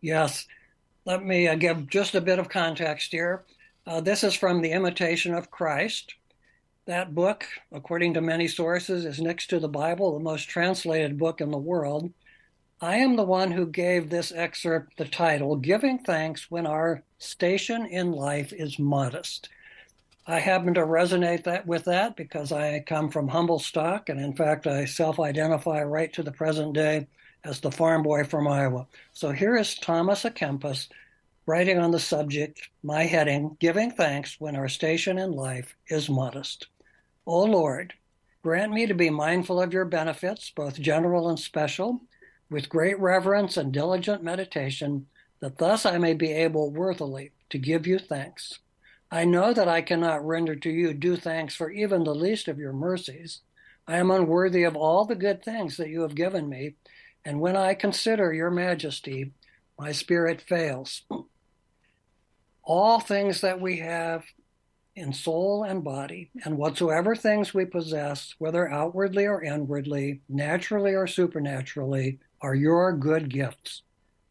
Yes. 0.02 0.46
Let 1.06 1.24
me 1.24 1.48
uh, 1.48 1.56
give 1.56 1.88
just 1.88 2.16
a 2.16 2.22
bit 2.22 2.38
of 2.38 2.50
context 2.50 3.12
here. 3.12 3.46
Uh, 3.88 4.02
this 4.02 4.26
is 4.26 4.36
from 4.36 4.62
The 4.62 4.72
Imitation 4.72 5.34
of 5.34 5.50
Christ. 5.50 6.16
That 6.86 7.16
book, 7.16 7.46
according 7.72 8.16
to 8.16 8.22
many 8.22 8.48
sources, 8.48 9.06
is 9.06 9.22
next 9.22 9.48
to 9.52 9.60
the 9.60 9.70
Bible, 9.70 10.14
the 10.14 10.24
most 10.24 10.50
translated 10.50 11.18
book 11.18 11.40
in 11.40 11.50
the 11.50 11.58
world. 11.58 12.12
I 12.84 12.96
am 12.96 13.16
the 13.16 13.24
one 13.24 13.52
who 13.52 13.68
gave 13.68 14.10
this 14.10 14.32
excerpt 14.32 14.98
the 14.98 15.06
title, 15.06 15.56
Giving 15.56 16.00
Thanks 16.00 16.50
When 16.50 16.66
Our 16.66 17.04
Station 17.20 17.86
in 17.86 18.12
Life 18.12 18.52
is 18.54 18.80
Modest. 18.80 19.50
I 20.26 20.40
happen 20.40 20.74
to 20.74 20.82
resonate 20.82 21.44
that 21.44 21.68
with 21.68 21.86
that 21.86 22.16
because 22.16 22.52
I 22.52 22.80
come 22.80 23.12
from 23.12 23.28
humble 23.28 23.60
stock, 23.60 24.10
and 24.10 24.20
in 24.20 24.34
fact, 24.34 24.66
I 24.66 24.86
self-identify 24.86 25.84
right 25.84 26.12
to 26.14 26.24
the 26.24 26.32
present 26.32 26.74
day 26.74 27.06
as 27.44 27.60
the 27.60 27.72
farm 27.72 28.02
boy 28.02 28.24
from 28.24 28.48
Iowa. 28.48 28.88
So 29.14 29.30
here 29.30 29.56
is 29.58 29.76
Thomas 29.76 30.24
à 30.24 30.36
Kempis 30.36 30.88
writing 31.46 31.78
on 31.78 31.92
the 31.92 32.00
subject, 32.00 32.68
my 32.82 33.04
heading, 33.04 33.58
Giving 33.60 33.92
Thanks 33.92 34.38
When 34.40 34.56
Our 34.56 34.70
Station 34.70 35.20
in 35.20 35.34
Life 35.34 35.76
is 35.88 36.10
Modest. 36.10 36.66
O 37.28 37.44
Lord, 37.44 37.94
grant 38.42 38.72
me 38.72 38.88
to 38.88 38.96
be 38.96 39.12
mindful 39.12 39.62
of 39.62 39.72
your 39.72 39.86
benefits, 39.86 40.50
both 40.50 40.82
general 40.82 41.30
and 41.30 41.40
special, 41.40 42.02
with 42.52 42.70
great 42.70 43.00
reverence 43.00 43.56
and 43.56 43.72
diligent 43.72 44.22
meditation, 44.22 45.08
that 45.40 45.58
thus 45.58 45.86
I 45.86 45.98
may 45.98 46.14
be 46.14 46.32
able 46.32 46.70
worthily 46.70 47.32
to 47.50 47.58
give 47.58 47.88
you 47.88 47.98
thanks. 47.98 48.60
I 49.10 49.26
know 49.26 49.54
that 49.54 49.68
I 49.68 49.82
cannot 49.82 50.26
render 50.26 50.56
to 50.56 50.70
you 50.70 50.94
due 50.94 51.16
thanks 51.16 51.56
for 51.56 51.72
even 51.72 52.04
the 52.04 52.14
least 52.14 52.48
of 52.48 52.60
your 52.60 52.74
mercies. 52.74 53.40
I 53.88 53.98
am 53.98 54.12
unworthy 54.12 54.64
of 54.64 54.76
all 54.76 55.06
the 55.06 55.16
good 55.16 55.44
things 55.44 55.78
that 55.78 55.90
you 55.90 56.02
have 56.02 56.14
given 56.14 56.48
me, 56.48 56.76
and 57.26 57.40
when 57.40 57.56
I 57.56 57.74
consider 57.74 58.34
your 58.34 58.52
majesty, 58.52 59.32
my 59.80 59.92
spirit 59.92 60.42
fails. 60.42 61.04
All 62.64 63.00
things 63.00 63.42
that 63.42 63.60
we 63.60 63.78
have 63.78 64.24
in 64.96 65.14
soul 65.14 65.64
and 65.64 65.84
body, 65.84 66.30
and 66.46 66.58
whatsoever 66.58 67.16
things 67.16 67.54
we 67.54 67.66
possess, 67.66 68.36
whether 68.38 68.70
outwardly 68.70 69.26
or 69.26 69.42
inwardly, 69.42 70.22
naturally 70.30 70.94
or 70.94 71.08
supernaturally, 71.08 72.20
are 72.42 72.56
your 72.56 72.94
good 72.94 73.30
gifts, 73.30 73.84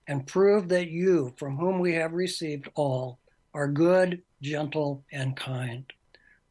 and 0.07 0.27
prove 0.27 0.69
that 0.69 0.91
you, 0.91 1.33
from 1.37 1.57
whom 1.57 1.79
we 1.79 1.95
have 1.95 2.13
received 2.13 2.69
all, 2.75 3.19
are 3.55 3.69
good, 3.69 4.23
gentle, 4.43 5.05
and 5.13 5.37
kind. 5.37 5.85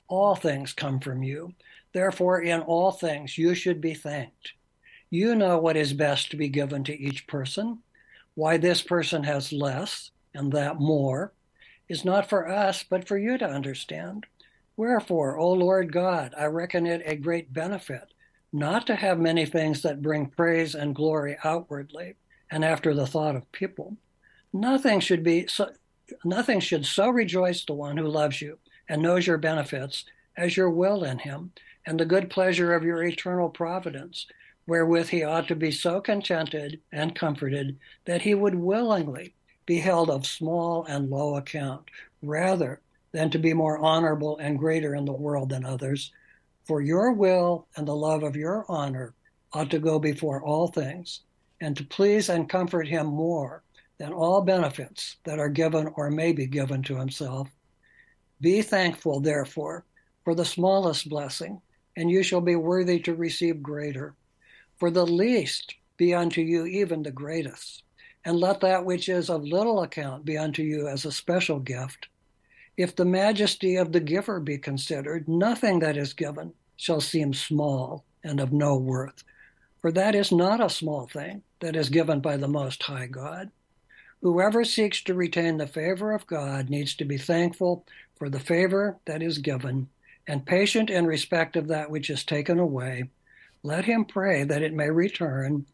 All 0.07 0.35
things 0.35 0.73
come 0.73 0.99
from 0.99 1.23
you. 1.23 1.53
Therefore, 1.93 2.41
in 2.41 2.61
all 2.61 2.91
things, 2.91 3.37
you 3.37 3.53
should 3.55 3.81
be 3.81 3.93
thanked. 3.93 4.53
You 5.09 5.35
know 5.35 5.57
what 5.57 5.77
is 5.77 5.93
best 5.93 6.31
to 6.31 6.37
be 6.37 6.49
given 6.49 6.83
to 6.85 6.97
each 6.97 7.27
person, 7.27 7.79
why 8.35 8.57
this 8.57 8.81
person 8.81 9.23
has 9.23 9.51
less 9.51 10.11
and 10.33 10.51
that 10.53 10.79
more 10.79 11.33
is 11.87 12.05
not 12.05 12.29
for 12.29 12.47
us, 12.47 12.83
but 12.87 13.07
for 13.07 13.17
you 13.17 13.37
to 13.37 13.49
understand. 13.49 14.25
Wherefore, 14.77 15.37
O 15.37 15.51
Lord 15.51 15.91
God, 15.91 16.33
I 16.37 16.45
reckon 16.45 16.85
it 16.85 17.01
a 17.05 17.15
great 17.15 17.51
benefit 17.51 18.13
not 18.51 18.87
to 18.87 18.95
have 18.95 19.19
many 19.19 19.45
things 19.45 19.81
that 19.81 20.01
bring 20.01 20.25
praise 20.27 20.75
and 20.75 20.95
glory 20.95 21.37
outwardly 21.43 22.15
and 22.51 22.65
after 22.65 22.93
the 22.93 23.07
thought 23.07 23.35
of 23.35 23.51
people. 23.51 23.95
Nothing 24.51 24.99
should 24.99 25.23
be 25.23 25.45
so, 25.47 25.71
nothing 26.23 26.59
should 26.59 26.85
so 26.85 27.09
rejoice 27.09 27.63
the 27.63 27.73
one 27.73 27.97
who 27.97 28.07
loves 28.07 28.41
you 28.41 28.57
and 28.87 29.01
knows 29.01 29.27
your 29.27 29.37
benefits 29.37 30.05
as 30.35 30.57
your 30.57 30.69
will 30.69 31.03
in 31.03 31.19
him 31.19 31.51
and 31.85 31.99
the 31.99 32.05
good 32.05 32.29
pleasure 32.29 32.73
of 32.73 32.83
your 32.83 33.03
eternal 33.03 33.49
providence, 33.49 34.25
wherewith 34.67 35.09
he 35.09 35.23
ought 35.23 35.47
to 35.47 35.55
be 35.55 35.71
so 35.71 36.01
contented 36.01 36.79
and 36.91 37.15
comforted 37.15 37.77
that 38.05 38.21
he 38.21 38.33
would 38.33 38.55
willingly 38.55 39.33
be 39.65 39.79
held 39.79 40.09
of 40.09 40.25
small 40.25 40.83
and 40.85 41.09
low 41.09 41.35
account, 41.35 41.89
rather 42.21 42.81
than 43.11 43.29
to 43.29 43.39
be 43.39 43.53
more 43.53 43.77
honorable 43.77 44.37
and 44.37 44.59
greater 44.59 44.95
in 44.95 45.05
the 45.05 45.11
world 45.11 45.49
than 45.49 45.65
others. 45.65 46.11
For 46.69 46.81
your 46.81 47.13
will 47.13 47.67
and 47.75 47.87
the 47.87 47.95
love 47.95 48.21
of 48.21 48.35
your 48.35 48.63
honor 48.69 49.15
ought 49.53 49.71
to 49.71 49.79
go 49.79 49.97
before 49.97 50.43
all 50.43 50.67
things, 50.67 51.21
and 51.59 51.75
to 51.75 51.83
please 51.83 52.29
and 52.29 52.47
comfort 52.47 52.87
him 52.87 53.07
more 53.07 53.63
than 53.97 54.13
all 54.13 54.41
benefits 54.41 55.17
that 55.23 55.39
are 55.39 55.49
given 55.49 55.87
or 55.95 56.11
may 56.11 56.31
be 56.31 56.45
given 56.45 56.83
to 56.83 56.95
himself. 56.95 57.49
Be 58.39 58.61
thankful, 58.61 59.19
therefore, 59.19 59.83
for 60.23 60.35
the 60.35 60.45
smallest 60.45 61.09
blessing, 61.09 61.59
and 61.97 62.11
you 62.11 62.21
shall 62.21 62.39
be 62.39 62.55
worthy 62.55 62.99
to 62.99 63.15
receive 63.15 63.63
greater. 63.63 64.13
For 64.77 64.91
the 64.91 65.07
least 65.07 65.73
be 65.97 66.13
unto 66.13 66.41
you 66.41 66.67
even 66.67 67.01
the 67.01 67.09
greatest 67.09 67.81
and 68.23 68.39
let 68.39 68.59
that 68.59 68.85
which 68.85 69.09
is 69.09 69.31
of 69.31 69.41
little 69.41 69.81
account 69.81 70.23
be 70.23 70.37
unto 70.37 70.61
you 70.61 70.87
as 70.87 71.03
a 71.03 71.11
special 71.11 71.57
gift. 71.57 72.09
If 72.79 72.95
the 72.95 73.03
majesty 73.03 73.75
of 73.75 73.91
the 73.91 73.99
giver 73.99 74.39
be 74.39 74.57
considered, 74.57 75.27
nothing 75.27 75.79
that 75.79 75.97
is 75.97 76.13
given 76.13 76.53
shall 76.77 77.01
seem 77.01 77.33
small 77.33 78.05
and 78.23 78.39
of 78.39 78.53
no 78.53 78.77
worth, 78.77 79.25
for 79.81 79.91
that 79.91 80.15
is 80.15 80.31
not 80.31 80.63
a 80.63 80.69
small 80.69 81.05
thing 81.05 81.43
that 81.59 81.75
is 81.75 81.89
given 81.89 82.21
by 82.21 82.37
the 82.37 82.47
Most 82.47 82.81
High 82.83 83.07
God. 83.07 83.51
Whoever 84.21 84.63
seeks 84.63 85.01
to 85.03 85.13
retain 85.13 85.57
the 85.57 85.67
favor 85.67 86.13
of 86.13 86.25
God 86.25 86.69
needs 86.69 86.95
to 86.95 87.03
be 87.03 87.17
thankful 87.17 87.85
for 88.17 88.29
the 88.29 88.39
favor 88.39 88.97
that 89.03 89.21
is 89.21 89.39
given 89.39 89.89
and 90.25 90.45
patient 90.45 90.89
in 90.89 91.05
respect 91.05 91.57
of 91.57 91.67
that 91.67 91.91
which 91.91 92.09
is 92.09 92.23
taken 92.23 92.59
away. 92.59 93.09
Let 93.61 93.83
him 93.83 94.05
pray 94.05 94.45
that 94.45 94.61
it 94.61 94.73
may 94.73 94.89
return 94.89 95.65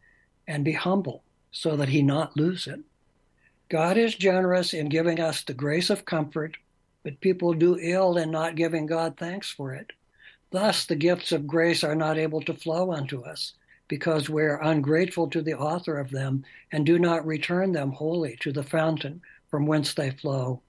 and 0.48 0.64
be 0.64 0.72
humble 0.72 1.22
so 1.52 1.76
that 1.76 1.90
he 1.90 2.02
not 2.02 2.36
lose 2.36 2.66
it. 2.66 2.80
God 3.68 3.96
is 3.96 4.16
generous 4.16 4.74
in 4.74 4.88
giving 4.88 5.20
us 5.20 5.44
the 5.44 5.54
grace 5.54 5.88
of 5.88 6.04
comfort, 6.04 6.56
but 7.06 7.20
people 7.20 7.54
do 7.54 7.78
ill 7.80 8.16
in 8.16 8.32
not 8.32 8.56
giving 8.56 8.84
God 8.84 9.16
thanks 9.16 9.48
for 9.48 9.72
it. 9.72 9.92
Thus, 10.50 10.86
the 10.86 10.96
gifts 10.96 11.30
of 11.30 11.46
grace 11.46 11.84
are 11.84 11.94
not 11.94 12.18
able 12.18 12.40
to 12.40 12.52
flow 12.52 12.92
unto 12.92 13.22
us 13.22 13.52
because 13.86 14.28
we 14.28 14.42
are 14.42 14.60
ungrateful 14.60 15.30
to 15.30 15.40
the 15.40 15.54
author 15.54 16.00
of 16.00 16.10
them 16.10 16.44
and 16.72 16.84
do 16.84 16.98
not 16.98 17.24
return 17.24 17.70
them 17.70 17.92
wholly 17.92 18.36
to 18.40 18.50
the 18.50 18.64
fountain 18.64 19.22
from 19.48 19.66
whence 19.68 19.94
they 19.94 20.10
flow. 20.10 20.60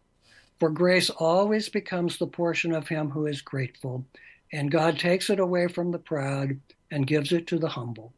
For 0.60 0.70
grace 0.70 1.10
always 1.10 1.70
becomes 1.70 2.20
the 2.20 2.28
portion 2.28 2.72
of 2.72 2.88
him 2.88 3.10
who 3.10 3.26
is 3.26 3.42
grateful, 3.42 4.06
and 4.54 4.70
God 4.70 5.00
takes 5.00 5.32
it 5.32 5.40
away 5.40 5.68
from 5.68 5.90
the 5.90 5.98
proud 5.98 6.60
and 6.92 7.08
gives 7.08 7.32
it 7.32 7.48
to 7.48 7.58
the 7.58 7.70
humble. 7.70 8.14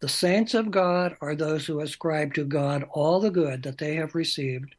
The 0.00 0.08
saints 0.08 0.54
of 0.54 0.70
God 0.70 1.14
are 1.20 1.36
those 1.36 1.66
who 1.66 1.80
ascribe 1.80 2.32
to 2.36 2.46
God 2.46 2.88
all 2.90 3.20
the 3.20 3.30
good 3.30 3.64
that 3.64 3.76
they 3.76 3.96
have 3.96 4.14
received, 4.14 4.74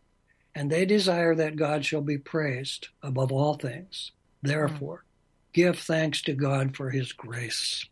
and 0.55 0.71
they 0.71 0.85
desire 0.85 1.35
that 1.35 1.57
God 1.57 1.85
shall 1.85 2.01
be 2.01 2.17
praised 2.17 2.87
above 3.03 3.31
all 3.31 3.55
things. 3.55 4.13
Therefore, 4.41 5.03
give 5.53 5.77
thanks 5.77 6.21
to 6.23 6.33
God 6.33 6.75
for 6.75 6.89
his 6.89 7.11
grace. 7.11 7.85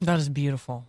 That 0.00 0.18
is 0.18 0.28
beautiful. 0.28 0.86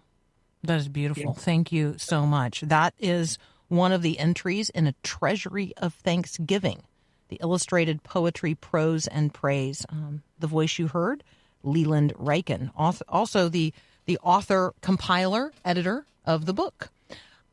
That 0.63 0.80
is 0.80 0.88
beautiful. 0.88 1.34
Yeah. 1.36 1.41
Thank 1.43 1.72
you 1.72 1.95
so 1.97 2.26
much. 2.26 2.61
That 2.61 2.93
is 2.99 3.38
one 3.67 3.91
of 3.91 4.01
the 4.01 4.19
entries 4.19 4.69
in 4.69 4.86
a 4.86 4.95
treasury 5.01 5.74
of 5.78 5.93
thanksgiving, 5.93 6.84
the 7.30 7.39
illustrated 7.41 8.03
poetry, 8.03 8.53
prose, 8.53 9.07
and 9.07 9.34
praise. 9.34 9.86
Um, 9.89 10.22
the 10.39 10.47
voice 10.47 10.78
you 10.78 10.88
heard, 10.88 11.24
Leland 11.63 12.13
author, 12.19 13.05
also 13.09 13.49
the 13.49 13.74
the 14.05 14.17
author, 14.24 14.74
compiler, 14.82 15.53
editor 15.63 16.05
of 16.26 16.45
the 16.45 16.53
book. 16.53 16.89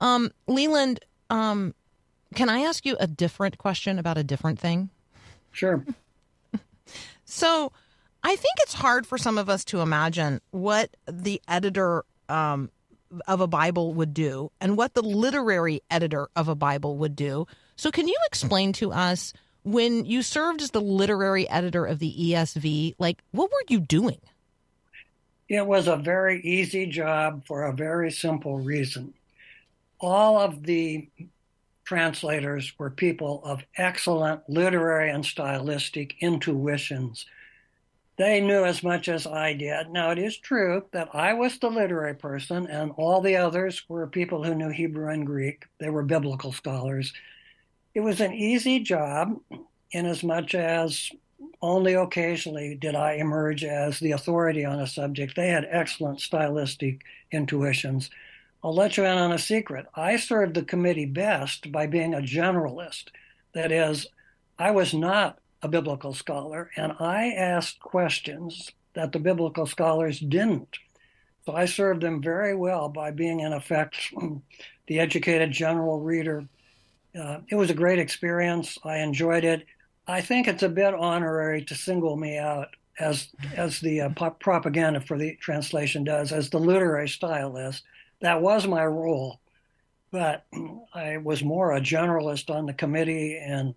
Um, 0.00 0.32
Leland, 0.46 1.00
um, 1.30 1.74
can 2.34 2.48
I 2.48 2.60
ask 2.60 2.84
you 2.84 2.96
a 3.00 3.06
different 3.06 3.58
question 3.58 3.98
about 3.98 4.18
a 4.18 4.24
different 4.24 4.58
thing? 4.58 4.90
Sure. 5.52 5.84
So, 7.30 7.72
I 8.24 8.36
think 8.36 8.54
it's 8.60 8.72
hard 8.72 9.06
for 9.06 9.18
some 9.18 9.36
of 9.36 9.50
us 9.50 9.62
to 9.66 9.80
imagine 9.80 10.40
what 10.50 10.96
the 11.06 11.42
editor 11.46 12.06
um, 12.30 12.70
of 13.26 13.42
a 13.42 13.46
Bible 13.46 13.92
would 13.92 14.14
do 14.14 14.50
and 14.62 14.78
what 14.78 14.94
the 14.94 15.02
literary 15.02 15.82
editor 15.90 16.28
of 16.34 16.48
a 16.48 16.54
Bible 16.54 16.96
would 16.96 17.14
do. 17.14 17.46
So, 17.76 17.90
can 17.90 18.08
you 18.08 18.16
explain 18.26 18.72
to 18.74 18.92
us 18.92 19.34
when 19.62 20.06
you 20.06 20.22
served 20.22 20.62
as 20.62 20.70
the 20.70 20.80
literary 20.80 21.48
editor 21.50 21.84
of 21.84 21.98
the 21.98 22.14
ESV, 22.18 22.94
like 22.98 23.22
what 23.32 23.50
were 23.50 23.64
you 23.68 23.80
doing? 23.80 24.20
It 25.48 25.66
was 25.66 25.86
a 25.86 25.96
very 25.96 26.40
easy 26.40 26.86
job 26.86 27.44
for 27.46 27.64
a 27.64 27.74
very 27.74 28.10
simple 28.10 28.58
reason. 28.58 29.14
All 30.00 30.38
of 30.38 30.62
the 30.62 31.08
translators 31.88 32.70
were 32.78 32.90
people 32.90 33.40
of 33.44 33.64
excellent 33.78 34.42
literary 34.46 35.08
and 35.08 35.24
stylistic 35.24 36.14
intuitions. 36.20 37.24
They 38.18 38.42
knew 38.42 38.66
as 38.66 38.82
much 38.82 39.08
as 39.08 39.26
I 39.26 39.54
did. 39.54 39.88
Now, 39.88 40.10
it 40.10 40.18
is 40.18 40.36
true 40.36 40.84
that 40.92 41.08
I 41.14 41.32
was 41.32 41.58
the 41.58 41.70
literary 41.70 42.14
person, 42.14 42.66
and 42.66 42.92
all 42.98 43.22
the 43.22 43.36
others 43.36 43.84
were 43.88 44.06
people 44.06 44.44
who 44.44 44.54
knew 44.54 44.68
Hebrew 44.68 45.10
and 45.10 45.24
Greek. 45.24 45.64
They 45.80 45.88
were 45.88 46.02
biblical 46.02 46.52
scholars. 46.52 47.14
It 47.94 48.00
was 48.00 48.20
an 48.20 48.34
easy 48.34 48.80
job, 48.80 49.40
inasmuch 49.90 50.54
as 50.54 51.10
only 51.62 51.94
occasionally 51.94 52.74
did 52.74 52.96
I 52.96 53.12
emerge 53.14 53.64
as 53.64 53.98
the 53.98 54.12
authority 54.12 54.62
on 54.62 54.78
a 54.78 54.86
subject. 54.86 55.36
They 55.36 55.48
had 55.48 55.66
excellent 55.70 56.20
stylistic 56.20 57.00
intuitions. 57.32 58.10
I'll 58.62 58.74
let 58.74 58.96
you 58.96 59.04
in 59.04 59.18
on 59.18 59.32
a 59.32 59.38
secret. 59.38 59.86
I 59.94 60.16
served 60.16 60.54
the 60.54 60.62
committee 60.62 61.06
best 61.06 61.70
by 61.70 61.86
being 61.86 62.14
a 62.14 62.18
generalist. 62.18 63.08
That 63.54 63.70
is, 63.70 64.06
I 64.58 64.72
was 64.72 64.92
not 64.92 65.38
a 65.62 65.68
biblical 65.68 66.12
scholar, 66.12 66.70
and 66.76 66.92
I 66.98 67.28
asked 67.30 67.80
questions 67.80 68.70
that 68.94 69.12
the 69.12 69.20
biblical 69.20 69.66
scholars 69.66 70.18
didn't. 70.18 70.78
So 71.46 71.54
I 71.54 71.64
served 71.64 72.02
them 72.02 72.20
very 72.20 72.54
well 72.54 72.88
by 72.88 73.10
being, 73.10 73.40
in 73.40 73.52
effect, 73.52 73.96
the 74.86 74.98
educated 75.00 75.50
general 75.52 76.00
reader. 76.00 76.44
Uh, 77.18 77.38
it 77.48 77.54
was 77.54 77.70
a 77.70 77.74
great 77.74 77.98
experience. 77.98 78.76
I 78.84 78.98
enjoyed 78.98 79.44
it. 79.44 79.64
I 80.06 80.20
think 80.20 80.48
it's 80.48 80.62
a 80.62 80.68
bit 80.68 80.94
honorary 80.94 81.64
to 81.64 81.74
single 81.74 82.16
me 82.16 82.38
out 82.38 82.68
as 82.98 83.28
as 83.54 83.80
the 83.80 84.00
uh, 84.00 84.08
propaganda 84.40 85.00
for 85.00 85.16
the 85.16 85.36
translation 85.36 86.04
does, 86.04 86.32
as 86.32 86.50
the 86.50 86.58
literary 86.58 87.08
stylist. 87.08 87.84
That 88.20 88.42
was 88.42 88.66
my 88.66 88.84
role, 88.84 89.40
but 90.10 90.44
I 90.94 91.18
was 91.18 91.42
more 91.42 91.72
a 91.72 91.80
generalist 91.80 92.54
on 92.54 92.66
the 92.66 92.72
committee, 92.72 93.36
and 93.36 93.74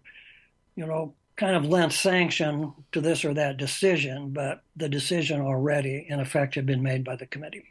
you 0.75 0.85
know, 0.85 1.13
kind 1.35 1.55
of 1.55 1.65
lent 1.65 1.93
sanction 1.93 2.73
to 2.91 3.01
this 3.01 3.23
or 3.25 3.33
that 3.33 3.57
decision. 3.57 4.29
But 4.29 4.63
the 4.75 4.89
decision 4.89 5.41
already, 5.41 6.05
in 6.07 6.19
effect, 6.19 6.55
had 6.55 6.65
been 6.65 6.83
made 6.83 7.03
by 7.03 7.15
the 7.15 7.27
committee. 7.27 7.65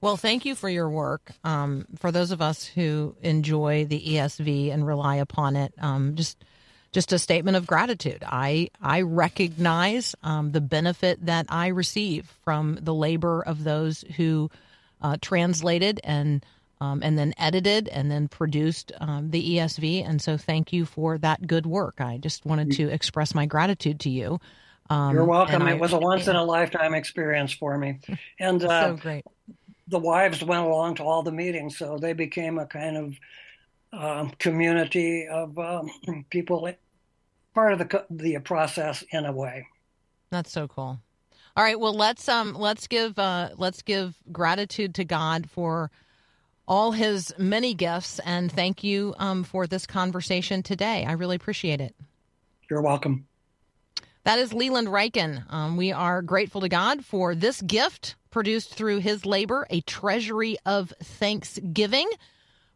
Well, 0.00 0.16
thank 0.16 0.44
you 0.44 0.54
for 0.54 0.68
your 0.68 0.90
work. 0.90 1.32
Um, 1.42 1.86
for 1.98 2.12
those 2.12 2.30
of 2.30 2.42
us 2.42 2.66
who 2.66 3.16
enjoy 3.22 3.86
the 3.86 4.00
ESV 4.00 4.72
and 4.72 4.86
rely 4.86 5.16
upon 5.16 5.56
it, 5.56 5.72
um, 5.78 6.16
just 6.16 6.44
just 6.92 7.12
a 7.12 7.18
statement 7.18 7.56
of 7.56 7.66
gratitude. 7.66 8.22
I 8.26 8.70
I 8.80 9.02
recognize 9.02 10.14
um, 10.22 10.52
the 10.52 10.60
benefit 10.60 11.24
that 11.26 11.46
I 11.48 11.68
receive 11.68 12.32
from 12.44 12.78
the 12.80 12.94
labor 12.94 13.42
of 13.42 13.64
those 13.64 14.04
who 14.16 14.50
uh, 15.02 15.16
translated 15.20 16.00
and 16.04 16.44
um, 16.80 17.00
and 17.02 17.18
then 17.18 17.32
edited 17.38 17.88
and 17.88 18.10
then 18.10 18.28
produced 18.28 18.92
um, 19.00 19.30
the 19.30 19.56
ESV. 19.56 20.06
And 20.06 20.20
so, 20.20 20.36
thank 20.36 20.72
you 20.72 20.84
for 20.84 21.16
that 21.18 21.46
good 21.46 21.64
work. 21.64 22.00
I 22.00 22.18
just 22.18 22.44
wanted 22.44 22.72
to 22.72 22.88
express 22.88 23.34
my 23.34 23.46
gratitude 23.46 24.00
to 24.00 24.10
you. 24.10 24.38
Um, 24.90 25.14
You're 25.14 25.24
welcome. 25.24 25.62
I- 25.62 25.72
it 25.72 25.80
was 25.80 25.92
a 25.92 25.98
once 25.98 26.28
in 26.28 26.36
a 26.36 26.44
lifetime 26.44 26.94
experience 26.94 27.52
for 27.52 27.76
me, 27.78 28.00
and 28.40 28.62
uh, 28.62 28.90
so 28.90 28.96
great. 28.96 29.24
the 29.88 29.98
wives 29.98 30.44
went 30.44 30.64
along 30.66 30.96
to 30.96 31.02
all 31.02 31.22
the 31.22 31.32
meetings, 31.32 31.78
so 31.78 31.98
they 31.98 32.12
became 32.12 32.58
a 32.58 32.66
kind 32.66 32.96
of 32.96 33.14
um, 33.92 34.30
community 34.38 35.26
of 35.26 35.58
um, 35.58 35.90
people, 36.30 36.70
part 37.54 37.72
of 37.72 37.78
the 37.78 38.04
the 38.10 38.38
process 38.40 39.02
in 39.10 39.24
a 39.24 39.32
way. 39.32 39.66
That's 40.30 40.52
so 40.52 40.68
cool. 40.68 41.00
All 41.56 41.64
right, 41.64 41.80
well 41.80 41.94
let's 41.94 42.28
um 42.28 42.52
let's 42.54 42.86
give 42.86 43.18
uh 43.18 43.50
let's 43.56 43.82
give 43.82 44.14
gratitude 44.30 44.94
to 44.96 45.04
God 45.04 45.48
for 45.48 45.90
all 46.68 46.92
his 46.92 47.32
many 47.38 47.72
gifts 47.72 48.18
and 48.18 48.52
thank 48.52 48.84
you 48.84 49.14
um 49.18 49.42
for 49.42 49.66
this 49.66 49.86
conversation 49.86 50.62
today. 50.62 51.04
I 51.06 51.12
really 51.12 51.36
appreciate 51.36 51.80
it. 51.80 51.94
You're 52.68 52.82
welcome. 52.82 53.26
That 54.24 54.40
is 54.40 54.52
Leland 54.52 54.88
Ryken. 54.88 55.44
Um, 55.52 55.76
we 55.76 55.92
are 55.92 56.20
grateful 56.20 56.60
to 56.62 56.68
God 56.68 57.04
for 57.04 57.34
this 57.34 57.62
gift 57.62 58.16
produced 58.30 58.74
through 58.74 58.98
his 58.98 59.24
labor, 59.24 59.66
a 59.70 59.80
treasury 59.82 60.58
of 60.66 60.92
thanksgiving. 61.00 62.10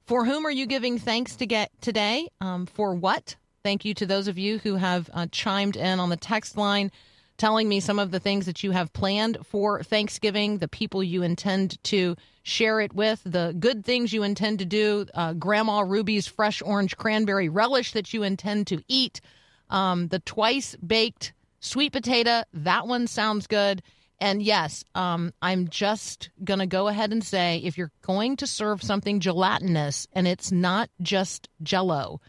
For 0.06 0.24
whom 0.24 0.46
are 0.46 0.50
you 0.50 0.64
giving 0.64 0.98
thanks 0.98 1.36
to 1.36 1.46
get 1.46 1.70
today? 1.80 2.28
Um, 2.40 2.66
for 2.66 2.94
what? 2.94 3.34
Thank 3.64 3.84
you 3.84 3.94
to 3.94 4.06
those 4.06 4.28
of 4.28 4.38
you 4.38 4.58
who 4.58 4.76
have 4.76 5.10
uh, 5.12 5.26
chimed 5.32 5.76
in 5.76 6.00
on 6.00 6.08
the 6.08 6.16
text 6.16 6.56
line, 6.56 6.92
telling 7.41 7.70
me 7.70 7.80
some 7.80 7.99
of 7.99 8.11
the 8.11 8.20
things 8.20 8.45
that 8.45 8.62
you 8.62 8.70
have 8.70 8.93
planned 8.93 9.38
for 9.47 9.82
Thanksgiving, 9.82 10.59
the 10.59 10.68
people 10.68 11.03
you 11.03 11.22
intend 11.22 11.82
to 11.84 12.14
share 12.43 12.80
it 12.80 12.93
with, 12.93 13.22
the 13.24 13.57
good 13.59 13.82
things 13.82 14.12
you 14.12 14.22
intend 14.22 14.59
to 14.59 14.66
do, 14.66 15.07
uh, 15.14 15.32
Grandma 15.32 15.80
Ruby's 15.80 16.26
fresh 16.26 16.61
orange 16.61 16.99
cranberry 16.99 17.49
relish 17.49 17.93
that 17.93 18.12
you 18.12 18.22
intend 18.24 18.66
to 18.66 18.82
eat, 18.88 19.22
um, 19.70 20.09
the 20.09 20.18
twice 20.18 20.76
baked 20.76 21.32
sweet 21.61 21.93
potato. 21.93 22.43
That 22.53 22.86
one 22.86 23.07
sounds 23.07 23.47
good. 23.47 23.82
And 24.18 24.43
yes, 24.43 24.84
um, 24.95 25.32
I'm 25.41 25.68
just 25.68 26.28
going 26.45 26.61
to 26.61 26.66
go 26.66 26.88
ahead 26.88 27.11
and 27.11 27.24
say 27.24 27.62
if 27.64 27.78
you're 27.78 27.93
going 28.03 28.36
to 28.36 28.47
serve 28.47 28.82
something 28.82 29.18
gelatinous 29.18 30.07
and 30.12 30.28
it's 30.28 30.53
not 30.53 30.91
just 31.01 31.49
jello, 31.62 32.20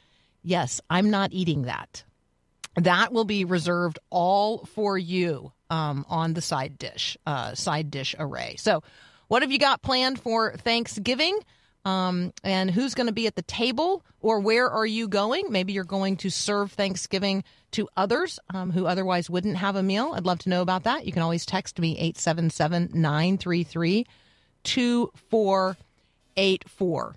yes, 0.42 0.80
I'm 0.90 1.10
not 1.10 1.34
eating 1.34 1.64
that. 1.64 2.06
That 2.76 3.12
will 3.12 3.26
be 3.26 3.46
reserved 3.46 4.00
all 4.10 4.66
for 4.66 4.98
you 4.98 5.52
um, 5.70 6.06
on 6.10 6.34
the 6.34 6.42
side 6.42 6.78
dish, 6.78 7.18
uh, 7.26 7.54
side 7.54 7.92
dish 7.92 8.16
array. 8.18 8.56
So, 8.58 8.84
what 9.28 9.42
have 9.42 9.52
you 9.52 9.60
got 9.60 9.82
planned 9.82 10.20
for 10.20 10.56
Thanksgiving? 10.58 11.38
Um, 11.84 12.32
and 12.44 12.70
who's 12.70 12.94
going 12.94 13.08
to 13.08 13.14
be 13.14 13.26
at 13.28 13.36
the 13.36 13.42
table, 13.42 14.04
or 14.22 14.40
where 14.40 14.70
are 14.70 14.86
you 14.86 15.08
going? 15.08 15.46
Maybe 15.50 15.74
you're 15.74 15.84
going 15.84 16.18
to 16.18 16.30
serve 16.30 16.74
Thanksgiving 16.74 17.44
to 17.72 17.90
others 17.98 18.40
um, 18.54 18.72
who 18.72 18.86
otherwise 18.86 19.30
wouldn't 19.30 19.58
have 19.58 19.76
a 19.76 19.84
meal. 19.84 20.14
I'd 20.14 20.26
love 20.26 20.40
to 20.40 20.50
know 20.50 20.62
about 20.62 20.84
that. 20.84 21.06
You 21.06 21.12
can 21.12 21.24
always 21.24 21.46
text 21.46 21.80
me 21.80 21.94
877 21.94 22.92
933 22.94 24.06
2484. 24.64 27.16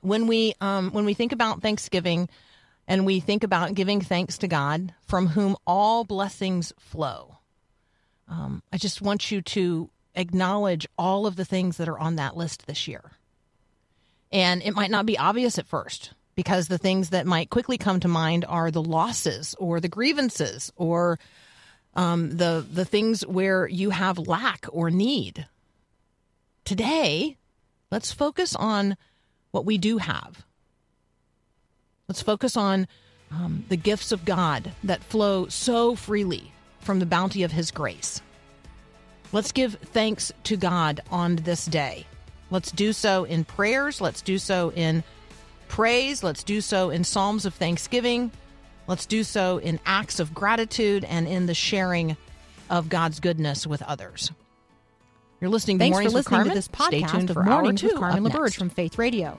When 0.00 0.28
we 0.28 0.54
um, 0.60 0.92
when 0.92 1.04
we 1.04 1.14
think 1.14 1.32
about 1.32 1.60
Thanksgiving 1.60 2.28
and 2.88 3.04
we 3.04 3.20
think 3.20 3.44
about 3.44 3.74
giving 3.74 4.00
thanks 4.00 4.38
to 4.38 4.48
God, 4.48 4.94
from 5.06 5.28
whom 5.28 5.56
all 5.66 6.04
blessings 6.04 6.72
flow, 6.78 7.36
um, 8.28 8.62
I 8.72 8.78
just 8.78 9.02
want 9.02 9.30
you 9.30 9.42
to 9.42 9.90
acknowledge 10.14 10.88
all 10.98 11.26
of 11.26 11.36
the 11.36 11.44
things 11.44 11.76
that 11.76 11.88
are 11.88 11.98
on 11.98 12.16
that 12.16 12.36
list 12.36 12.66
this 12.66 12.88
year. 12.88 13.12
And 14.32 14.62
it 14.62 14.74
might 14.74 14.90
not 14.90 15.06
be 15.06 15.18
obvious 15.18 15.58
at 15.58 15.66
first 15.66 16.12
because 16.34 16.68
the 16.68 16.78
things 16.78 17.10
that 17.10 17.26
might 17.26 17.50
quickly 17.50 17.78
come 17.78 18.00
to 18.00 18.08
mind 18.08 18.44
are 18.48 18.70
the 18.70 18.82
losses 18.82 19.54
or 19.58 19.80
the 19.80 19.88
grievances 19.88 20.72
or 20.76 21.18
um, 21.94 22.36
the 22.36 22.64
the 22.70 22.84
things 22.84 23.26
where 23.26 23.66
you 23.66 23.90
have 23.90 24.18
lack 24.18 24.66
or 24.70 24.90
need. 24.90 25.46
Today, 26.64 27.36
let's 27.90 28.12
focus 28.12 28.54
on 28.54 28.96
what 29.50 29.64
we 29.64 29.78
do 29.78 29.98
have. 29.98 30.44
Let's 32.08 32.22
focus 32.22 32.56
on 32.56 32.88
um, 33.30 33.64
the 33.68 33.76
gifts 33.76 34.12
of 34.12 34.24
God 34.24 34.72
that 34.84 35.04
flow 35.04 35.48
so 35.48 35.94
freely 35.94 36.52
from 36.80 37.00
the 37.00 37.06
bounty 37.06 37.42
of 37.42 37.52
His 37.52 37.70
grace. 37.70 38.22
Let's 39.30 39.52
give 39.52 39.74
thanks 39.74 40.32
to 40.44 40.56
God 40.56 41.02
on 41.10 41.36
this 41.36 41.66
day. 41.66 42.06
Let's 42.50 42.72
do 42.72 42.94
so 42.94 43.24
in 43.24 43.44
prayers. 43.44 44.00
Let's 44.00 44.22
do 44.22 44.38
so 44.38 44.72
in 44.72 45.04
praise. 45.68 46.22
Let's 46.22 46.42
do 46.42 46.62
so 46.62 46.88
in 46.88 47.04
psalms 47.04 47.44
of 47.44 47.52
thanksgiving. 47.52 48.30
Let's 48.86 49.04
do 49.04 49.22
so 49.22 49.58
in 49.58 49.78
acts 49.84 50.18
of 50.18 50.32
gratitude 50.32 51.04
and 51.04 51.28
in 51.28 51.44
the 51.44 51.52
sharing 51.52 52.16
of 52.70 52.88
God's 52.88 53.20
goodness 53.20 53.66
with 53.66 53.82
others. 53.82 54.32
You're 55.42 55.50
listening 55.50 55.78
to 55.78 55.82
Thanks 55.82 55.94
Mornings 55.94 56.12
for 56.12 56.18
with 56.18 56.26
listening 56.26 56.38
Carmen. 56.38 56.52
to 56.52 56.58
this 56.58 56.64
Stay 56.64 57.02
podcast 57.02 57.10
tuned 57.10 57.30
of 57.30 57.34
for 57.34 57.42
Mornings 57.42 57.82
with 57.82 57.94
Carmen 57.96 58.32
up 58.32 58.52
from 58.54 58.70
Faith 58.70 58.96
Radio. 58.96 59.38